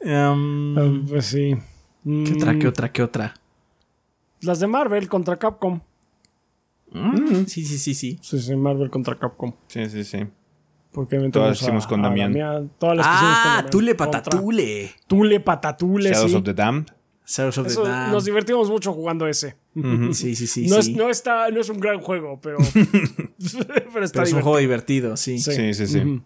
[0.00, 1.56] Um, Ah, Pues sí.
[2.04, 2.52] ¿Qué otra?
[2.52, 2.92] Mm, ¿Qué otra?
[2.92, 3.34] ¿Qué otra?
[4.42, 5.80] Las de Marvel contra Capcom.
[6.92, 8.18] Mm, Sí, sí, sí, sí.
[8.22, 9.52] Sí, sí, Marvel contra Capcom.
[9.68, 10.18] sí, sí, sí.
[10.92, 12.32] Porque Todas hicimos con Damián.
[12.78, 13.70] Todas las que hicimos con Ah, Damián.
[13.70, 14.90] Tule Patatule.
[15.06, 16.36] Tule Patatule, Shadows sí.
[16.36, 16.86] of the Damned.
[17.26, 19.56] Shadows of the Eso, nos divertimos mucho jugando ese.
[20.12, 20.66] Sí, sí, sí.
[20.68, 20.92] no, sí.
[20.92, 22.58] Es, no, está, no es un gran juego, pero,
[23.92, 25.38] pero está Pero es un juego divertido, sí.
[25.38, 25.52] Sí.
[25.52, 26.22] Sí, sí, sí.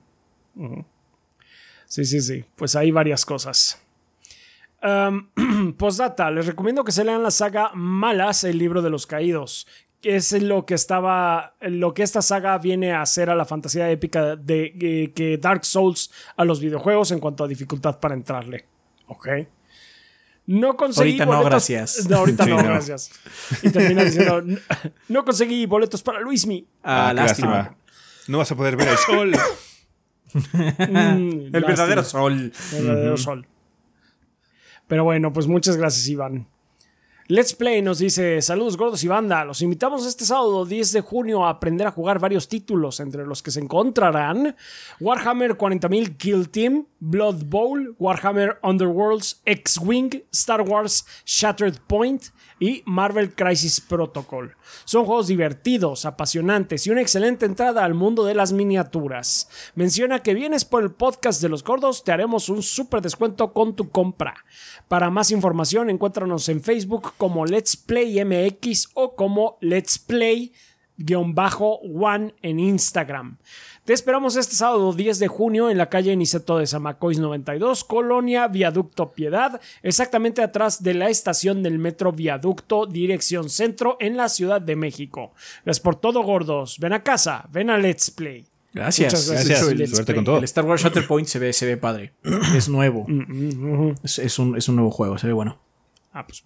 [0.56, 0.84] Ujú.
[1.86, 2.44] Sí, sí, sí.
[2.54, 3.82] Pues hay varias cosas.
[4.82, 9.66] Um, postdata, les recomiendo que se lean la saga Malas, el libro de los caídos.
[10.02, 11.56] Que es lo que estaba.
[11.60, 15.64] Lo que esta saga viene a hacer a la fantasía épica de, eh, que Dark
[15.64, 18.64] Souls a los videojuegos en cuanto a dificultad para entrarle.
[19.08, 19.28] Ok.
[20.46, 22.06] No conseguí Ahorita no, boletos- gracias.
[22.08, 22.62] No, ahorita Sí, no, no.
[22.64, 23.10] gracias.
[23.62, 24.58] Y termina diciendo: "No-
[25.08, 26.66] No conseguí boletos para Luismi.
[26.82, 27.76] Ah, Ah, lástima.
[28.26, 29.32] No vas a poder ver el sol.
[30.32, 32.52] Mm, El verdadero sol.
[32.72, 33.46] El verdadero sol.
[34.88, 36.46] Pero bueno, pues muchas gracias, Iván.
[37.30, 39.44] Let's Play nos dice: Saludos gordos y banda.
[39.44, 43.40] Los invitamos este sábado 10 de junio a aprender a jugar varios títulos, entre los
[43.40, 44.56] que se encontrarán
[44.98, 52.24] Warhammer 40.000 Kill Team, Blood Bowl, Warhammer Underworlds, X-Wing, Star Wars Shattered Point
[52.60, 54.54] y Marvel Crisis Protocol.
[54.84, 59.48] Son juegos divertidos, apasionantes y una excelente entrada al mundo de las miniaturas.
[59.74, 63.74] Menciona que vienes por el podcast de los gordos, te haremos un súper descuento con
[63.74, 64.44] tu compra.
[64.86, 70.52] Para más información, encuéntranos en Facebook como Let's Play MX o como Let's Play
[71.08, 73.38] One en Instagram.
[73.90, 78.46] Te esperamos este sábado 10 de junio en la calle Niceto de Zamacois 92, Colonia
[78.46, 84.60] Viaducto Piedad, exactamente atrás de la estación del metro Viaducto, dirección centro en la Ciudad
[84.60, 85.32] de México.
[85.64, 86.78] Gracias por todo, gordos.
[86.78, 88.46] Ven a casa, ven a Let's Play.
[88.72, 89.12] Gracias.
[89.12, 89.48] Muchas gracias.
[89.48, 89.72] Gracias.
[89.72, 90.16] El Let's Suerte Play.
[90.18, 90.38] con todo.
[90.38, 92.12] El Star Wars Shatterpoint se ve, se ve padre.
[92.54, 93.06] Es nuevo.
[93.08, 93.94] Mm.
[94.04, 95.58] Es, es un, es un nuevo juego, se ve bueno.
[96.12, 96.44] Ah, pues.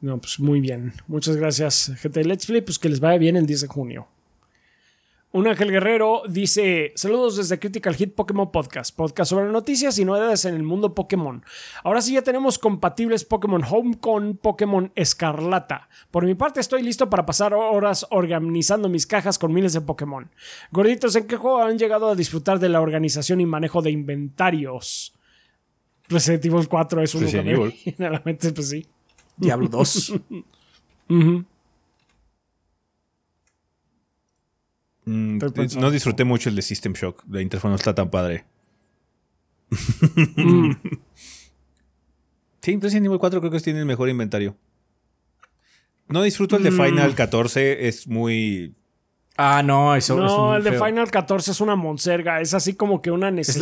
[0.00, 0.92] No, pues muy bien.
[1.06, 2.62] Muchas gracias, gente de Let's Play.
[2.62, 4.08] Pues que les vaya bien el 10 de junio.
[5.32, 10.44] Un Ángel Guerrero dice: Saludos desde Critical Hit Pokémon Podcast, podcast sobre noticias y novedades
[10.44, 11.44] en el mundo Pokémon.
[11.82, 15.88] Ahora sí ya tenemos compatibles Pokémon Home con Pokémon Escarlata.
[16.10, 20.30] Por mi parte, estoy listo para pasar horas organizando mis cajas con miles de Pokémon.
[20.70, 25.12] Gorditos, ¿en qué juego han llegado a disfrutar de la organización y manejo de inventarios?
[26.08, 27.74] Resident Evil 4 es uno Resident Evil.
[28.54, 28.86] pues sí.
[29.36, 30.12] Diablo 2.
[31.10, 31.44] Ujú.
[35.06, 35.38] Mm,
[35.78, 37.22] no disfruté mucho el de System Shock.
[37.30, 38.44] La interfaz no está tan padre.
[40.36, 40.72] Mm.
[42.62, 44.56] Sí, Resident Evil 4 creo que tiene el mejor inventario.
[46.08, 46.82] No disfruto el de Mm.
[46.84, 48.74] Final 14, es muy...
[49.36, 50.84] ah, no, eso es No, un el de feo.
[50.84, 52.40] Final 14 es una monserga.
[52.40, 53.56] Es así como que una Es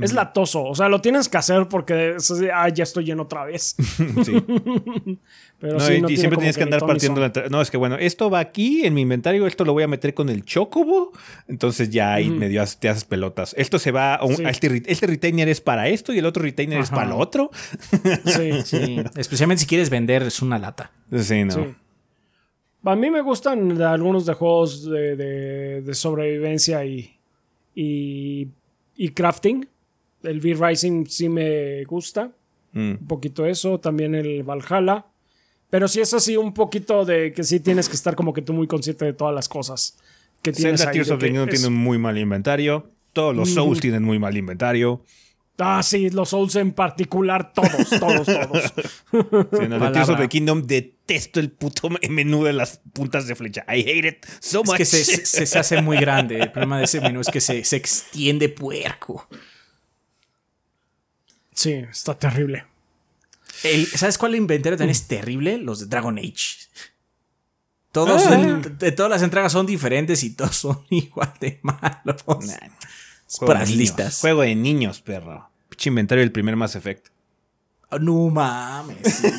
[0.00, 0.64] Es latoso.
[0.64, 3.74] O sea, lo tienes que hacer porque es así, ah, ya estoy lleno otra vez.
[4.24, 4.44] sí.
[5.58, 7.32] Pero No, sí, y, no y siempre tienes que andar partiendo la.
[7.48, 10.12] No, es que bueno, esto va aquí en mi inventario, esto lo voy a meter
[10.12, 11.12] con el chocobo.
[11.48, 13.54] Entonces ya ahí medio te haces pelotas.
[13.56, 14.44] Esto se va a, un- Sí.
[14.44, 17.50] a este, este retainer es para esto y el otro retainer es para lo otro.
[18.26, 20.90] Sí, Sí, especialmente si quieres vender, es una lata.
[21.16, 21.52] Sí, no.
[21.54, 21.60] sí.
[22.84, 27.16] A mí me gustan de- algunos de juegos de, de- de sobrevivencia y,
[27.74, 28.48] y,
[28.96, 29.66] y crafting.
[30.26, 32.30] El V-Rising sí me gusta.
[32.72, 32.90] Mm.
[33.00, 35.06] un poquito eso, también el Valhalla.
[35.70, 38.52] Pero sí es así un poquito de que sí tienes que estar como que tú
[38.52, 39.96] muy consciente de todas las cosas
[40.42, 42.86] que tienes Zelda ahí, Tears of the Kingdom es- tiene un muy mal inventario.
[43.14, 45.02] Todos los Souls tienen muy mal inventario.
[45.58, 48.74] Ah, sí, los Souls en particular, todos, todos, todos.
[49.58, 53.34] Sí, no, de Tears of the Kingdom detesto el puto menú de las puntas de
[53.34, 53.64] flecha.
[53.68, 54.76] I hate it so Es much.
[54.76, 56.38] que se, se- se hace muy grande.
[56.40, 59.26] El problema de ese menú es que se, se extiende puerco.
[61.56, 62.64] Sí, está terrible.
[63.64, 65.56] El- ¿Sabes cuál inventario también es terrible?
[65.58, 66.68] Los de Dragon Age.
[67.92, 68.36] Todos, Ah.
[68.78, 72.22] de todas las entregas son diferentes y todos son igual de malos.
[72.26, 74.20] Juego para de las listas.
[74.20, 75.48] Juego de niños, perro.
[75.70, 77.06] Pinche inventario del primer Mass Effect.
[77.90, 78.98] Oh, No mames.
[79.14, 79.28] sí.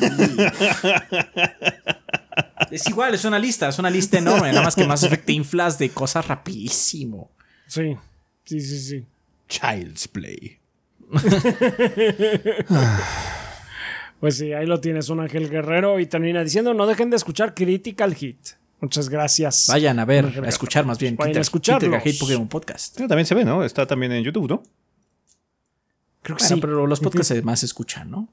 [2.70, 4.48] es igual, es una lista, es una lista enorme.
[4.50, 7.30] Nada más que más efecto te inflas de cosas rapidísimo.
[7.66, 7.96] Sí,
[8.44, 9.06] sí, sí, sí.
[9.48, 10.57] Child's Play.
[14.20, 16.00] Pues sí, ahí lo tienes, un ángel guerrero.
[16.00, 18.38] Y termina diciendo: no dejen de escuchar Critical Hit.
[18.80, 19.66] Muchas gracias.
[19.68, 21.16] Vayan a ver, Ángel a escuchar más bien.
[21.16, 21.78] Vayan a Critical-.
[21.78, 22.96] Critical Hate Pokémon Podcast.
[22.96, 23.64] Pero también se ve, ¿no?
[23.64, 24.62] Está también en YouTube, ¿no?
[26.22, 26.60] Creo que Bueno, sí.
[26.60, 28.28] pero los podcasts más se escuchan, ¿no?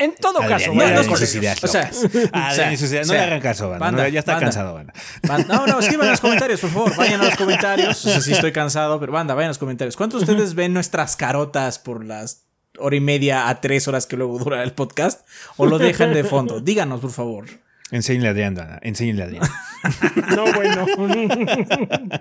[0.00, 0.82] En todo Adrián, caso, no
[1.16, 1.58] escuchar.
[1.62, 1.90] O sea,
[2.32, 3.84] Ah, o sea, No le hagan caso, banda.
[3.86, 4.46] banda, No, ya está banda.
[4.46, 4.92] cansado, banda.
[5.22, 6.96] Van- No, no, escriban en los comentarios, por favor.
[6.96, 8.04] Vayan a los comentarios.
[8.06, 9.96] O sea, sí estoy cansado, pero banda, vayan a los comentarios.
[9.96, 12.44] ¿Cuántos de ustedes ven nuestras carotas por las
[12.78, 15.26] hora y media a tres horas que luego dura el podcast?
[15.58, 16.60] ¿O lo dejan de fondo?
[16.60, 17.44] Díganos, por favor.
[17.92, 18.78] Enséñale a Adrián, Dana.
[18.82, 19.42] Enséñale a Adrián.
[20.36, 20.86] No, bueno.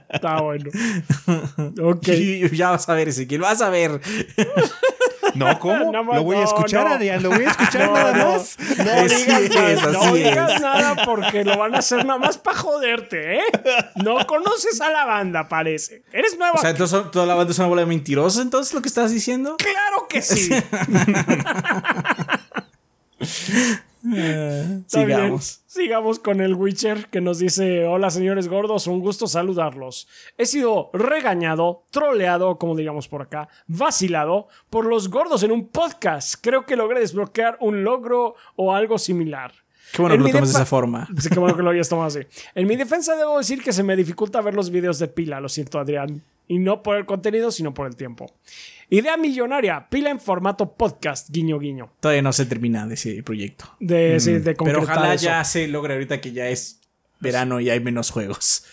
[0.09, 0.69] Está bueno.
[1.83, 2.07] Ok.
[2.07, 3.99] Y ya vas a ver, Ezequiel, vas a ver.
[5.39, 5.91] No, ¿cómo?
[5.93, 6.95] Lo voy a escuchar, no.
[6.95, 7.23] Adrián.
[7.23, 8.57] Lo voy a escuchar nada más.
[8.59, 10.61] No digas, es, nada, no digas es.
[10.61, 13.41] nada porque lo van a hacer nada más para joderte, ¿eh?
[13.95, 16.03] No conoces a la banda, parece.
[16.11, 16.55] Eres nueva.
[16.55, 19.11] O sea, entonces toda la banda es una bola de mentirosos, entonces lo que estás
[19.11, 19.57] diciendo.
[19.57, 20.49] claro que sí.
[24.01, 24.85] Bien.
[24.87, 25.61] Sigamos.
[25.65, 30.07] Sigamos con el Witcher que nos dice: Hola señores gordos, un gusto saludarlos.
[30.37, 36.35] He sido regañado, troleado, como digamos por acá, vacilado por los gordos en un podcast.
[36.41, 39.51] Creo que logré desbloquear un logro o algo similar.
[39.91, 41.07] Qué bueno En que lo tomes de esa forma.
[41.19, 42.19] Sí, qué bueno que lo hayas tomado así.
[42.55, 45.49] En mi defensa debo decir que se me dificulta ver los videos de pila, lo
[45.49, 46.23] siento Adrián.
[46.47, 48.31] Y no por el contenido, sino por el tiempo.
[48.91, 51.91] Idea millonaria, pila en formato podcast, guiño guiño.
[51.99, 53.65] Todavía no se termina de ese proyecto.
[53.79, 54.63] De, sí, de Mm.
[54.63, 55.25] Pero ojalá eso.
[55.25, 56.81] ya se logre ahorita que ya es
[57.19, 58.65] verano y hay menos juegos.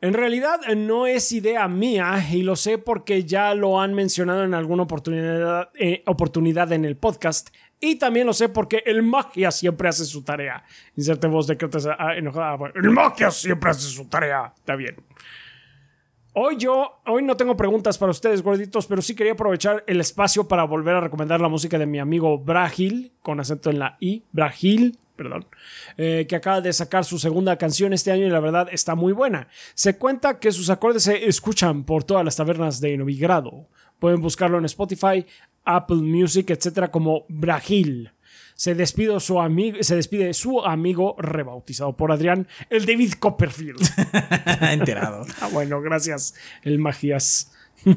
[0.00, 4.54] En realidad no es idea mía y lo sé porque ya lo han mencionado en
[4.54, 7.50] alguna oportunidad, eh, oportunidad en el podcast.
[7.80, 10.62] Y también lo sé porque el magia siempre hace su tarea.
[10.96, 12.54] Inserte voz de que te ah, enojada.
[12.54, 14.52] Bueno, El magia siempre hace su tarea.
[14.56, 14.94] Está bien.
[16.34, 20.48] Hoy yo, hoy no tengo preguntas para ustedes, gorditos, pero sí quería aprovechar el espacio
[20.48, 24.22] para volver a recomendar la música de mi amigo Brahil, con acento en la I,
[24.32, 25.44] Brahil, perdón,
[25.98, 29.12] eh, que acaba de sacar su segunda canción este año y la verdad está muy
[29.12, 29.48] buena.
[29.74, 33.66] Se cuenta que sus acordes se escuchan por todas las tabernas de Novigrado.
[33.98, 35.26] Pueden buscarlo en Spotify,
[35.66, 38.10] Apple Music, etcétera, como Brahil.
[38.54, 43.80] Se despide su amigo, se despide su amigo rebautizado por Adrián, el David Copperfield.
[44.70, 45.24] Enterado.
[45.40, 47.52] ah, bueno, gracias, el Magías.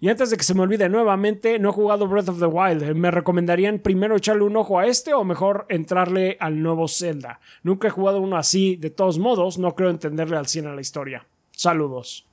[0.00, 2.94] Y antes de que se me olvide nuevamente, no he jugado Breath of the Wild.
[2.94, 7.40] ¿Me recomendarían primero echarle un ojo a este o mejor entrarle al nuevo Zelda?
[7.64, 10.80] Nunca he jugado uno así, de todos modos, no creo entenderle al 100 a la
[10.80, 11.26] historia.
[11.50, 12.24] Saludos.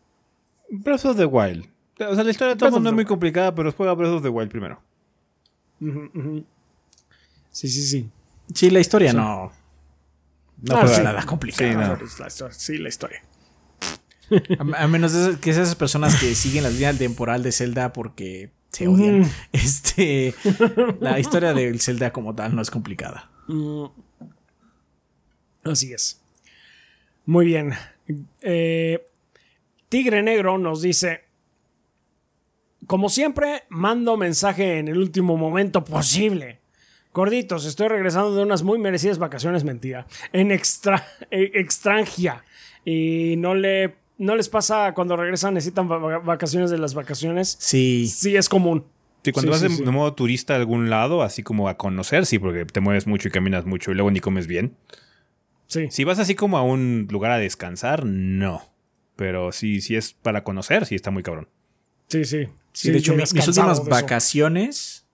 [0.69, 1.65] Breath of the Wild.
[2.07, 4.29] O sea, la historia de todo no es muy complicada, pero juega Breath of the
[4.29, 4.79] Wild primero.
[7.51, 8.09] Sí, sí, sí.
[8.53, 9.51] Sí, la historia no.
[10.61, 11.01] No Ah, sí.
[11.01, 11.97] nada complicado.
[11.97, 12.51] No.
[12.51, 13.23] Sí, la historia.
[14.59, 18.51] A, a menos de que esas personas que siguen la línea temporal de Zelda porque
[18.75, 19.21] se odian.
[19.21, 19.29] Mm.
[19.53, 20.35] Este.
[20.99, 23.29] La historia del Zelda como tal no es complicada.
[23.47, 23.85] Mm.
[25.63, 26.21] Así es.
[27.25, 27.73] Muy bien.
[28.41, 29.05] Eh,
[29.89, 31.23] Tigre Negro nos dice.
[32.85, 36.59] Como siempre, mando mensaje en el último momento posible.
[37.13, 40.05] Gorditos, estoy regresando de unas muy merecidas vacaciones, mentira.
[40.33, 42.43] En extra, eh, extranjia.
[42.83, 43.95] Y no le.
[44.17, 47.57] ¿No les pasa cuando regresan necesitan va- vacaciones de las vacaciones?
[47.59, 48.07] Sí.
[48.07, 48.85] Sí, es común.
[49.23, 49.83] Sí, cuando Sí, vas sí, de, sí.
[49.85, 53.27] de modo turista a algún lado, así como a conocer, sí, porque te mueves mucho
[53.27, 54.77] y caminas mucho y luego ni comes bien.
[55.67, 55.87] Sí.
[55.89, 58.63] Si vas así como a un lugar a descansar, no.
[59.15, 61.47] Pero sí, sí es para conocer, sí está muy cabrón.
[62.07, 62.47] Sí, sí.
[62.71, 65.07] Sí, de hecho, mis últimas vacaciones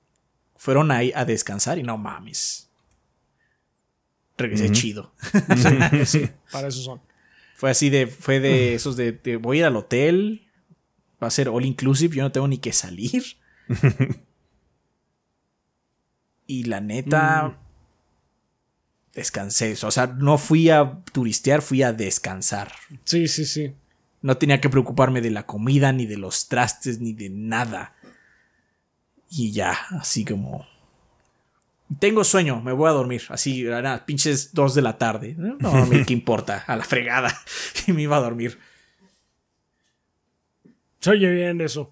[0.57, 2.69] fueron ahí a descansar y no mames.
[4.37, 5.13] Regresé chido.
[6.05, 7.01] Sí, para eso son.
[7.61, 10.47] Fue así de, fue de esos de, de voy a ir al hotel,
[11.21, 13.23] va a ser all inclusive, yo no tengo ni que salir.
[16.47, 17.59] y la neta,
[19.13, 19.77] descansé.
[19.83, 22.71] O sea, no fui a turistear, fui a descansar.
[23.03, 23.75] Sí, sí, sí.
[24.23, 27.93] No tenía que preocuparme de la comida, ni de los trastes, ni de nada.
[29.29, 30.65] Y ya, así como...
[31.99, 33.23] Tengo sueño, me voy a dormir.
[33.29, 35.35] Así, nada, pinches dos de la tarde.
[35.37, 36.63] No, no me- ¿qué importa?
[36.67, 37.31] A la fregada.
[37.87, 38.57] Y me iba a dormir.
[40.99, 41.91] Se oye bien eso.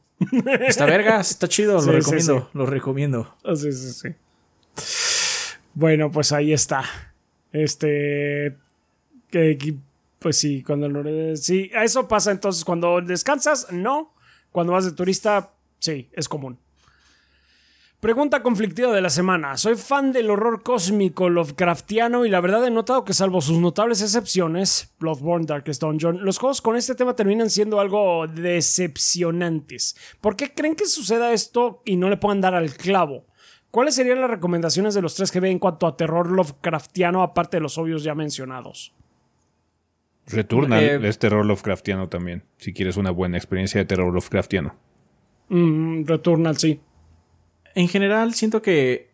[0.68, 3.36] Está vergas, está chido, Sí, lo sí, recomiendo, lo recomiendo.
[3.44, 5.56] Ah, Sí, sí, sí.
[5.74, 6.84] Bueno, pues ahí está.
[7.52, 8.56] Este.
[9.32, 9.76] Que-
[10.20, 14.14] pues sí, cuando lo- sí, eso pasa entonces cuando descansas, no.
[14.52, 16.60] Cuando vas de turista, sí, es común.
[18.00, 19.58] Pregunta conflictiva de la semana.
[19.58, 24.02] Soy fan del horror cósmico Lovecraftiano y la verdad he notado que salvo sus notables
[24.02, 29.98] excepciones, Bloodborne, Darkest Dungeon, los juegos con este tema terminan siendo algo decepcionantes.
[30.22, 33.26] ¿Por qué creen que suceda esto y no le puedan dar al clavo?
[33.70, 37.78] ¿Cuáles serían las recomendaciones de los 3GB en cuanto a terror Lovecraftiano aparte de los
[37.78, 38.94] obvios ya mencionados?
[40.26, 44.74] Returnal Eh, es terror Lovecraftiano también, si quieres una buena experiencia de terror Lovecraftiano.
[45.50, 46.80] Mm, Returnal, sí.
[47.80, 49.10] En general, siento que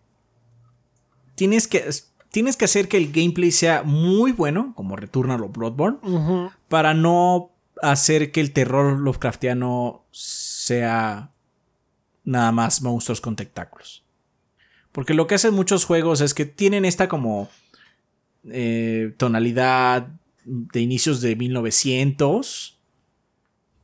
[1.36, 1.88] tienes que
[2.32, 6.00] tienes que hacer que el gameplay sea muy bueno, como Returnal o Bloodborne,
[6.68, 7.52] para no
[7.84, 11.30] hacer que el terror Lovecraftiano sea
[12.24, 14.04] nada más monstruos con tentáculos.
[14.92, 17.50] Porque lo que hacen muchos juegos es que tienen esta como
[18.50, 20.08] eh, tonalidad
[20.44, 22.80] de inicios de 1900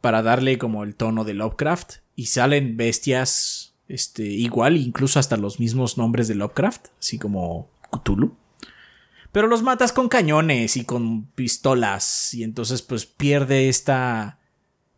[0.01, 5.59] para darle como el tono de Lovecraft y salen bestias este igual incluso hasta los
[5.59, 8.35] mismos nombres de Lovecraft así como Cthulhu.
[9.31, 14.39] Pero los matas con cañones y con pistolas y entonces pues pierde esta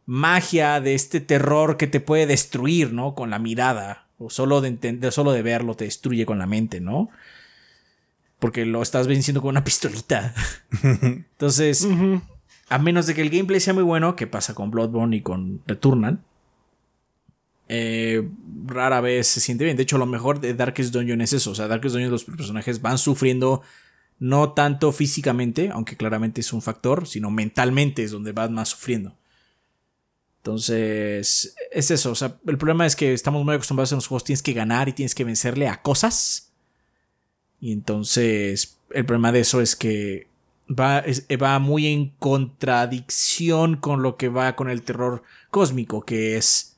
[0.06, 4.70] magia de este terror que te puede destruir no con la mirada o solo de
[4.70, 7.10] entender solo de verlo te destruye con la mente no
[8.40, 10.34] porque lo estás venciendo con una pistolita.
[10.84, 11.88] Entonces
[12.70, 15.62] a menos de que el gameplay sea muy bueno, que pasa con Bloodborne y con
[15.68, 16.20] Returnal,
[17.70, 18.28] eh,
[18.66, 19.78] rara vez se siente bien.
[19.78, 21.52] De hecho, lo mejor de Darkest Dungeon es eso.
[21.52, 23.62] O sea, Darkest Dungeon los personajes van sufriendo
[24.20, 29.16] no tanto físicamente, aunque claramente es un factor, sino mentalmente es donde van más sufriendo.
[30.42, 32.12] Entonces, es eso.
[32.12, 34.90] O sea, el problema es que estamos muy acostumbrados en los juegos, tienes que ganar
[34.90, 36.52] y tienes que vencerle a cosas.
[37.62, 40.28] Y entonces, el problema de eso es que
[40.70, 46.36] va, es- va muy en contradicción con lo que va con el terror cósmico, que
[46.36, 46.73] es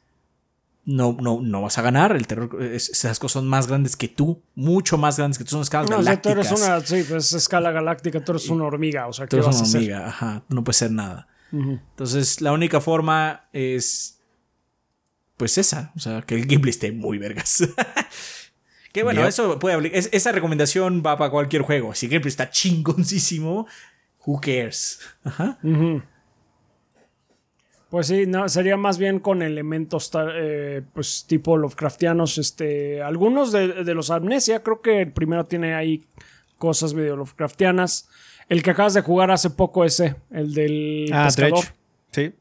[0.86, 2.16] no, no, no vas a ganar.
[2.16, 5.62] El terror, esas cosas son más grandes que tú, mucho más grandes que tú, son
[5.62, 6.62] escalas No, o sea, tú galácticas.
[6.62, 9.48] eres una, sí, pues escala galáctica, tú eres una hormiga, o sea, ¿qué Tú eres
[9.48, 9.80] vas a una hacer?
[9.82, 11.28] hormiga, ajá, no puedes hacer nada.
[11.52, 14.20] Entonces, la única forma es.
[15.38, 17.64] Pues esa, o sea, que el gameplay esté muy vergas.
[18.94, 19.30] que bueno, Yep.
[19.30, 19.92] eso puede hablar.
[19.94, 21.94] es- esa recomendación va para cualquier juego.
[21.94, 23.68] Si el gameplay está chingoncísimo,
[24.26, 25.00] who cares?
[25.24, 25.58] Ajá.
[25.64, 26.02] Ujú.
[27.96, 32.38] Pues sí, no, sería más bien con elementos eh, pues tipo Lovecraftianos.
[32.38, 36.04] Este, algunos de, de los Amnesia, creo que el primero tiene ahí
[36.58, 38.10] cosas medio Lovecraftianas.
[38.50, 41.64] El que acabas de jugar hace poco ese, el del Ah, pescador.
[41.64, 41.74] Dredge.
[42.12, 42.34] Sí.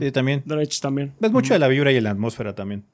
[0.00, 0.42] Sí, también.
[0.46, 1.12] Dredge también.
[1.20, 2.86] Ves mucho de la vibra y la atmósfera también.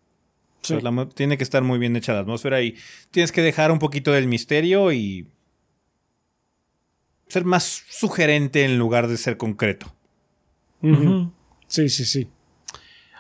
[0.63, 0.75] Sí.
[0.75, 2.75] O sea, la mo- tiene que estar muy bien hecha la atmósfera y
[3.13, 5.29] tienes que dejar un poquito del misterio y
[7.29, 9.95] ser más sugerente en lugar de ser concreto.
[10.83, 11.31] Ujú.
[11.71, 12.29] Sí, sí, sí.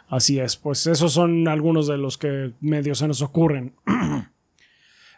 [0.08, 0.56] Así es.
[0.56, 3.74] Pues esos son algunos de los que medio se nos ocurren.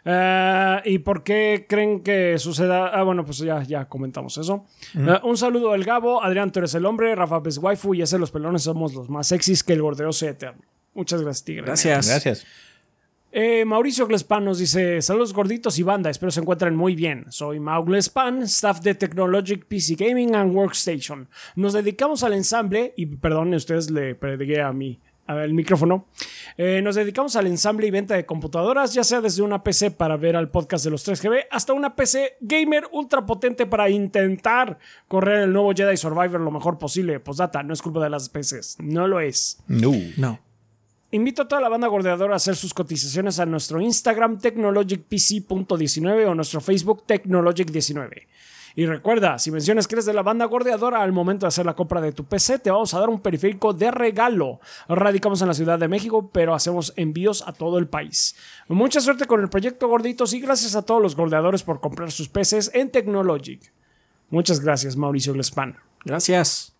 [0.05, 2.87] Eh, ¿Y por qué creen que suceda?
[2.87, 4.65] Ah, bueno, pues ya, ya comentamos eso.
[4.95, 8.19] Eh, un saludo al Gabo, Adrián, tú eres el hombre, Rafa es waifu y ese
[8.19, 10.61] los pelones somos los más sexys que el gordeo sea eterno.
[10.93, 11.65] Muchas gracias, Tigre.
[11.67, 12.09] Gracias.
[12.09, 12.45] Gracias.
[13.35, 17.25] Eh, Mauricio Glespan nos dice: Saludos gorditos y banda, espero se encuentren muy bien.
[17.29, 21.27] Soy Mau Glespan, staff de Technologic PC Gaming and Workstation.
[21.55, 24.71] Nos dedicamos al ensamble, y perdón, ustedes le pedí a
[25.33, 26.05] ver, el micrófono.
[26.57, 30.15] Eh, nos dedicamos al ensamble y venta de computadoras, ya sea desde una PC para
[30.15, 34.77] ver al podcast de los 3GB hasta una PC gamer ultra potente para intentar
[35.07, 37.19] correr el nuevo Jedi Survivor lo mejor posible.
[37.19, 39.63] Postdata, no es culpa de las PCs, no lo es.
[39.67, 39.91] No.
[40.17, 40.52] No.
[41.13, 46.33] Invito a toda la banda gordeadora a hacer sus cotizaciones a nuestro Instagram technologicpc.19 o
[46.33, 48.25] nuestro Facebook technologic19.
[48.75, 51.75] Y recuerda, si mencionas que eres de la banda gordeadora al momento de hacer la
[51.75, 54.59] compra de tu PC, te vamos a dar un periférico de regalo.
[54.89, 58.35] Radicamos en la Ciudad de México, pero hacemos envíos a todo el país.
[58.67, 62.27] Mucha suerte con el proyecto Gorditos y gracias a todos los gordeadores por comprar sus
[62.27, 63.71] PCs en Technologic.
[64.31, 65.77] Muchas gracias, Mauricio Glespan.
[66.05, 66.72] Gracias.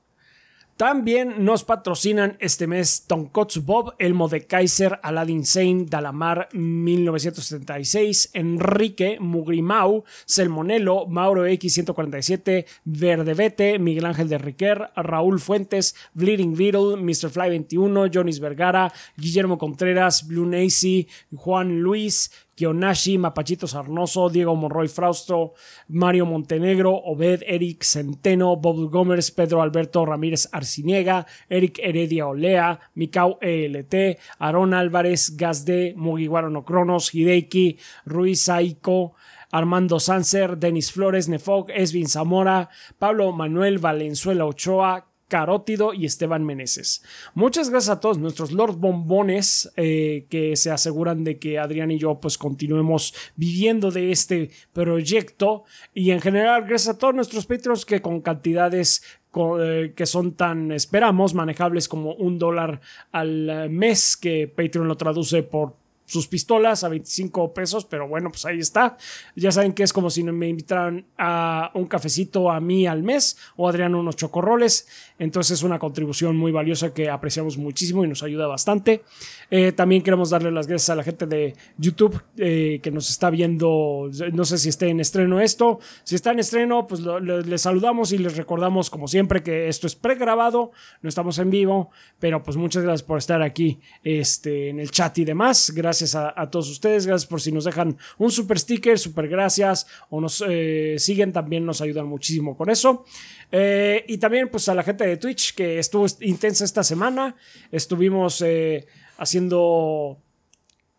[0.77, 9.19] También nos patrocinan este mes Tonkotsu Bob, Elmo de Kaiser, Aladdin Sane, Dalamar 1976, Enrique,
[9.19, 17.29] Mugrimau, Selmonelo, Mauro X147, Verdevete, Miguel Ángel de Riquer, Raúl Fuentes, Bleeding Beetle, Mr.
[17.29, 24.87] Fly 21, Jonis Vergara, Guillermo Contreras, Blue Nacy, Juan Luis, Kionashi, Mapachito Sarnoso, Diego Monroy
[24.87, 25.53] Frausto,
[25.89, 33.37] Mario Montenegro, Obed, Eric Centeno, Bob Gomers, Pedro Alberto Ramírez Arciniega, Eric Heredia Olea, Mikau
[33.41, 39.13] ELT, Aaron Álvarez, Gazde, Mugiwara no Cronos, Hideki, Ruiz Saiko,
[39.51, 47.03] Armando Sanser, Denis Flores, Nefog, Esvin Zamora, Pablo Manuel Valenzuela Ochoa, Carótido y Esteban Meneses.
[47.33, 51.97] Muchas gracias a todos nuestros Lord Bombones eh, que se aseguran de que Adrián y
[51.97, 55.63] yo pues continuemos viviendo de este proyecto
[55.93, 59.01] y en general gracias a todos nuestros Patreons que con cantidades
[59.35, 62.81] eh, que son tan, esperamos, manejables como un dólar
[63.11, 68.29] al eh, mes, que Patreon lo traduce por sus pistolas a 25 pesos, pero bueno,
[68.29, 68.97] pues ahí está.
[69.35, 73.37] Ya saben que es como si me invitaran a un cafecito a mí al mes
[73.55, 74.87] o Adrián unos chocorroles.
[75.19, 79.03] Entonces es una contribución muy valiosa que apreciamos muchísimo y nos ayuda bastante.
[79.49, 83.29] Eh, también queremos darle las gracias a la gente de YouTube eh, que nos está
[83.29, 84.09] viendo.
[84.33, 85.79] No sé si esté en estreno esto.
[86.03, 89.95] Si está en estreno, pues les saludamos y les recordamos, como siempre, que esto es
[89.95, 90.71] pregrabado,
[91.01, 91.91] no estamos en vivo.
[92.19, 95.71] Pero pues muchas gracias por estar aquí este, en el chat y demás.
[95.73, 97.05] Gracias a, a todos ustedes.
[97.07, 99.87] Gracias por si nos dejan un super sticker, super gracias.
[100.09, 103.05] O nos eh, siguen, también nos ayudan muchísimo con eso.
[103.51, 107.35] Eh, y también pues a la gente de Twitch que estuvo intensa esta semana.
[107.71, 108.85] Estuvimos eh,
[109.17, 110.17] haciendo...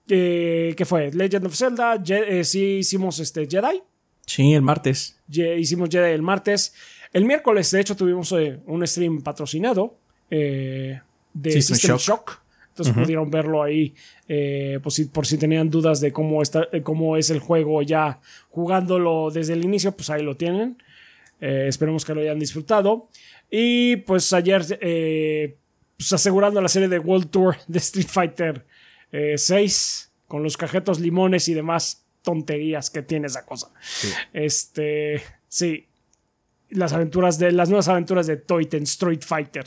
[0.07, 1.11] ¿Qué fue?
[1.13, 1.97] Legend of Zelda.
[2.03, 3.83] Je- sí hicimos este Jedi.
[4.27, 5.17] Sí, el martes.
[5.29, 6.75] Ye- hicimos Jedi el martes.
[7.13, 9.97] El miércoles, de hecho, tuvimos eh, un stream patrocinado
[10.31, 11.01] eh,
[11.33, 12.01] de System System, Shock.
[12.01, 12.44] Shock.
[12.75, 13.95] Entonces pudieron verlo ahí
[14.27, 17.83] eh, por, si, por si tenían dudas de cómo, está, eh, cómo es el juego
[17.83, 18.19] ya
[18.51, 20.77] jugándolo desde el inicio, pues ahí lo tienen.
[21.41, 23.11] Eh, esperemos que lo hayan disfrutado.
[23.51, 25.57] Y pues ayer, eh,
[25.97, 28.67] pues asegurando la serie de World Tour de Street Fighter
[29.13, 33.71] eh, 6, con los cajetos limones y demás tonterías que tiene esa cosa.
[34.33, 35.87] Este, sí.
[36.71, 39.67] Las aventuras de, las nuevas aventuras de Toiten Street Fighter.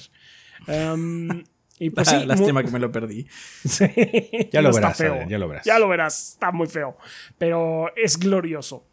[0.67, 1.45] Em,
[1.79, 3.27] y pues sí, Lástima que me lo perdí.
[4.51, 5.65] Ya lo no verás, ya lo verás.
[5.65, 6.97] Ya lo verás, está muy feo.
[7.37, 8.85] Pero es glorioso.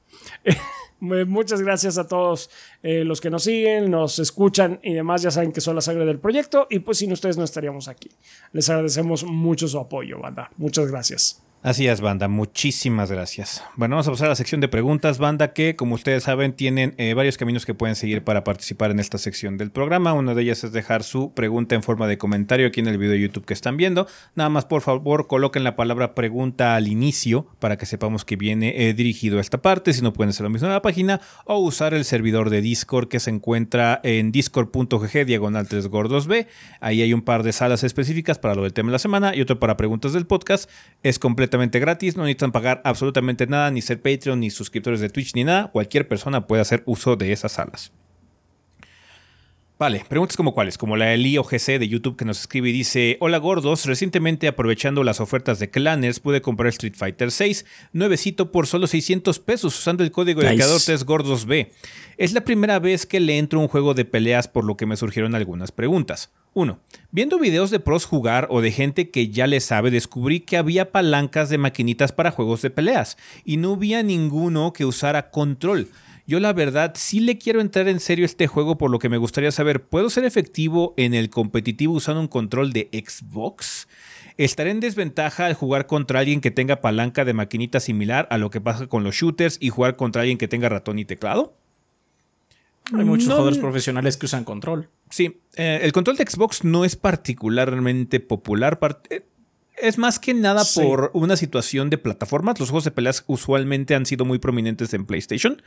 [1.01, 2.51] Muchas gracias a todos
[2.82, 5.23] eh, los que nos siguen, nos escuchan y demás.
[5.23, 6.66] Ya saben que son la sangre del proyecto.
[6.70, 8.11] Y pues sin ustedes no estaríamos aquí.
[8.52, 10.51] Les agradecemos mucho su apoyo, banda.
[10.56, 11.43] Muchas gracias.
[11.65, 12.28] Así es, banda.
[12.28, 13.65] Muchísimas gracias.
[13.74, 16.95] Bueno, vamos a pasar a la sección de preguntas, banda, que como ustedes saben tienen
[16.99, 20.12] eh, varios caminos que pueden seguir para participar en esta sección del programa.
[20.12, 23.12] Una de ellas es dejar su pregunta en forma de comentario aquí en el video
[23.12, 24.07] de YouTube que están viendo.
[24.35, 28.86] Nada más, por favor, coloquen la palabra pregunta al inicio para que sepamos que viene
[28.86, 29.95] eh, dirigido a esta parte.
[29.95, 33.09] Si no, pueden hacer lo mismo en la página o usar el servidor de Discord
[33.09, 36.47] que se encuentra en discord.gg diagonal 3 gordos B.
[36.81, 39.41] Ahí hay un par de salas específicas para lo del tema de la semana y
[39.41, 40.69] otro para preguntas del podcast.
[41.03, 41.19] Es
[41.55, 45.44] completamente gratis, no necesitan pagar absolutamente nada, ni ser Patreon, ni suscriptores de Twitch, ni
[45.44, 45.70] nada.
[45.70, 47.93] Cualquier persona puede hacer uso de esas salas.
[49.78, 53.16] Vale, preguntas como cuáles, como la del IOGC de YouTube que nos escribe y dice,
[53.20, 58.66] hola gordos, recientemente aprovechando las ofertas de Clanners pude comprar Street Fighter 6, nuevecito por
[58.66, 61.72] solo 600 pesos usando el código de creador 3 gordos B.
[62.16, 64.97] Es la primera vez que le entro un juego de peleas por lo que me
[64.97, 66.31] surgieron algunas preguntas.
[66.55, 66.78] 1.
[67.10, 70.90] Viendo videos de pros jugar o de gente que ya le sabe, descubrí que había
[70.93, 75.89] palancas de maquinitas para juegos de peleas y no había ninguno que usara control.
[76.26, 79.10] Yo la verdad sí le quiero entrar en serio a este juego por lo que
[79.10, 83.89] me gustaría saber, ¿puedo ser efectivo en el competitivo usando un control de Xbox?
[84.36, 88.51] ¿Estaré en desventaja al jugar contra alguien que tenga palanca de maquinita similar a lo
[88.51, 91.55] que pasa con los shooters y jugar contra alguien que tenga ratón y teclado?
[92.93, 94.90] Hay muchos jugadores profesionales que usan control.
[95.11, 98.78] Sí, eh, el control de Xbox no es particularmente popular.
[99.11, 99.27] Eh,
[99.77, 102.61] es más que nada por una situación de plataformas.
[102.61, 105.62] Los juegos de peleas usualmente han sido muy prominentes en PlayStation.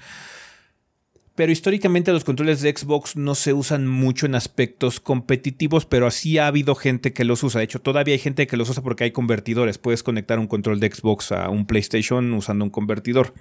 [1.37, 6.39] Pero históricamente los controles de Xbox no se usan mucho en aspectos competitivos, pero así
[6.39, 7.59] ha habido gente que los usa.
[7.59, 9.77] De hecho, todavía hay gente que los usa porque hay convertidores.
[9.77, 13.35] Puedes conectar un control de Xbox a un PlayStation usando un convertidor.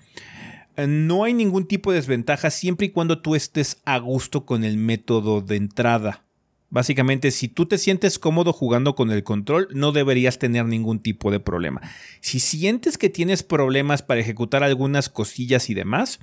[0.76, 4.76] No hay ningún tipo de desventaja siempre y cuando tú estés a gusto con el
[4.76, 6.26] método de entrada.
[6.68, 11.30] Básicamente, si tú te sientes cómodo jugando con el control, no deberías tener ningún tipo
[11.30, 11.80] de problema.
[12.20, 16.18] Si sientes que tienes problemas para ejecutar algunas cosillas y demás,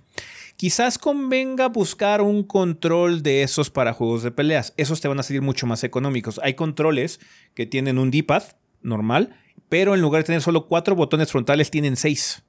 [0.57, 4.73] quizás convenga buscar un control de esos para juegos de peleas.
[4.75, 6.39] Esos te van a salir mucho más económicos.
[6.43, 7.21] Hay controles
[7.55, 8.43] que tienen un D-pad
[8.81, 9.35] normal,
[9.69, 12.43] pero en lugar de tener solo cuatro botones frontales, tienen seis.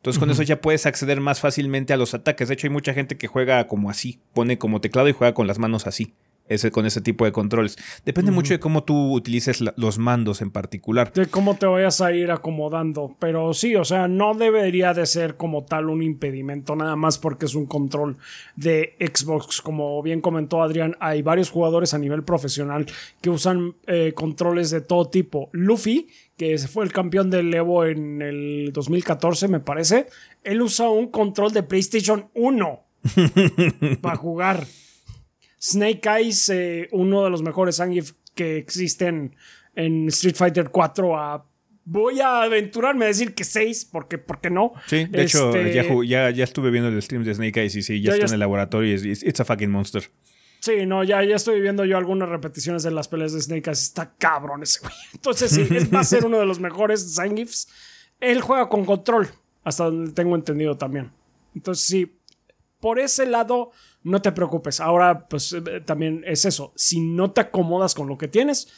[0.00, 2.48] Entonces con eso ya puedes acceder más fácilmente a los ataques.
[2.48, 5.46] De hecho hay mucha gente que juega como así, pone como teclado y juega con
[5.46, 6.14] las manos así.
[6.48, 7.76] Ese, con ese tipo de controles.
[8.04, 11.12] Depende mucho de cómo tú utilices los mandos en particular.
[11.12, 13.14] De cómo te vayas a ir acomodando.
[13.20, 17.46] Pero sí, o sea, no debería de ser como tal un impedimento, nada más porque
[17.46, 18.16] es un control
[18.56, 19.62] de Xbox.
[19.62, 22.84] Como bien comentó Adrián, hay varios jugadores a nivel profesional
[23.20, 25.50] que usan eh, controles de todo tipo.
[25.52, 26.08] Luffy,
[26.40, 30.06] que fue el campeón del Evo en el 2014, me parece,
[30.42, 32.80] él usa un control de PlayStation 1
[34.00, 34.66] para jugar.
[35.60, 39.36] Snake Eyes, eh, uno de los mejores Zangief que existen
[39.74, 41.46] en Street Fighter 4
[41.84, 44.72] Voy a aventurarme a decir que 6, porque ¿por qué no?
[44.86, 48.00] Sí, de hecho, este, ya, ya, estuve viendo el stream de Snake Eyes y sí,
[48.00, 50.04] ya, está en el laboratorio y es it's a fucking monster.
[50.60, 53.82] Sí, no, ya, ya estoy viendo yo algunas repeticiones de las peleas de Snake Eyes.
[53.82, 54.92] Está cabrón ese güey.
[55.14, 57.68] Entonces, sí, va a ser uno de los mejores Zangiefs.
[58.20, 59.28] Él juega con control,
[59.64, 61.10] hasta donde tengo entendido también.
[61.54, 62.20] Entonces, sí,
[62.78, 63.72] por ese lado,
[64.02, 64.80] no te preocupes.
[64.80, 66.72] Ahora, pues eh, también es eso.
[66.76, 68.68] Si no te acomodas con lo que tienes,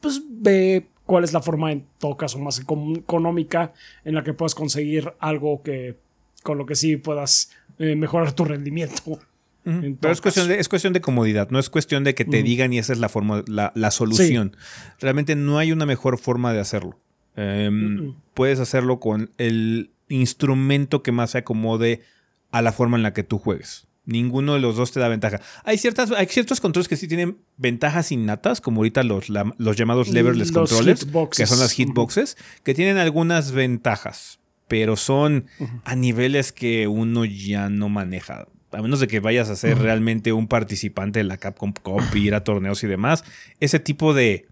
[0.00, 3.72] pues ve cuál es la forma, en todo caso, más económica
[4.04, 5.98] en la que puedas conseguir algo que
[6.44, 9.18] con lo que sí puedas eh, mejorar tu rendimiento.
[9.64, 12.72] Pero es cuestión, de, es cuestión de comodidad, no es cuestión de que te digan
[12.72, 14.56] y esa es la forma, la, solución.
[15.00, 16.98] Realmente no hay una mejor forma de hacerlo.
[17.36, 22.02] Em, puedes hacerlo con el instrumento que más se acomode
[22.50, 23.86] a la forma en la que tú juegues.
[24.06, 25.40] Ninguno de los dos te da ventaja.
[25.64, 30.10] Hay, ciertas, hay ciertos controles que sí tienen ventajas innatas, como ahorita los, los llamados
[30.10, 35.46] leverless controles, que son las hitboxes, que tienen algunas ventajas, pero son
[35.84, 40.32] a niveles que uno ya no maneja a menos de que vayas a ser realmente
[40.32, 43.24] un participante de la Capcom Cup y ir a torneos y demás,
[43.60, 44.46] ese tipo de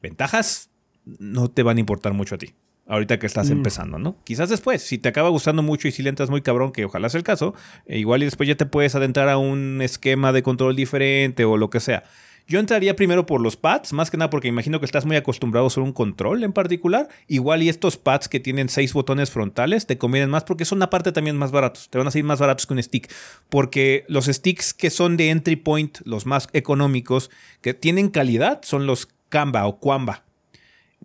[0.00, 0.70] ventajas
[1.04, 2.54] no te van a importar mucho a ti.
[2.86, 3.52] Ahorita que estás mm.
[3.52, 4.16] empezando, ¿no?
[4.24, 7.08] Quizás después, si te acaba gustando mucho y si le entras muy cabrón, que ojalá
[7.08, 7.54] sea el caso,
[7.86, 11.56] eh, igual y después ya te puedes adentrar a un esquema de control diferente o
[11.56, 12.04] lo que sea.
[12.46, 15.64] Yo entraría primero por los pads, más que nada porque imagino que estás muy acostumbrado
[15.64, 17.08] a usar un control en particular.
[17.26, 21.10] Igual y estos pads que tienen seis botones frontales te convienen más porque son aparte
[21.12, 21.88] también más baratos.
[21.88, 23.10] Te van a salir más baratos que un stick.
[23.48, 27.30] Porque los sticks que son de entry point, los más económicos,
[27.62, 30.24] que tienen calidad, son los Kamba o Kwamba.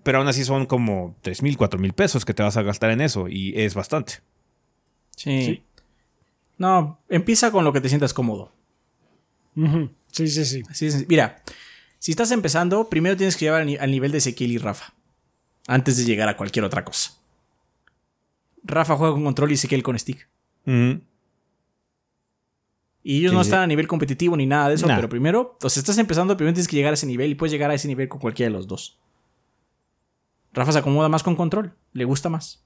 [0.03, 2.91] Pero aún así son como 3 mil, 4 mil pesos que te vas a gastar
[2.91, 4.15] en eso y es bastante.
[5.15, 5.63] Sí.
[6.57, 8.51] No, empieza con lo que te sientas cómodo.
[10.11, 10.63] Sí, sí, sí.
[10.69, 11.07] Así es.
[11.07, 11.41] Mira,
[11.99, 14.93] si estás empezando, primero tienes que llevar al ni- al nivel de Ezequiel y Rafa.
[15.67, 17.11] Antes de llegar a cualquier otra cosa.
[18.63, 20.27] Rafa juega con control y Ezequiel con stick.
[20.65, 21.01] Ujú.
[23.03, 23.47] Y ellos Sí, no sí.
[23.47, 24.95] están a nivel competitivo ni nada de eso, Nah.
[24.95, 27.51] pero primero, o sea, estás empezando, primero tienes que llegar a ese nivel y puedes
[27.51, 28.99] llegar a ese nivel con cualquiera de los dos.
[30.53, 32.61] Rafa se acomoda más con control, le gusta más.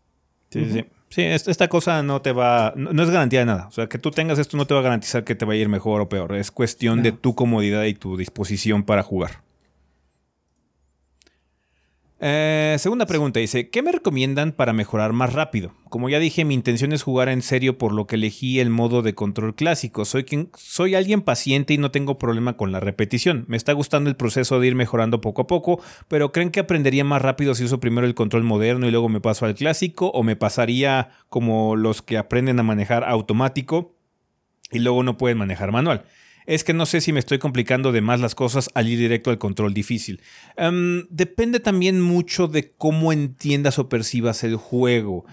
[0.50, 0.86] Sí, sí, sí.
[1.14, 2.74] Sí, es- esta cosa no te va.
[2.76, 3.68] No, no es garantía de nada.
[3.68, 5.62] O sea, que tú tengas esto no te va a garantizar que te vaya a
[5.62, 6.34] ir mejor o peor.
[6.36, 9.43] Es cuestión de tu comodidad y tu disposición para jugar.
[12.26, 15.74] Eh, segunda pregunta dice, ¿qué me recomiendan para mejorar más rápido?
[15.90, 19.02] Como ya dije, mi intención es jugar en serio por lo que elegí el modo
[19.02, 20.06] de control clásico.
[20.06, 23.44] Soy, alguien paciente y no tengo problema con la repetición.
[23.50, 27.04] Me está gustando el proceso de ir mejorando poco a poco, pero ¿creen que aprendería
[27.04, 30.08] más rápido si uso primero el control moderno y luego me paso al clásico?
[30.12, 33.98] ¿O me pasaría como los que aprenden a manejar automático
[34.72, 36.06] y luego no pueden manejar manual?
[36.46, 39.30] Es que no sé si me estoy complicando de más las cosas al ir directo
[39.30, 40.22] al control difícil.
[40.58, 45.26] Em, depende también mucho de cómo entiendas o percibas el juego.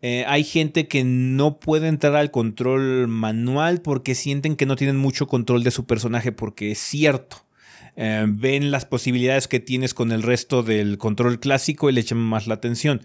[0.00, 4.96] Eh, hay gente que no puede entrar al control manual porque sienten que no tienen
[4.96, 7.46] mucho control de su personaje, porque es cierto.
[7.94, 12.18] Eh, ven las posibilidades que tienes con el resto del control clásico y le echan
[12.18, 13.02] más la atención.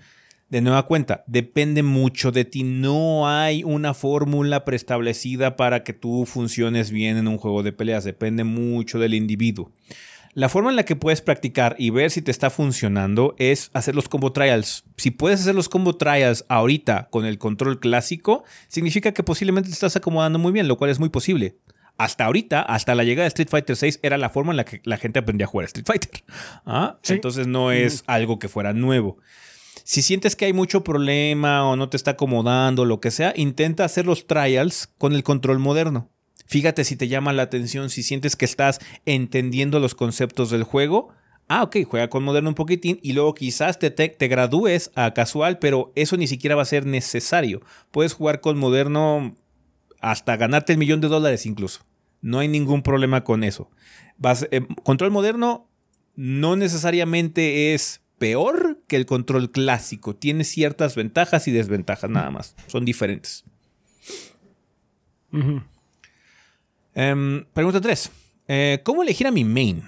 [0.50, 2.64] De nueva cuenta, depende mucho de ti.
[2.64, 8.06] No hay una fórmula preestablecida para que tú funciones bien en un juego de peleas.
[8.06, 9.72] Depende mucho del individuo.
[10.34, 13.96] La forma en la que puedes practicar y ver si te está funcionando es hacer
[13.96, 14.86] los combo trials.
[14.96, 19.74] Si puedes hacer los combo trials ahorita con el control clásico, significa que posiblemente te
[19.74, 21.58] estás acomodando muy bien, lo cual es muy posible.
[21.98, 24.80] Hasta ahorita, hasta la llegada de Street Fighter 6, era la forma en la que
[24.84, 26.24] la gente aprendía a jugar a Street Fighter.
[26.66, 27.00] ¿Ah?
[27.02, 27.14] Sí.
[27.14, 29.18] Entonces no es algo que fuera nuevo.
[29.90, 33.86] Si sientes que hay mucho problema o no te está acomodando, lo que sea, intenta
[33.86, 36.10] hacer los trials con el control moderno.
[36.46, 41.14] Fíjate si te llama la atención, si sientes que estás entendiendo los conceptos del juego.
[41.48, 45.58] Ah, ok, juega con moderno un poquitín y luego quizás te, te, gradúes a casual,
[45.58, 47.62] pero eso ni siquiera va a ser necesario.
[47.90, 49.38] Puedes jugar con moderno
[50.02, 51.86] hasta ganarte el millón de dólares incluso.
[52.20, 53.72] No hay ningún problema con eso.
[54.52, 55.70] Eh, control moderno
[56.18, 60.16] no necesariamente es peor que el control clásico.
[60.16, 62.56] Tiene ciertas ventajas y desventajas nada más.
[62.68, 63.44] Son diferentes.
[66.94, 68.12] Em, pregunta 3.
[68.84, 69.84] ¿Cómo elegir a mi main?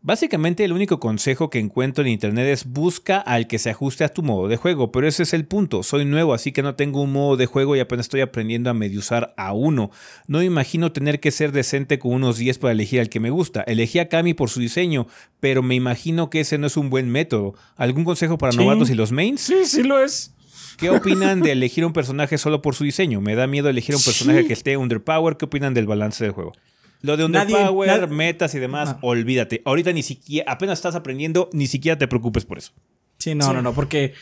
[0.00, 4.08] Básicamente el único consejo que encuentro en internet es busca al que se ajuste a
[4.08, 5.82] tu modo de juego, pero ese es el punto.
[5.82, 8.74] Soy nuevo, así que no tengo un modo de juego y apenas estoy aprendiendo a
[8.74, 9.90] medio usar a uno.
[10.28, 13.30] No me imagino tener que ser decente con unos 10 para elegir al que me
[13.30, 13.62] gusta.
[13.62, 15.08] Elegí a Kami por su diseño,
[15.40, 17.54] pero me imagino que ese no es un buen método.
[17.76, 18.58] ¿Algún consejo para Sí.
[18.58, 19.40] novatos y los mains?
[19.40, 20.32] Sí, sí lo es.
[20.78, 23.20] ¿Qué opinan de elegir un personaje solo por su diseño?
[23.20, 24.46] Me da miedo elegir un personaje Sí.
[24.46, 25.36] que esté underpower.
[25.36, 26.52] ¿Qué opinan del balance del juego?
[27.02, 28.98] Lo de Nadie- underpower, nad- metas y demás, No.
[29.02, 29.62] olvídate.
[29.64, 32.72] Ahorita ni siquiera, apenas estás aprendiendo, ni siquiera te preocupes por eso.
[33.18, 33.52] Sí, no, Sí.
[33.52, 34.14] no, no, porque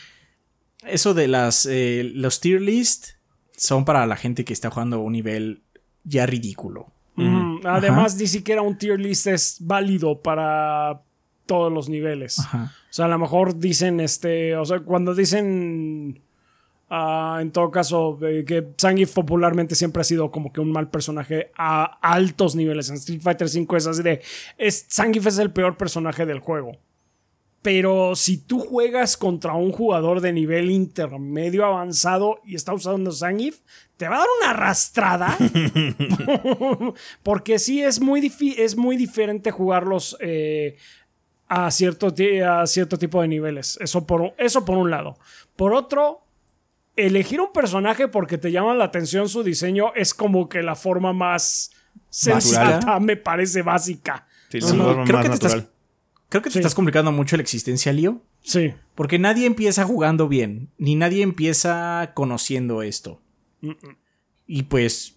[0.85, 3.09] eso de las eh, los tier list
[3.55, 5.61] son para la gente que está jugando a un nivel
[6.03, 6.91] ya ridículo.
[7.63, 11.01] Además, ni siquiera un tier list es válido para
[11.47, 12.37] todos los niveles.
[12.39, 12.71] Ajá.
[12.89, 16.21] O sea, a lo mejor dicen, este, o sea, cuando dicen,
[16.89, 20.89] ah, en todo caso, eh, que Zangief popularmente siempre ha sido como que un mal
[20.89, 22.89] personaje a altos niveles.
[22.89, 24.21] En Street Fighter V es así de,
[24.57, 26.77] es, Zangief es el peor personaje del juego.
[27.61, 33.59] Pero si tú juegas contra un jugador de nivel intermedio avanzado y está usando Zangief,
[33.97, 35.37] te va a dar una arrastrada.
[37.23, 40.77] Porque sí es muy, es muy diferente jugarlos eh,
[41.47, 42.13] a, cierto
[42.45, 43.77] a cierto tipo de niveles.
[43.81, 45.17] Eso por, eso por un lado.
[45.55, 46.26] Por otro,
[46.97, 51.13] elegir un personaje porque te llama la atención su diseño es como que la forma
[51.13, 51.71] más
[52.09, 54.27] sensata, me parece básica.
[54.49, 55.63] Sí, creo que te estás-.
[56.29, 56.59] Creo que te Sí.
[56.59, 58.21] estás complicando mucho la existencia, Leo.
[58.41, 58.73] Sí.
[58.95, 63.21] Porque nadie empieza jugando bien, ni nadie empieza conociendo esto.
[64.45, 65.15] Y pues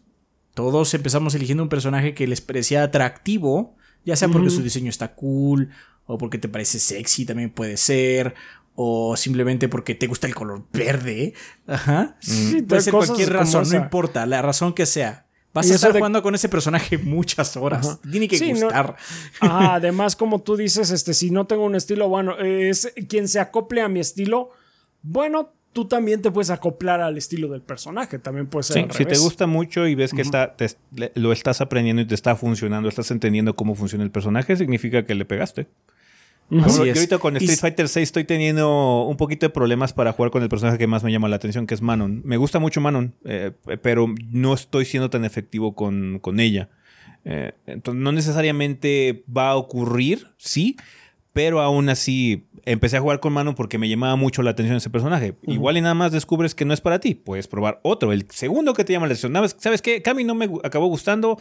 [0.55, 5.15] todos empezamos eligiendo un personaje que les parecía atractivo, ya sea porque su diseño está
[5.15, 5.71] cool,
[6.07, 8.35] o porque te parece sexy, también puede ser,
[8.75, 11.35] o simplemente porque te gusta el color verde.
[11.67, 12.17] Ajá.
[12.21, 15.27] Sí, Puede ser cualquier razón, no importa, la razón que sea.
[15.53, 17.87] Vas Y a estar de- jugando con ese personaje muchas horas.
[17.87, 17.99] Ajá.
[18.11, 18.97] Tiene que Sí, no- gustar.
[19.41, 23.83] Además, como tú dices, este, si no tengo un estilo, bueno, es quien se acople
[23.83, 24.51] a mi estilo,
[25.03, 28.93] bueno, tú también te puedes acoplar al estilo del personaje, también puede ser Sí, al
[28.93, 30.77] si te gusta mucho y ves que está, te-
[31.15, 35.15] lo estás aprendiendo y te está funcionando, estás entendiendo cómo funciona el personaje, significa que
[35.15, 35.67] le pegaste.
[36.65, 40.43] Así ahorita con Street Fighter 6 estoy teniendo un poquito de problemas para jugar con
[40.43, 42.23] el personaje que más me llama la atención, que es Manon.
[42.25, 43.53] Me gusta mucho Manon, eh,
[43.83, 46.69] pero no estoy siendo tan efectivo con, con ella.
[47.25, 50.77] Eh, entonces, no necesariamente va a ocurrir, sí,
[51.33, 54.91] pero aún así empecé a jugar con Manon porque me llamaba mucho la atención ese
[54.91, 55.35] personaje.
[55.47, 58.75] Igual y nada más descubres que no es para ti, puedes probar otro, el segundo
[58.75, 59.33] que te llama la atención.
[59.35, 60.03] ¿Sabes- ¿Sabes qué?
[60.03, 61.39] Cami no me acabó gustando,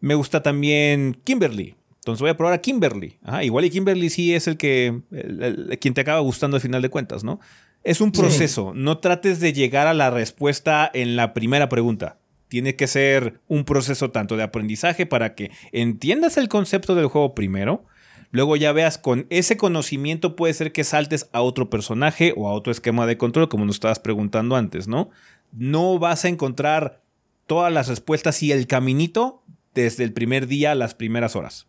[0.00, 1.76] me gusta también Kimberly.
[2.00, 3.18] Entonces voy a probar a Kimberly.
[3.22, 6.60] Ajá, igual y Kimberly sí es el que el- el- quien te acaba gustando al
[6.62, 7.40] final de cuentas, ¿no?
[7.84, 8.72] Es un proceso.
[8.74, 12.18] No trates de llegar a la respuesta en la primera pregunta.
[12.48, 17.34] Tiene que ser un proceso tanto de aprendizaje para que entiendas el concepto del juego
[17.34, 17.84] primero.
[18.32, 22.52] Luego ya veas con ese conocimiento puede ser que saltes a otro personaje o a
[22.52, 25.10] otro esquema de control, como nos estabas preguntando antes, ¿no?
[25.52, 27.02] No vas a encontrar
[27.46, 29.42] todas las respuestas y el caminito
[29.74, 31.66] desde el primer día a las primeras horas.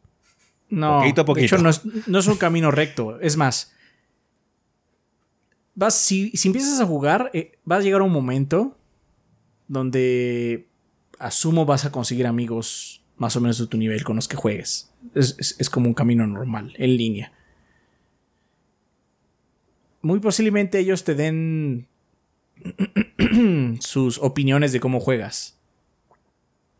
[0.72, 1.41] No, Poquito a poquito.
[1.41, 3.19] de hecho no es, no es un camino recto.
[3.19, 3.73] Es más,
[5.76, 8.77] vas, si, si empiezas a jugar, eh, va a llegar un momento
[9.68, 10.68] donde
[11.19, 14.89] asumo vas a conseguir amigos más o menos de tu nivel con los que juegues.
[15.14, 17.31] Es, es- es como un camino normal, en línea.
[20.02, 21.88] Muy posiblemente ellos te den
[23.81, 25.57] sus opiniones de cómo juegas.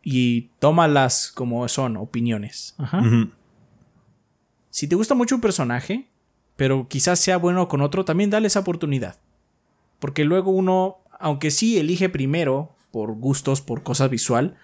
[0.02, 2.74] Y tómalas como son, opiniones.
[2.78, 3.00] Ajá.
[4.72, 6.06] Si te gusta mucho un personaje,
[6.56, 9.18] pero quizás sea bueno con otro, también dale esa oportunidad.
[9.98, 14.56] Porque luego uno, aunque sí elige primero por gustos, por cosas visual,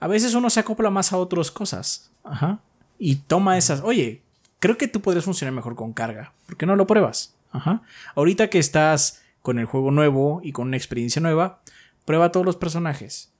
[0.00, 2.10] a veces uno se acopla más a otras cosas.
[2.24, 2.60] Ajá.
[2.98, 4.22] Y toma esas, oye,
[4.58, 6.32] creo que tú podrías funcionar mejor con carga.
[6.46, 7.34] ¿Por qué no lo pruebas?
[7.52, 7.82] Ajá.
[8.14, 11.60] Ahorita que estás con el juego nuevo y con una experiencia nueva,
[12.06, 13.30] prueba todos los personajes.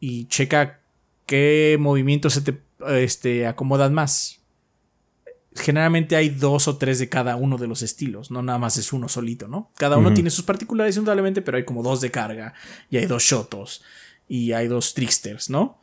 [0.00, 0.80] Y checa
[1.26, 4.40] qué movimientos se te este, acomodan más
[5.56, 8.92] generalmente hay dos o tres de cada uno de los estilos, no nada más es
[8.92, 9.70] uno solito, ¿no?
[9.76, 12.54] Cada uno tiene sus particularidades indudablemente, pero hay como dos de carga,
[12.90, 13.82] y hay dos shotos,
[14.28, 15.80] y hay dos tricksters, ¿no?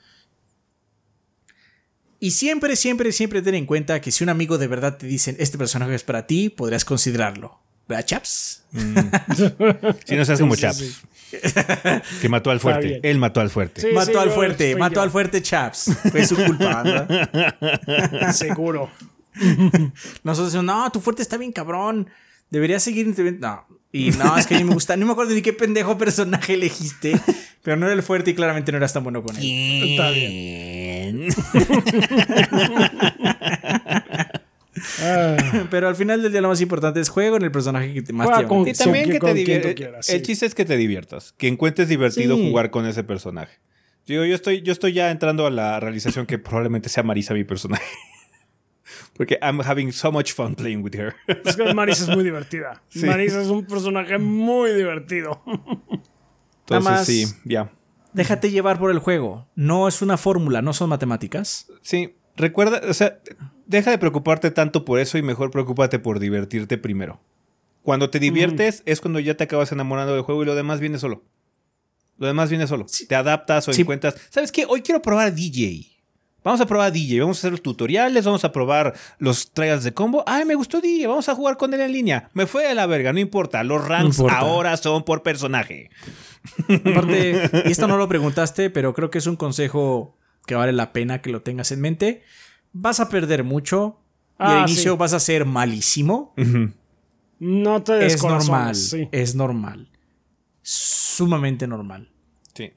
[2.20, 5.36] Y siempre, siempre, siempre ten en cuenta que si un amigo de verdad te dice
[5.40, 7.60] este personaje es para ti, podrías considerarlo.
[7.86, 8.64] ¿Verdad, chaps?
[10.06, 11.40] Si no seas como sí, Chaps, sí.
[12.22, 13.02] que mató al fuerte.
[13.04, 13.82] Él mató al fuerte.
[13.82, 15.02] Sí, mató sí, al fuerte, mató yo.
[15.02, 15.92] al fuerte chaps.
[16.12, 18.32] Fue su culpa, ¿verdad?
[18.34, 18.90] Seguro.
[20.24, 22.10] Nosotros decimos, no, tu fuerte está bien cabrón.
[22.50, 23.48] Deberías seguir interviniendo.
[23.48, 23.66] No.
[23.92, 24.98] Y no, es que a mí me gusta.
[24.98, 27.20] No me acuerdo ni qué pendejo personaje elegiste.
[27.62, 29.44] Pero no era el fuerte y claramente no eras tan bueno con él.
[29.44, 31.28] Está bien.
[35.02, 35.38] Ah,
[35.70, 38.14] Pero al final del día lo más importante es juego en el personaje que te
[38.14, 38.68] más te con-.
[38.68, 40.10] Y también que con te quien tú diviertas.
[40.10, 42.50] El chiste es que te diviertas, que encuentres divertido Sí.
[42.50, 43.60] jugar con ese personaje.
[44.06, 47.44] Digo, yo estoy, yo estoy ya entrando a la realización que probablemente sea Marisa mi
[47.44, 47.84] personaje.
[49.16, 51.14] Porque I'm having so much fun playing with her.
[51.46, 52.82] es que Marisa es muy divertida.
[52.90, 53.06] Sí.
[53.06, 55.42] Marisa es un personaje muy divertido.
[56.62, 57.72] Entonces, más- sí, ya.
[58.14, 59.48] Déjate llevar por el juego.
[59.56, 61.68] No es una fórmula, no son matemáticas.
[61.82, 63.20] Sí, recuerda, o sea,
[63.66, 67.20] deja de preocuparte tanto por eso y mejor preocúpate por divertirte primero.
[67.82, 71.00] Cuando te diviertes es cuando ya te acabas enamorando del juego y lo demás viene
[71.00, 71.24] solo.
[72.18, 72.86] Lo demás viene solo.
[73.10, 73.82] Te adaptas o Sí.
[73.82, 74.16] encuentras.
[74.30, 74.66] ¿Sabes qué?
[74.70, 75.93] Hoy quiero probar DJ.
[76.44, 77.22] Vamos a probar DJ.
[77.22, 78.26] Vamos a hacer los tutoriales.
[78.26, 80.24] Vamos a probar los trials de combo.
[80.28, 81.08] Ay, me gustó DJ.
[81.08, 82.30] Vamos a jugar con él en línea.
[82.34, 83.14] Me fue de la verga.
[83.14, 83.64] No importa.
[83.64, 84.40] Los ranks importa.
[84.40, 85.90] ahora son por personaje.
[86.86, 90.92] Aparte, y esto no lo preguntaste, pero creo que es un consejo que vale la
[90.92, 92.24] pena que lo tengas en mente.
[92.74, 94.00] Vas a perder mucho.
[94.32, 94.98] Y Ah, al inicio sí.
[94.98, 96.34] vas a ser malísimo.
[97.40, 98.76] No te Es normal.
[98.76, 99.08] sí.
[99.12, 99.90] Es normal.
[100.62, 102.10] Sumamente normal.
[102.56, 102.74] Sí.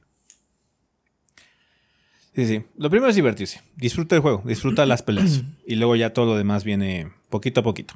[2.37, 2.63] Sí, sí.
[2.77, 3.63] Lo primero es divertirse.
[3.77, 5.43] Disfruta el juego, disfruta las peleas.
[5.67, 7.95] y luego ya todo lo demás viene poquito a poquito.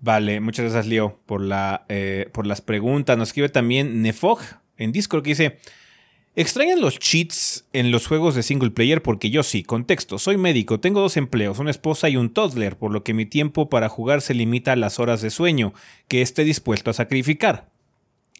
[0.00, 3.18] Vale, muchas gracias, Leo, por, la, eh, por las preguntas.
[3.18, 4.40] Nos escribe también Nefog
[4.78, 5.58] en Discord que dice:
[6.34, 9.02] ¿Extrañan los cheats en los juegos de single player?
[9.02, 9.62] Porque yo sí.
[9.62, 13.26] Contexto: soy médico, tengo dos empleos, una esposa y un toddler, por lo que mi
[13.26, 15.74] tiempo para jugar se limita a las horas de sueño
[16.06, 17.68] que esté dispuesto a sacrificar.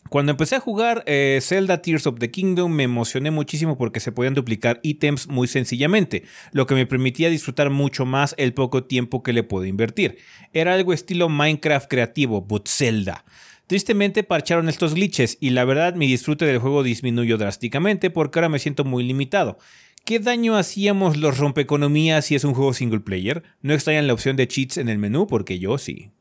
[0.09, 4.13] Cuando empecé a jugar eh, Zelda Tears of the Kingdom me emocioné muchísimo porque se
[4.13, 9.23] podían duplicar ítems muy sencillamente, lo que me permitía disfrutar mucho más el poco tiempo
[9.23, 10.19] que le puedo invertir.
[10.53, 13.25] Era algo estilo Minecraft creativo, but Zelda.
[13.67, 18.49] Tristemente parcharon estos glitches y la verdad mi disfrute del juego disminuyó drásticamente porque ahora
[18.49, 19.59] me siento muy limitado.
[20.07, 23.43] ¿Qué daño hacíamos los rompeeconomías si es un juego single player?
[23.61, 25.27] ¿No extrañan la opción de cheats en el menú?
[25.27, 26.13] Porque yo sí.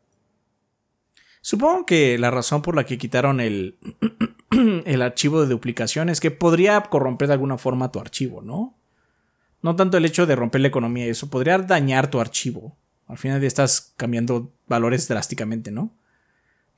[1.47, 3.77] Supongo que la razón por la que quitaron el,
[4.85, 8.75] el archivo de duplicación es que podría corromper de alguna forma tu archivo, ¿no?
[9.61, 12.75] No tanto el hecho de romper la economía, eso podría dañar tu archivo.
[13.07, 15.95] Al final ya estás cambiando valores drásticamente, ¿no?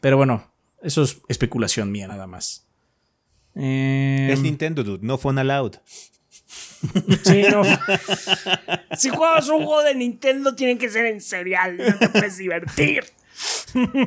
[0.02, 0.52] Pero bueno,
[0.84, 2.68] eso es especulación mía nada más.
[3.56, 5.00] Eh, Es Nintendo, dude.
[5.02, 5.78] No phone allowed.
[7.24, 7.64] Sí, no.
[8.96, 11.76] si juegas un juego de Nintendo, tiene que ser en serial.
[11.76, 13.04] No te puedes divertir.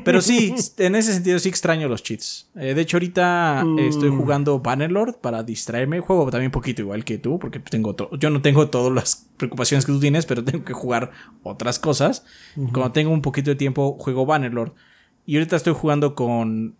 [0.05, 2.51] Pero sí, en ese sentido sí extraño los cheats.
[2.57, 6.01] Eh, de hecho, ahorita eh, estoy jugando Bannerlord para distraerme.
[6.01, 9.85] Juego también un poquito igual que tú, porque tengo yo no tengo todas las preocupaciones
[9.87, 11.11] que tú tienes, pero tengo que jugar
[11.43, 12.25] otras cosas.
[12.55, 14.73] Cuando tengo un poquito de tiempo, juego Bannerlord.
[15.27, 16.77] Y ahorita estoy jugando con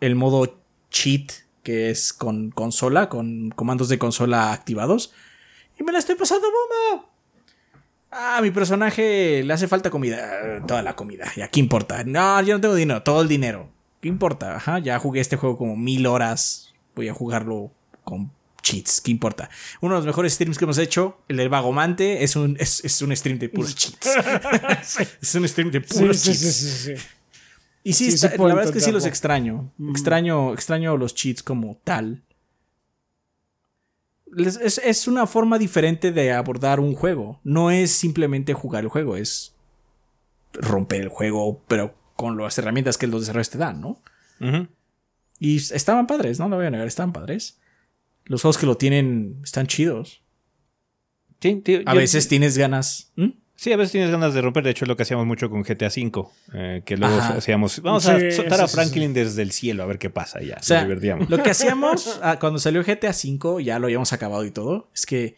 [0.00, 0.60] el modo
[0.90, 1.32] cheat,
[1.62, 5.12] que es con consola, con comandos de consola activados.
[5.78, 7.07] Y me la estoy pasando bomba.
[8.10, 10.64] Ah, mi personaje le hace falta comida.
[10.66, 11.30] Toda la comida.
[11.36, 12.04] Ya, ¿qué importa?
[12.04, 13.02] No, yo no tengo dinero.
[13.02, 13.70] Todo el dinero.
[14.00, 14.56] ¿Qué importa?
[14.56, 16.72] Ajá, ya jugué este juego como mil horas.
[16.94, 17.70] Voy a jugarlo
[18.04, 18.30] con
[18.62, 19.00] cheats.
[19.00, 19.50] ¿Qué importa?
[19.80, 23.02] Uno de los mejores streams que hemos hecho, el del Vagomante, es un, es, es
[23.02, 24.08] un stream de puros cheats.
[25.22, 26.54] es un stream de puros sí, cheats.
[26.54, 26.92] sí.
[27.84, 29.70] Y sí, está- la verdad es que sí los extraño.
[29.90, 32.22] Extraño, extraño los cheats como tal.
[34.36, 37.40] Es, es una forma diferente de abordar un juego.
[37.44, 39.54] No es simplemente jugar el juego, es
[40.52, 44.02] romper el juego, pero con las herramientas que los desarrolladores te dan, ¿no?
[45.40, 47.58] Y estaban padres, no lo voy a negar, estaban padres.
[48.24, 50.22] Los juegos que lo tienen están chidos.
[51.40, 53.12] Sí, tío, A yo- veces tienes ganas.
[53.16, 53.28] ¿Mm?
[53.60, 54.62] Sí, a veces tienes ganas de romper.
[54.62, 56.28] De hecho, es lo que hacíamos mucho con GTA V.
[56.54, 57.34] eh, que luego Ajá.
[57.38, 57.82] hacíamos.
[57.82, 60.40] Vamos Sí, a soltar sí, a sí, Franklin desde el cielo a ver qué pasa.
[60.40, 61.28] Ya, O sea, nos divertíamos.
[61.28, 65.06] lo que hacíamos ah, cuando salió GTA V, ya lo habíamos acabado y todo, es
[65.06, 65.34] que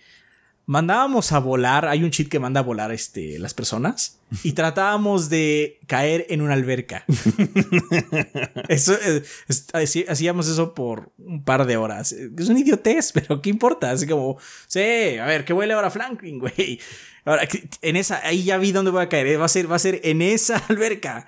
[0.66, 5.30] mandábamos a volar, hay un cheat que manda a volar este, las personas, y tratábamos
[5.30, 7.04] de caer en una alberca.
[8.68, 9.66] eso, eh, es-
[10.08, 12.12] hacíamos eso por un par de horas.
[12.12, 13.90] Es un idiotez, pero ¿qué importa?
[13.90, 14.38] Así como,
[14.68, 16.78] sí, a ver, ¿qué huele ahora Franklin, güey?
[17.24, 19.70] Ahora, que- en esa, ahí ya vi dónde voy a caer, eh, va a ser,
[19.70, 21.26] va a ser en esa alberca.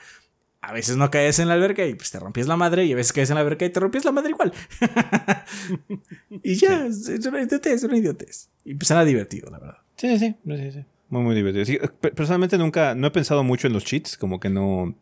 [0.65, 2.97] A veces no caes en la alberca y pues te rompías la madre, y a
[2.97, 4.53] veces caes en la alberca y te rompías la madre igual.
[6.43, 8.49] y ya, es es una idiotez, es una idiotez.
[8.65, 9.79] Y pues era divertido, la verdad.
[9.97, 10.85] Sí, sí, sí, sí.
[11.09, 11.65] Muy, muy divertido.
[11.65, 11.79] Sí,
[12.15, 14.95] personalmente nunca, no he pensado mucho en los cheats, como que no...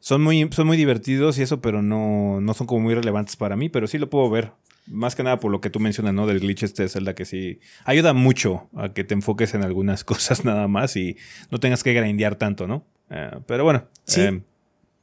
[0.00, 3.56] Son muy, son muy divertidos y eso, pero no, no son como muy relevantes para
[3.56, 4.52] mí, pero sí lo puedo ver.
[4.86, 6.26] Más que nada por lo que tú mencionas, ¿no?
[6.26, 10.04] Del glitch este de Zelda, que sí ayuda mucho a que te enfoques en algunas
[10.04, 11.16] cosas nada más y
[11.50, 12.86] no tengas que grindear tanto, ¿no?
[13.10, 13.88] Eh, pero bueno.
[14.04, 14.20] Sí.
[14.20, 14.42] eh,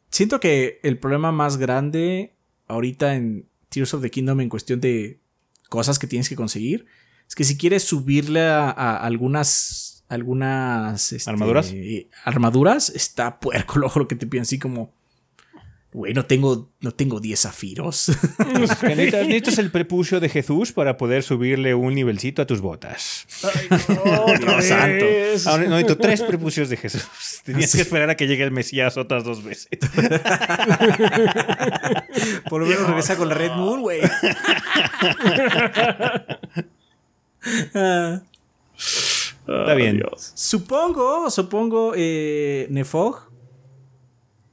[0.09, 2.35] Siento que el problema más grande
[2.67, 5.19] ahorita en Tears of the Kingdom en cuestión de
[5.69, 6.85] cosas que tienes que conseguir
[7.27, 11.73] es que si quieres subirle a, a algunas algunas este, ¿Armaduras?
[12.25, 14.93] armaduras está puerco luego lo que te piden así como
[15.93, 18.79] güey no tengo no tengo 10 zafiros que necesitas,
[19.27, 23.27] necesitas el prepucio de Jesús para poder subirle un nivelcito a tus botas.
[24.39, 25.05] Dios santo.
[25.45, 27.03] Ahora no necesito tres prepucios de Jesús.
[27.43, 29.67] Tenías que esperar a que llegue el Mesías otras dos veces.
[32.49, 34.01] por lo menos regresa con la Red Moon güey
[37.75, 38.21] Ah.
[39.47, 40.01] Está bien.
[40.35, 43.30] Supongo, supongo, eh, Nefog,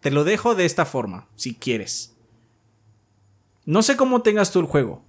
[0.01, 2.15] te lo dejo de esta forma, si quieres.
[3.65, 5.03] No sé cómo tengas tú el juego.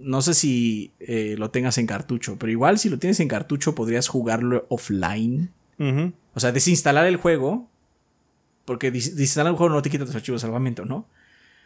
[0.00, 3.74] No sé si eh, lo tengas en cartucho, pero igual si lo tienes en cartucho
[3.74, 5.50] podrías jugarlo offline.
[6.34, 7.68] O sea, desinstalar el juego.
[8.64, 11.06] Porque desinstalar el juego no te quita tus archivos de salvamento, ¿no?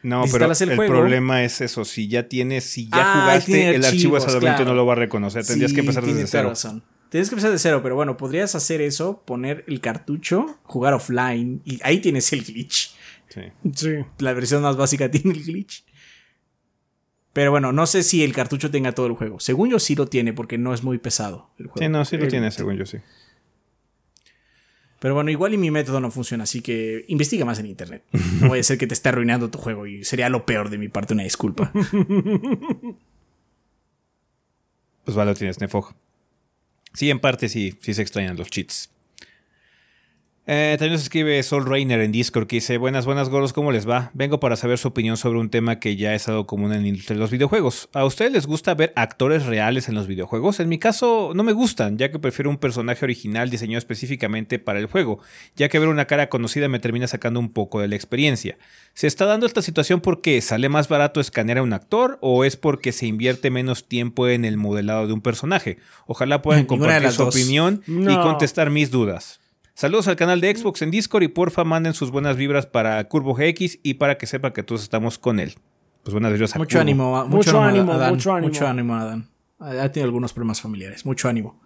[0.02, 1.84] No, pero el problema es eso.
[1.84, 4.70] Si ya tienes, si ya Ah, jugaste, el archivo de salvamento claro.
[4.70, 5.44] no lo va a reconocer.
[5.44, 6.50] Tendrías Sí, que empezar desde cero.
[6.50, 6.84] razón.
[7.10, 11.62] Tienes que empezar de cero, pero bueno, podrías hacer eso, poner el cartucho, jugar offline
[11.64, 12.94] y ahí tienes el glitch.
[13.28, 13.42] Sí.
[13.74, 13.96] Sí.
[14.18, 15.84] la versión más básica tiene el glitch.
[17.32, 19.38] Pero bueno, no sé si el cartucho tenga todo el juego.
[19.38, 21.86] Según yo sí lo tiene porque no es muy pesado el juego.
[21.86, 22.98] Sí, no, sí lo tienes, según yo sí.
[24.98, 28.02] Pero bueno, igual y mi método no funciona, así que investiga más en internet.
[28.40, 30.78] No vaya a ser que te esté arruinando tu juego y sería lo peor de
[30.78, 31.70] mi parte, una disculpa.
[35.04, 35.94] Pues vale, lo tienes, Nefog.
[36.94, 38.90] Sí, en parte sí, sí se extrañan los cheats.
[40.50, 43.86] Eh, también nos escribe Sol Rainer en Discord que dice: Buenas, buenas gordos, ¿cómo les
[43.86, 44.10] va?
[44.14, 46.88] Vengo para saber su opinión sobre un tema que ya es algo común en la
[46.88, 47.90] industria de los videojuegos.
[47.92, 50.58] ¿A ustedes les gusta ver actores reales en los videojuegos?
[50.58, 54.78] En mi caso, no me gustan, ya que prefiero un personaje original diseñado específicamente para
[54.78, 55.20] el juego,
[55.54, 58.56] ya que ver una cara conocida me termina sacando un poco de la experiencia.
[58.94, 62.56] ¿Se está dando esta situación porque sale más barato escanear a un actor o es
[62.56, 65.76] porque se invierte menos tiempo en el modelado de un personaje?
[66.06, 67.34] Ojalá puedan compartir su dos.
[67.36, 69.40] opinión y contestar mis dudas.
[69.78, 73.32] Saludos al canal de Xbox en Discord y porfa manden sus buenas vibras para Curvo
[73.32, 75.54] GX y para que sepa que todos estamos con él.
[76.02, 76.80] Pues buenas vibras a Mucho Curvo.
[76.80, 78.14] ánimo, Mucho mucho, ánimo, ánimo, Adán.
[78.14, 78.48] mucho ánimo.
[78.48, 79.28] Mucho ánimo, Adán.
[79.60, 81.06] Ha tenido algunos problemas familiares.
[81.06, 81.60] Mucho ánimo.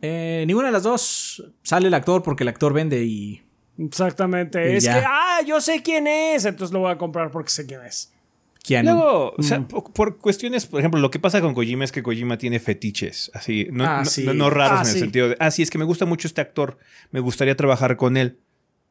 [0.00, 3.42] Eh, ninguna de las dos sale el actor porque el actor vende y.
[3.76, 4.72] Exactamente.
[4.72, 4.98] Y es ya.
[4.98, 8.14] que, ah, yo sé quién es, entonces lo voy a comprar porque sé quién es.
[8.62, 8.92] Keanu.
[8.92, 12.02] Luego, o sea, po- por cuestiones, por ejemplo, lo que pasa con Kojima es que
[12.02, 14.24] Kojima tiene fetiches, así, no, Ah, no- sí.
[14.24, 16.28] no- no raros Ah, en el sentido de, ah, sí, es que me gusta mucho
[16.28, 16.78] este actor,
[17.10, 18.38] me gustaría trabajar con él.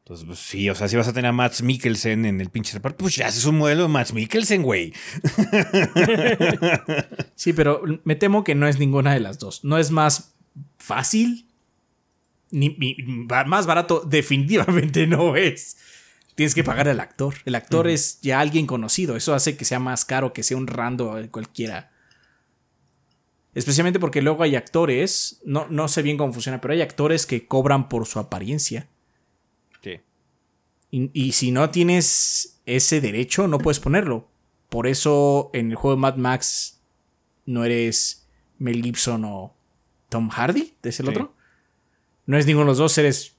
[0.04, 2.72] Entonces, pues, sí, o sea, si vas a tener a Max Mikkelsen en el pinche
[2.74, 4.92] reparto, pues ya haces un modelo de Max Mikkelsen, güey.
[7.34, 9.64] Sí, pero me temo que no es ninguna de las dos.
[9.64, 10.34] No es más
[10.78, 11.46] fácil.
[12.50, 12.76] Ni,
[13.46, 15.76] más barato, definitivamente no es.
[16.40, 17.34] Tienes que pagar al actor.
[17.44, 19.14] El actor es ya alguien conocido.
[19.14, 21.92] Eso hace que sea más caro que sea un rando cualquiera.
[23.54, 27.46] Especialmente porque luego hay actores, no, no sé bien cómo funciona, pero hay actores que
[27.46, 28.88] cobran por su apariencia.
[29.82, 30.00] Sí.
[30.90, 34.26] Y, y si no tienes ese derecho, no puedes ponerlo.
[34.70, 36.80] Por eso en el juego de Mad Max
[37.44, 38.26] no eres
[38.58, 39.54] Mel Gibson o
[40.08, 41.10] Tom Hardy, ¿es el Sí.
[41.12, 41.34] otro?
[42.24, 43.36] No es ninguno de los dos, eres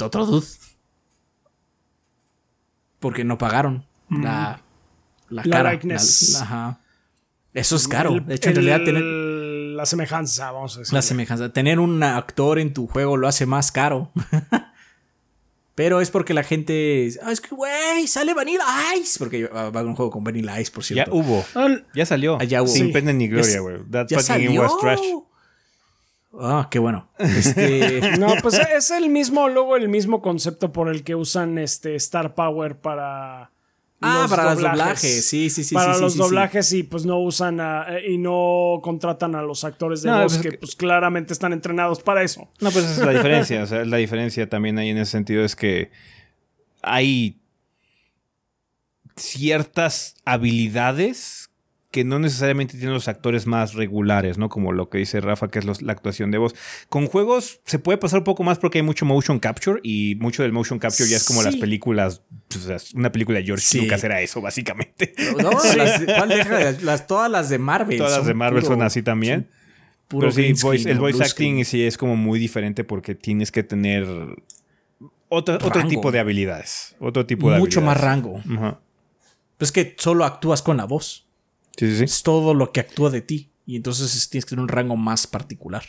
[0.00, 0.46] otro dude.
[3.00, 4.60] Porque no pagaron la,
[5.28, 5.72] la, La cara.
[5.72, 6.32] likeness.
[6.34, 6.80] la- ajá.
[7.54, 8.14] Eso es caro.
[8.14, 10.94] El- de hecho, en realidad, tener La semejanza, vamos a decir.
[10.94, 11.52] la semejanza.
[11.52, 14.10] Tener un actor en tu juego lo hace más caro.
[15.74, 17.08] Pero es porque la gente.
[17.22, 18.64] "Ah, es que, güey, sale Vanilla
[19.00, 19.16] Ice.
[19.18, 21.14] Porque va va a haber un juego con Vanilla Ice, por Ya cierto.
[21.14, 22.68] hubo, Al- ya salió, Ah, ya hubo.
[22.68, 22.92] sin Sí.
[22.92, 23.76] pena ni gloria, Ya- güey.
[23.90, 24.62] That ya fucking game salió.
[24.62, 25.00] was trash.
[26.40, 27.08] Ah, qué bueno.
[27.18, 28.00] Este.
[28.18, 32.34] No, pues es el mismo, luego el mismo concepto por el que usan este Star
[32.34, 33.50] Power para.
[34.00, 35.26] Ah, para los doblajes.
[35.26, 35.74] Sí, sí, sí.
[35.74, 36.28] para sí, los sí, sí, sí.
[36.28, 40.34] doblajes y pues no usan a- y no contratan a los actores de No, voz
[40.34, 42.42] pues que que- pues claramente están entrenados para eso.
[42.60, 43.62] No, pues esa es la diferencia.
[43.64, 45.90] O sea, la diferencia también ahí en ese sentido es que
[46.80, 47.40] hay
[49.16, 51.50] ciertas habilidades
[51.90, 54.50] que no necesariamente tienen los actores más regulares, ¿no?
[54.50, 56.54] Como lo que dice Rafa, que es los- la actuación de voz.
[56.90, 60.42] Con juegos se puede pasar un poco más porque hay mucho motion capture y mucho
[60.42, 61.46] del motion capture ya es como Sí.
[61.46, 63.80] las películas, pues, o sea, una película de George Sí.
[63.80, 65.14] Lucas era eso, básicamente.
[65.42, 66.72] No, las, ¿cuál deja?
[66.82, 67.96] Las- todas las de Marvel.
[67.96, 69.48] Todas las de Marvel puro- son así también.
[70.08, 71.64] puro Pero sí, green voice- screen el voice acting screen.
[71.64, 74.06] sí es como muy diferente porque tienes que tener
[75.28, 76.96] otro, otro tipo de habilidades.
[77.00, 78.38] Otro tipo de Mucho más rango.
[78.40, 78.80] Ajá.
[79.56, 81.27] Pero es que solo actúas con la voz.
[81.78, 82.04] Sí, sí, sí.
[82.04, 83.50] Es todo lo que actúa de ti.
[83.64, 85.84] Y entonces es- tienes que tener un rango más particular.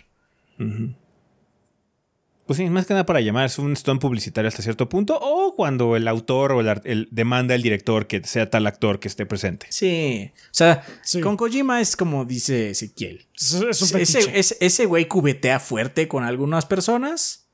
[2.45, 5.53] Pues sí, más que nada para llamar, es un stunt publicitario hasta cierto punto, o
[5.55, 9.27] cuando el autor o el, el- demanda al director que sea tal actor que esté
[9.27, 9.67] presente.
[9.69, 10.31] Sí.
[10.45, 11.21] O sea, Sí.
[11.21, 13.27] con Kojima es como dice Ezequiel.
[13.39, 14.39] Es, es un Ese, fetiche.
[14.39, 17.47] ese- ese güey cubetea fuerte con algunas personas.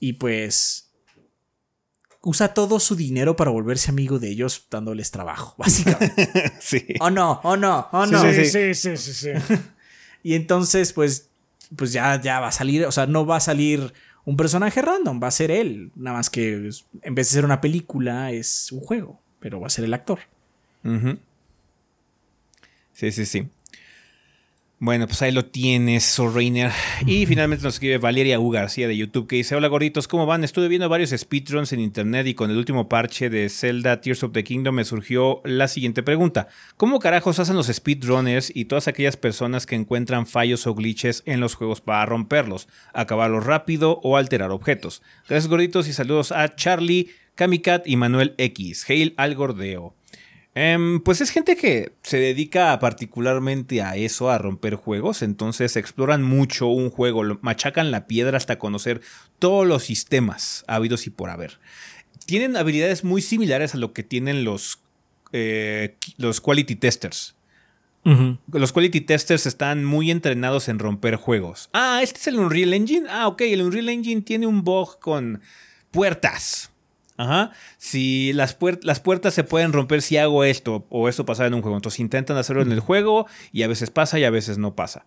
[0.00, 0.85] Y pues.
[2.28, 6.54] Usa todo su dinero para volverse amigo de ellos dándoles trabajo, básicamente.
[6.60, 6.84] sí.
[6.98, 8.20] oh no, oh no, oh no.
[8.20, 8.74] sí, sí.
[8.74, 9.54] sí, sí, sí, sí.
[10.24, 11.28] Y entonces, pues,
[11.76, 13.92] pues ya, ya va a salir, o sea, no va a salir
[14.24, 15.92] un personaje random, va a ser él.
[15.94, 16.54] Nada más que
[17.02, 20.18] en vez de ser una película, es un juego, pero va a ser el actor.
[22.92, 23.48] Sí, sí, sí.
[24.78, 26.70] Bueno, pues ahí lo tienes, Soul Rainer.
[27.06, 28.50] Y finalmente nos escribe Valeria U.
[28.50, 30.44] García de YouTube que dice: Hola gorditos, ¿cómo van?
[30.44, 34.32] Estuve viendo varios speedruns en internet y con el último parche de Zelda Tears of
[34.32, 39.16] the Kingdom me surgió la siguiente pregunta: ¿Cómo carajos hacen los speedrunners y todas aquellas
[39.16, 44.50] personas que encuentran fallos o glitches en los juegos para romperlos, acabarlos rápido o alterar
[44.50, 45.00] objetos?
[45.26, 48.84] Gracias gorditos y saludos a Charlie, Kamikat y Manuel X.
[48.90, 49.94] Hail al gordeo.
[50.58, 56.22] Em, pues es gente que se dedica particularmente a eso, a romper juegos, entonces exploran
[56.22, 59.02] mucho un juego, machacan la piedra hasta conocer
[59.38, 61.58] todos los sistemas habidos y por haber.
[62.24, 64.80] Tienen habilidades muy similares a lo que tienen los,
[65.32, 67.34] eh, los quality testers.
[68.50, 71.68] Los quality testers están muy entrenados en romper juegos.
[71.74, 73.06] Ah, este es el Unreal Engine.
[73.10, 75.42] Ah, ok, el Unreal Engine tiene un bug con
[75.90, 76.70] puertas.
[77.16, 77.50] Ajá.
[77.78, 81.54] Si las, puer- las puertas se pueden romper si hago esto o esto pasa en
[81.54, 81.76] un juego.
[81.76, 85.06] Entonces intentan hacerlo en el juego y a veces pasa y a veces no pasa.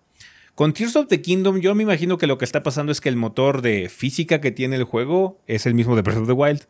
[0.55, 3.09] Con Tears of the Kingdom yo me imagino que lo que está pasando es que
[3.09, 6.33] el motor de física que tiene el juego es el mismo de Breath of the
[6.33, 6.67] Wild.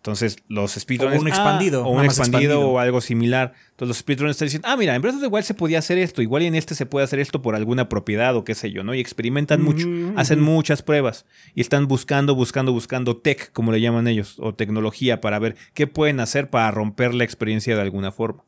[0.00, 1.18] Entonces los speedrunners...
[1.18, 2.70] O un expandido, ah, o un expandido, expandido.
[2.70, 3.52] o algo similar.
[3.72, 5.98] Entonces los speedrunners están diciendo, ah, mira, en Breath of the Wild se podía hacer
[5.98, 8.82] esto, igual en este se puede hacer esto por alguna propiedad o qué sé yo,
[8.82, 8.94] ¿no?
[8.94, 13.82] Y experimentan mucho, Ujú, hacen muchas pruebas y están buscando, buscando, buscando tech, como le
[13.82, 18.10] llaman ellos, o tecnología para ver qué pueden hacer para romper la experiencia de alguna
[18.10, 18.42] forma.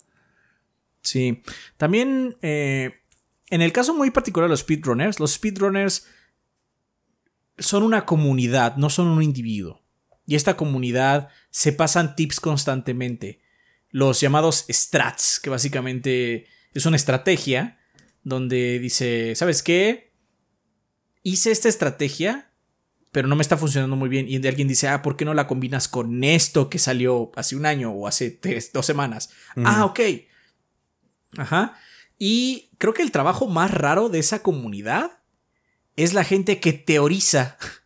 [1.03, 1.43] Sí.
[1.77, 2.95] También, eh,
[3.51, 6.07] en el caso muy particular de los speedrunners, los speedrunners
[7.59, 9.82] son una comunidad, no son un individuo.
[10.27, 13.41] Y esta comunidad se pasan tips constantemente.
[13.91, 17.79] Los llamados strats, que básicamente es una estrategia
[18.23, 20.13] donde dice, ¿sabes qué?
[21.23, 22.53] Hice esta estrategia,
[23.11, 24.27] pero no me está funcionando muy bien.
[24.29, 27.67] Y alguien dice, ah, ¿por qué no la combinas con esto que salió hace un
[27.67, 28.41] año o hace
[28.73, 29.31] dos semanas?
[29.57, 30.01] Ah, ok.
[31.37, 31.77] Ajá.
[32.19, 35.23] Y creo que el trabajo más raro de esa comunidad
[35.97, 37.59] es la gente que teoriza,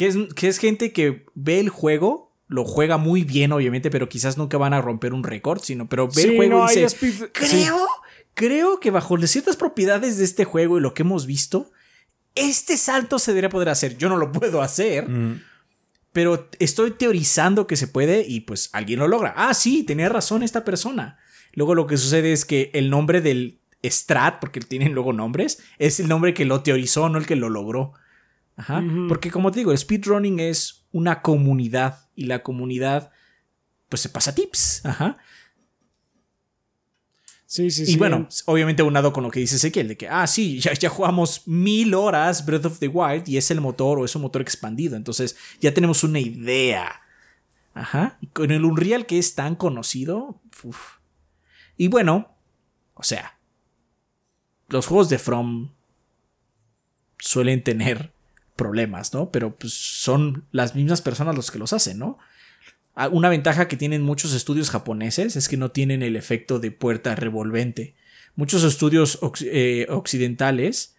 [0.00, 4.08] que es, que es gente que ve el juego, lo juega muy bien, obviamente, pero
[4.08, 7.86] quizás nunca van a romper un récord, sino, pero ve el juego y dice, creo,
[8.32, 11.70] creo que bajo ciertas propiedades de este juego y lo que hemos visto,
[12.34, 13.98] este salto se debería poder hacer.
[13.98, 15.06] Yo no lo puedo hacer.
[15.06, 15.42] Mm.
[16.12, 19.34] Pero estoy teorizando que se puede y pues alguien lo logra.
[19.36, 21.18] Ah, sí, tenía razón esta persona.
[21.52, 26.00] Luego lo que sucede es que el nombre del Strat, porque tienen luego nombres, es
[26.00, 27.92] el nombre que lo teorizó, no el que lo logró.
[28.60, 28.84] Ajá.
[29.08, 33.10] Porque como te digo, el speedrunning es una comunidad y la comunidad
[33.88, 34.84] pues se pasa tips.
[34.84, 35.16] Ajá.
[37.46, 40.60] Sí, sí, y bueno, obviamente unado con lo que dice Ezequiel, de que, ah, sí,
[40.60, 44.14] ya, ya jugamos mil horas Breath of the Wild y es el motor o es
[44.14, 44.94] un motor expandido.
[44.94, 47.00] Entonces ya tenemos una idea.
[47.74, 48.18] Ajá.
[48.20, 50.40] Y con el Unreal que es tan conocido.
[51.76, 52.36] Y bueno,
[52.94, 53.38] o sea,
[54.68, 55.72] los juegos de From
[57.18, 58.12] suelen tener
[58.60, 59.30] problemas, ¿no?
[59.30, 62.18] Pero pues, son las mismas personas los que los hacen, ¿no?
[62.94, 66.70] Ah, una ventaja que tienen muchos estudios japoneses es que no tienen el efecto de
[66.70, 67.94] puerta revolvente.
[68.36, 70.94] Muchos estudios eh, occidentales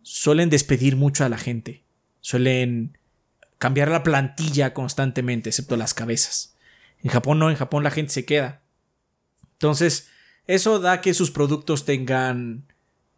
[0.00, 1.82] suelen despedir mucho a la gente.
[2.22, 2.96] Suelen
[3.58, 6.56] cambiar la plantilla constantemente, excepto las cabezas.
[7.02, 8.62] En Japón no, en Japón la gente se queda.
[9.52, 10.08] Entonces,
[10.46, 12.64] eso da que sus productos tengan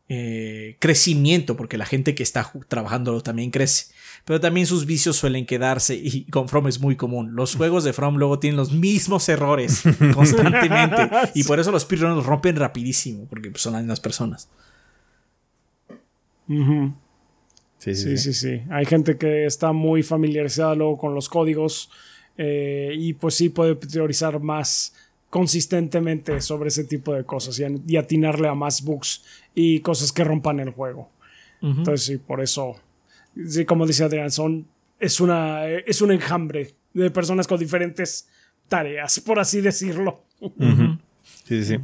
[0.08, 3.96] eh, crecimiento, porque la gente que está trabajando también crece
[4.26, 7.36] pero también sus vicios suelen quedarse y con From es muy común.
[7.36, 9.84] Los juegos de From luego tienen los mismos errores
[10.14, 14.48] constantemente y por eso los speedrunners los rompen rapidísimo porque pues, son las mismas personas.
[17.78, 21.88] sí, sí, sí, sí, Hay gente que está muy familiarizada luego con los códigos
[22.36, 24.92] eh, y pues sí puede teorizar más
[25.30, 29.22] consistentemente sobre ese tipo de cosas y, atinarle a más bugs
[29.56, 31.10] y cosas que rompan el juego.
[31.60, 32.76] Entonces sí, por eso
[33.48, 34.66] sí, como dice Adrián, son,
[35.00, 38.28] es, una, es un enjambre de personas con diferentes
[38.68, 40.22] tareas, por así decirlo.
[41.44, 41.78] Sí, sí, sí.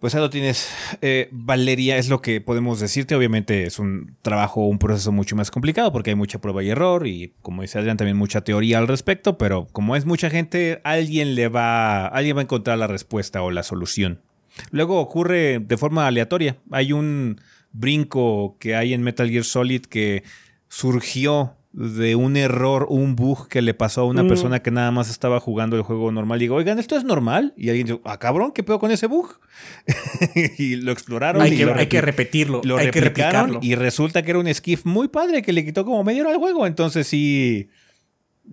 [0.00, 0.70] Pues ahí lo tienes.
[1.02, 3.16] Eh, Valeria, es lo que podemos decirte.
[3.16, 7.08] Obviamente es un trabajo, un proceso mucho más complicado porque hay mucha prueba y error
[7.08, 11.34] y, como dice Adrián, también mucha teoría al respecto, pero como es mucha gente, alguien
[11.34, 14.22] le va, alguien va a encontrar la respuesta o la solución.
[14.70, 16.56] Luego ocurre de forma aleatoria.
[16.70, 17.40] Hay un,
[17.72, 20.24] brinco que hay en Metal Gear Solid que
[20.68, 24.28] surgió de un error, un bug que le pasó a una mm.
[24.28, 26.38] persona que nada más estaba jugando el juego normal.
[26.38, 27.54] Y digo, oigan, ¿esto es normal?
[27.56, 29.38] Y alguien dijo, ah, cabrón, ¿qué pedo con ese bug?
[30.58, 31.42] y lo exploraron.
[31.42, 32.62] Hay, y que, hay que repetirlo.
[32.64, 33.60] Lo hay que replicarlo.
[33.62, 36.38] Y resulta que era un skiff muy padre que le quitó como medio hora al
[36.38, 36.66] juego.
[36.66, 37.68] Entonces sí.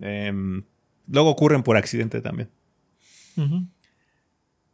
[0.00, 0.62] Em,
[1.08, 2.50] luego ocurren por accidente también.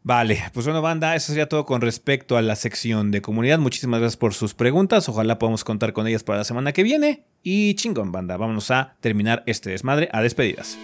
[0.05, 3.61] Vale, pues bueno, banda, eso sería todo con respecto a la sección de comunidad.
[3.61, 5.09] Muchísimas gracias por sus preguntas.
[5.09, 7.25] Ojalá podamos contar con ellas para la semana que viene.
[7.45, 10.77] Y chingón, banda, vámonos a terminar este desmadre a despedidas.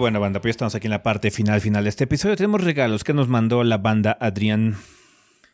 [0.00, 2.34] Bueno, banda, pues ya estamos aquí en la parte final, final de este episodio.
[2.34, 4.76] Tenemos regalos que nos mandó la banda Adrián.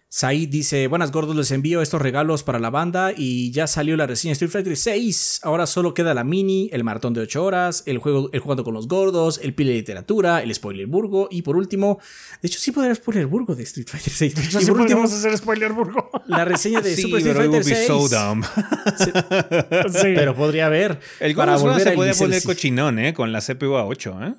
[0.09, 4.07] Said dice, buenas gordos, les envío estos regalos para la banda y ya salió la
[4.07, 5.41] reseña Street Fighter 6.
[5.43, 8.73] Ahora solo queda la mini, el maratón de 8 horas, el juego, el jugando con
[8.73, 11.99] los gordos, el pile de literatura, el spoiler burgo y por último,
[12.41, 14.35] de hecho sí podría spoiler burgo de Street Fighter 6.
[14.63, 16.09] y por último, hacer spoiler burgo.
[16.29, 17.87] La reseña de Super Street Fighter 6.
[17.87, 18.45] So dumb.
[19.93, 20.13] sí.
[20.15, 21.01] Pero podría haber.
[21.19, 23.13] El para volver se puede poner cochinón, ¿eh?
[23.13, 24.35] Con la CPU a 8, ¿eh?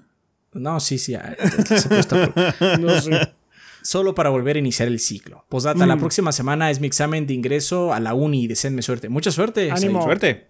[0.53, 1.13] No, sí, sí.
[2.79, 3.37] no sé
[3.87, 5.45] solo para volver a iniciar el ciclo.
[5.47, 5.99] Posdata, la mm.
[5.99, 9.07] próxima semana es mi examen de ingreso a la uni y deseenme suerte.
[9.07, 9.71] Mucha suerte.
[9.71, 10.03] Ánimo.
[10.03, 10.47] Suerte.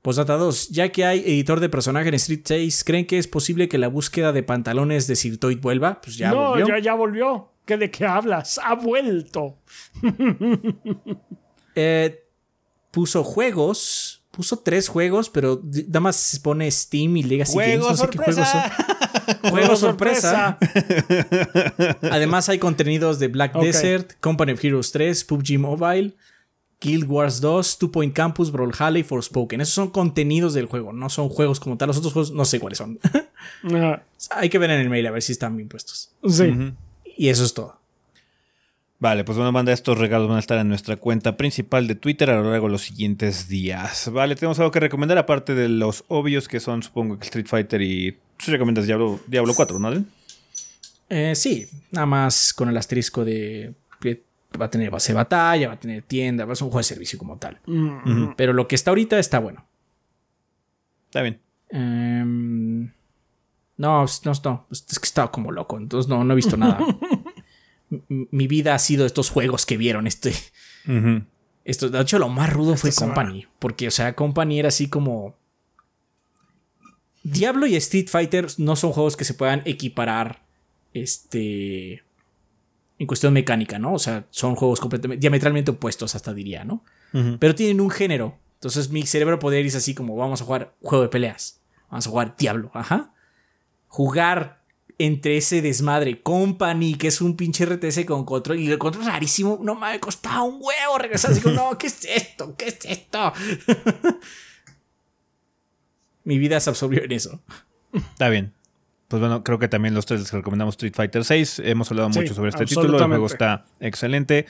[0.00, 0.68] Posdata 2.
[0.68, 3.88] Ya que hay editor de personaje en Street 6, ¿creen que es posible que la
[3.88, 6.00] búsqueda de pantalones de Sirtoid vuelva?
[6.00, 6.68] Pues ya no, volvió.
[6.68, 7.50] ya, ya volvió.
[7.66, 8.60] ¿Qué de qué hablas?
[8.62, 9.58] Ha vuelto.
[11.74, 12.24] eh,
[12.92, 14.21] puso juegos.
[14.32, 17.78] Puso tres juegos, pero nada más se pone Steam y Legacy Games.
[17.78, 18.62] No sé qué juegos son.
[19.50, 20.58] Juego sorpresa.
[22.10, 26.16] Además hay contenidos de Black Desert, Company of Heroes 3, PUBG Mobile.
[26.80, 29.60] Guild Wars 2, Two Point Campus, Brawlhalla y Forspoken.
[29.60, 31.86] Esos son contenidos del juego, no son juegos como tal.
[31.88, 32.98] Los otros juegos no sé cuáles son.
[34.30, 36.10] Hay que ver en el mail a ver si están bien puestos.
[36.28, 36.72] sí.
[37.16, 37.78] Y eso es todo.
[39.02, 42.30] Vale, pues bueno, banda, estos regalos van a estar en nuestra cuenta principal de Twitter
[42.30, 44.08] a lo largo de los siguientes días.
[44.12, 47.82] Vale, tenemos algo que recomendar aparte de los obvios que son, supongo que Street Fighter
[47.82, 48.12] y...
[48.36, 50.04] Tú recomiendas Diablo, Diablo 4, ¿no?
[51.08, 54.22] Eh, sí, nada más con el asterisco de que
[54.60, 56.78] va a tener base de batalla, va a tener tienda, va a ser un juego
[56.80, 57.58] de servicio como tal.
[57.66, 59.66] Mm, Pero lo que está ahorita está bueno.
[61.06, 61.40] Está bien.
[61.70, 62.92] Em,
[63.78, 66.78] no, es- no, no, es que estaba como loco, entonces no, no he visto nada.
[68.08, 70.06] Mi vida ha sido estos juegos que vieron.
[70.06, 70.32] Este,
[71.64, 73.46] esto, de hecho, lo más rudo fue Esta Company.
[73.58, 75.36] Porque, o sea, Company era así como.
[77.22, 80.44] Diablo y Street Fighter no son juegos que se puedan equiparar.
[80.92, 82.02] Este.
[82.98, 83.94] En cuestión mecánica, ¿no?
[83.94, 85.20] O sea, son juegos completamente.
[85.20, 86.84] diametralmente opuestos, hasta diría, ¿no?
[87.38, 88.38] Pero tienen un género.
[88.54, 91.60] Entonces mi cerebro podría irse así como vamos a jugar juego de peleas.
[91.90, 92.70] Vamos a jugar Diablo.
[92.72, 93.12] Ajá.
[93.88, 94.61] Jugar
[94.98, 98.60] entre ese desmadre Company, que es un pinche RTS con control.
[98.60, 99.58] Y el control rarísimo.
[99.62, 102.54] No me costaba un huevo regresar así como, no, ¿qué es esto?
[102.56, 103.32] ¿Qué es esto?
[106.24, 107.40] mi vida se absorbió en eso.
[107.92, 108.52] Está bien.
[109.08, 111.62] Pues bueno, creo que también los tres les recomendamos Street Fighter 6.
[111.64, 112.98] Hemos hablado Sí, mucho sobre este título.
[112.98, 114.46] El juego está excelente.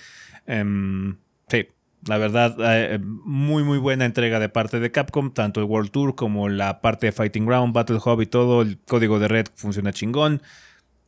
[0.47, 1.17] Em,
[1.49, 1.67] sí,
[2.07, 5.33] la verdad, eh, muy, muy buena entrega de parte de Capcom.
[5.33, 8.63] Tanto el World Tour como la parte de Fighting Ground, Battle Hub y todo.
[8.63, 10.43] El código de red funciona chingón.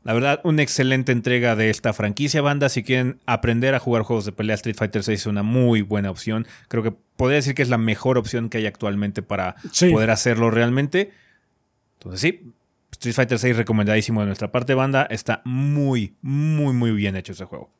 [0.05, 2.69] La verdad, una excelente entrega de esta franquicia, banda.
[2.69, 6.11] Si quieren aprender a jugar juegos de pelea, Street Fighter 6 es una muy buena
[6.11, 6.47] opción.
[6.69, 9.91] Creo que podría decir que es la mejor opción que hay actualmente para Sí.
[9.91, 11.11] poder hacerlo realmente.
[11.95, 12.53] Entonces sí,
[12.93, 15.05] Street Fighter 6 recomendadísimo de nuestra parte, banda.
[15.11, 17.71] Está muy, muy, muy bien hecho ese juego.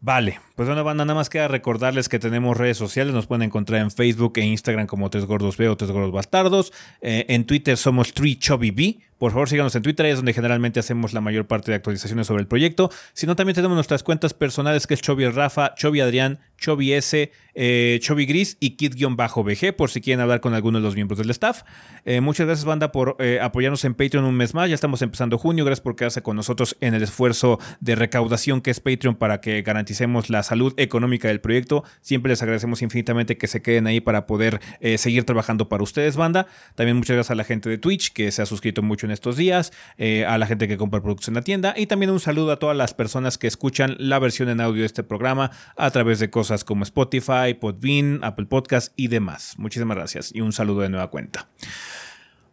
[0.00, 3.14] Vale, pues bueno, banda, nada más queda recordarles que tenemos redes sociales.
[3.14, 6.72] Nos pueden encontrar en Facebook e Instagram como Tres Gordos B o Tres Gordos Bastardos.
[7.00, 9.00] Eh, en Twitter somos 3ChubbyB.
[9.18, 12.42] Por favor, síganos en Twitter, es donde generalmente hacemos la mayor parte de actualizaciones sobre
[12.42, 12.90] el proyecto.
[13.12, 17.30] Si no, también tenemos nuestras cuentas personales, que es Chovy Rafa, Chovy Adrián, Chovy S,
[17.54, 21.30] eh, Chovy Gris y Kid-BG, por si quieren hablar con alguno de los miembros del
[21.30, 21.62] staff.
[22.04, 24.68] Eh, muchas gracias, banda, por eh, apoyarnos en Patreon un mes más.
[24.68, 25.64] Ya estamos empezando junio.
[25.64, 29.62] Gracias por quedarse con nosotros en el esfuerzo de recaudación que es Patreon para que
[29.62, 31.84] garanticemos la salud económica del proyecto.
[32.00, 36.16] Siempre les agradecemos infinitamente que se queden ahí para poder eh, seguir trabajando para ustedes,
[36.16, 36.46] banda.
[36.74, 39.36] También muchas gracias a la gente de Twitch que se ha suscrito mucho en estos
[39.36, 42.52] días, eh, a la gente que compra productos en la tienda y también un saludo
[42.52, 46.18] a todas las personas que escuchan la versión en audio de este programa a través
[46.18, 49.54] de cosas como Spotify, Podbean, Apple Podcast y demás.
[49.56, 51.48] Muchísimas gracias y un saludo de nueva cuenta.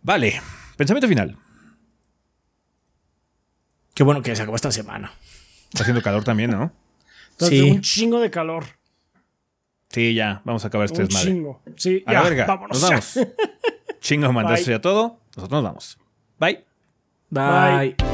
[0.01, 0.41] Vale,
[0.77, 1.38] pensamiento final.
[3.93, 5.11] Qué bueno que se acabó esta semana.
[5.71, 6.71] Está haciendo calor también, ¿no?
[7.31, 7.71] Entonces, Sí.
[7.71, 8.65] un chingo de calor.
[9.89, 11.30] Sí, ya, vamos a acabar este Un desmadre.
[11.31, 11.61] chingo.
[11.77, 12.81] Sí, A ya, la verga, vámonos.
[12.81, 13.19] nos vamos.
[14.01, 14.31] Chingo,
[14.65, 15.19] ya todo.
[15.38, 15.97] Nosotros nos vamos.
[16.39, 16.60] Bye.
[17.31, 17.93] Bye.
[17.97, 18.12] Bye.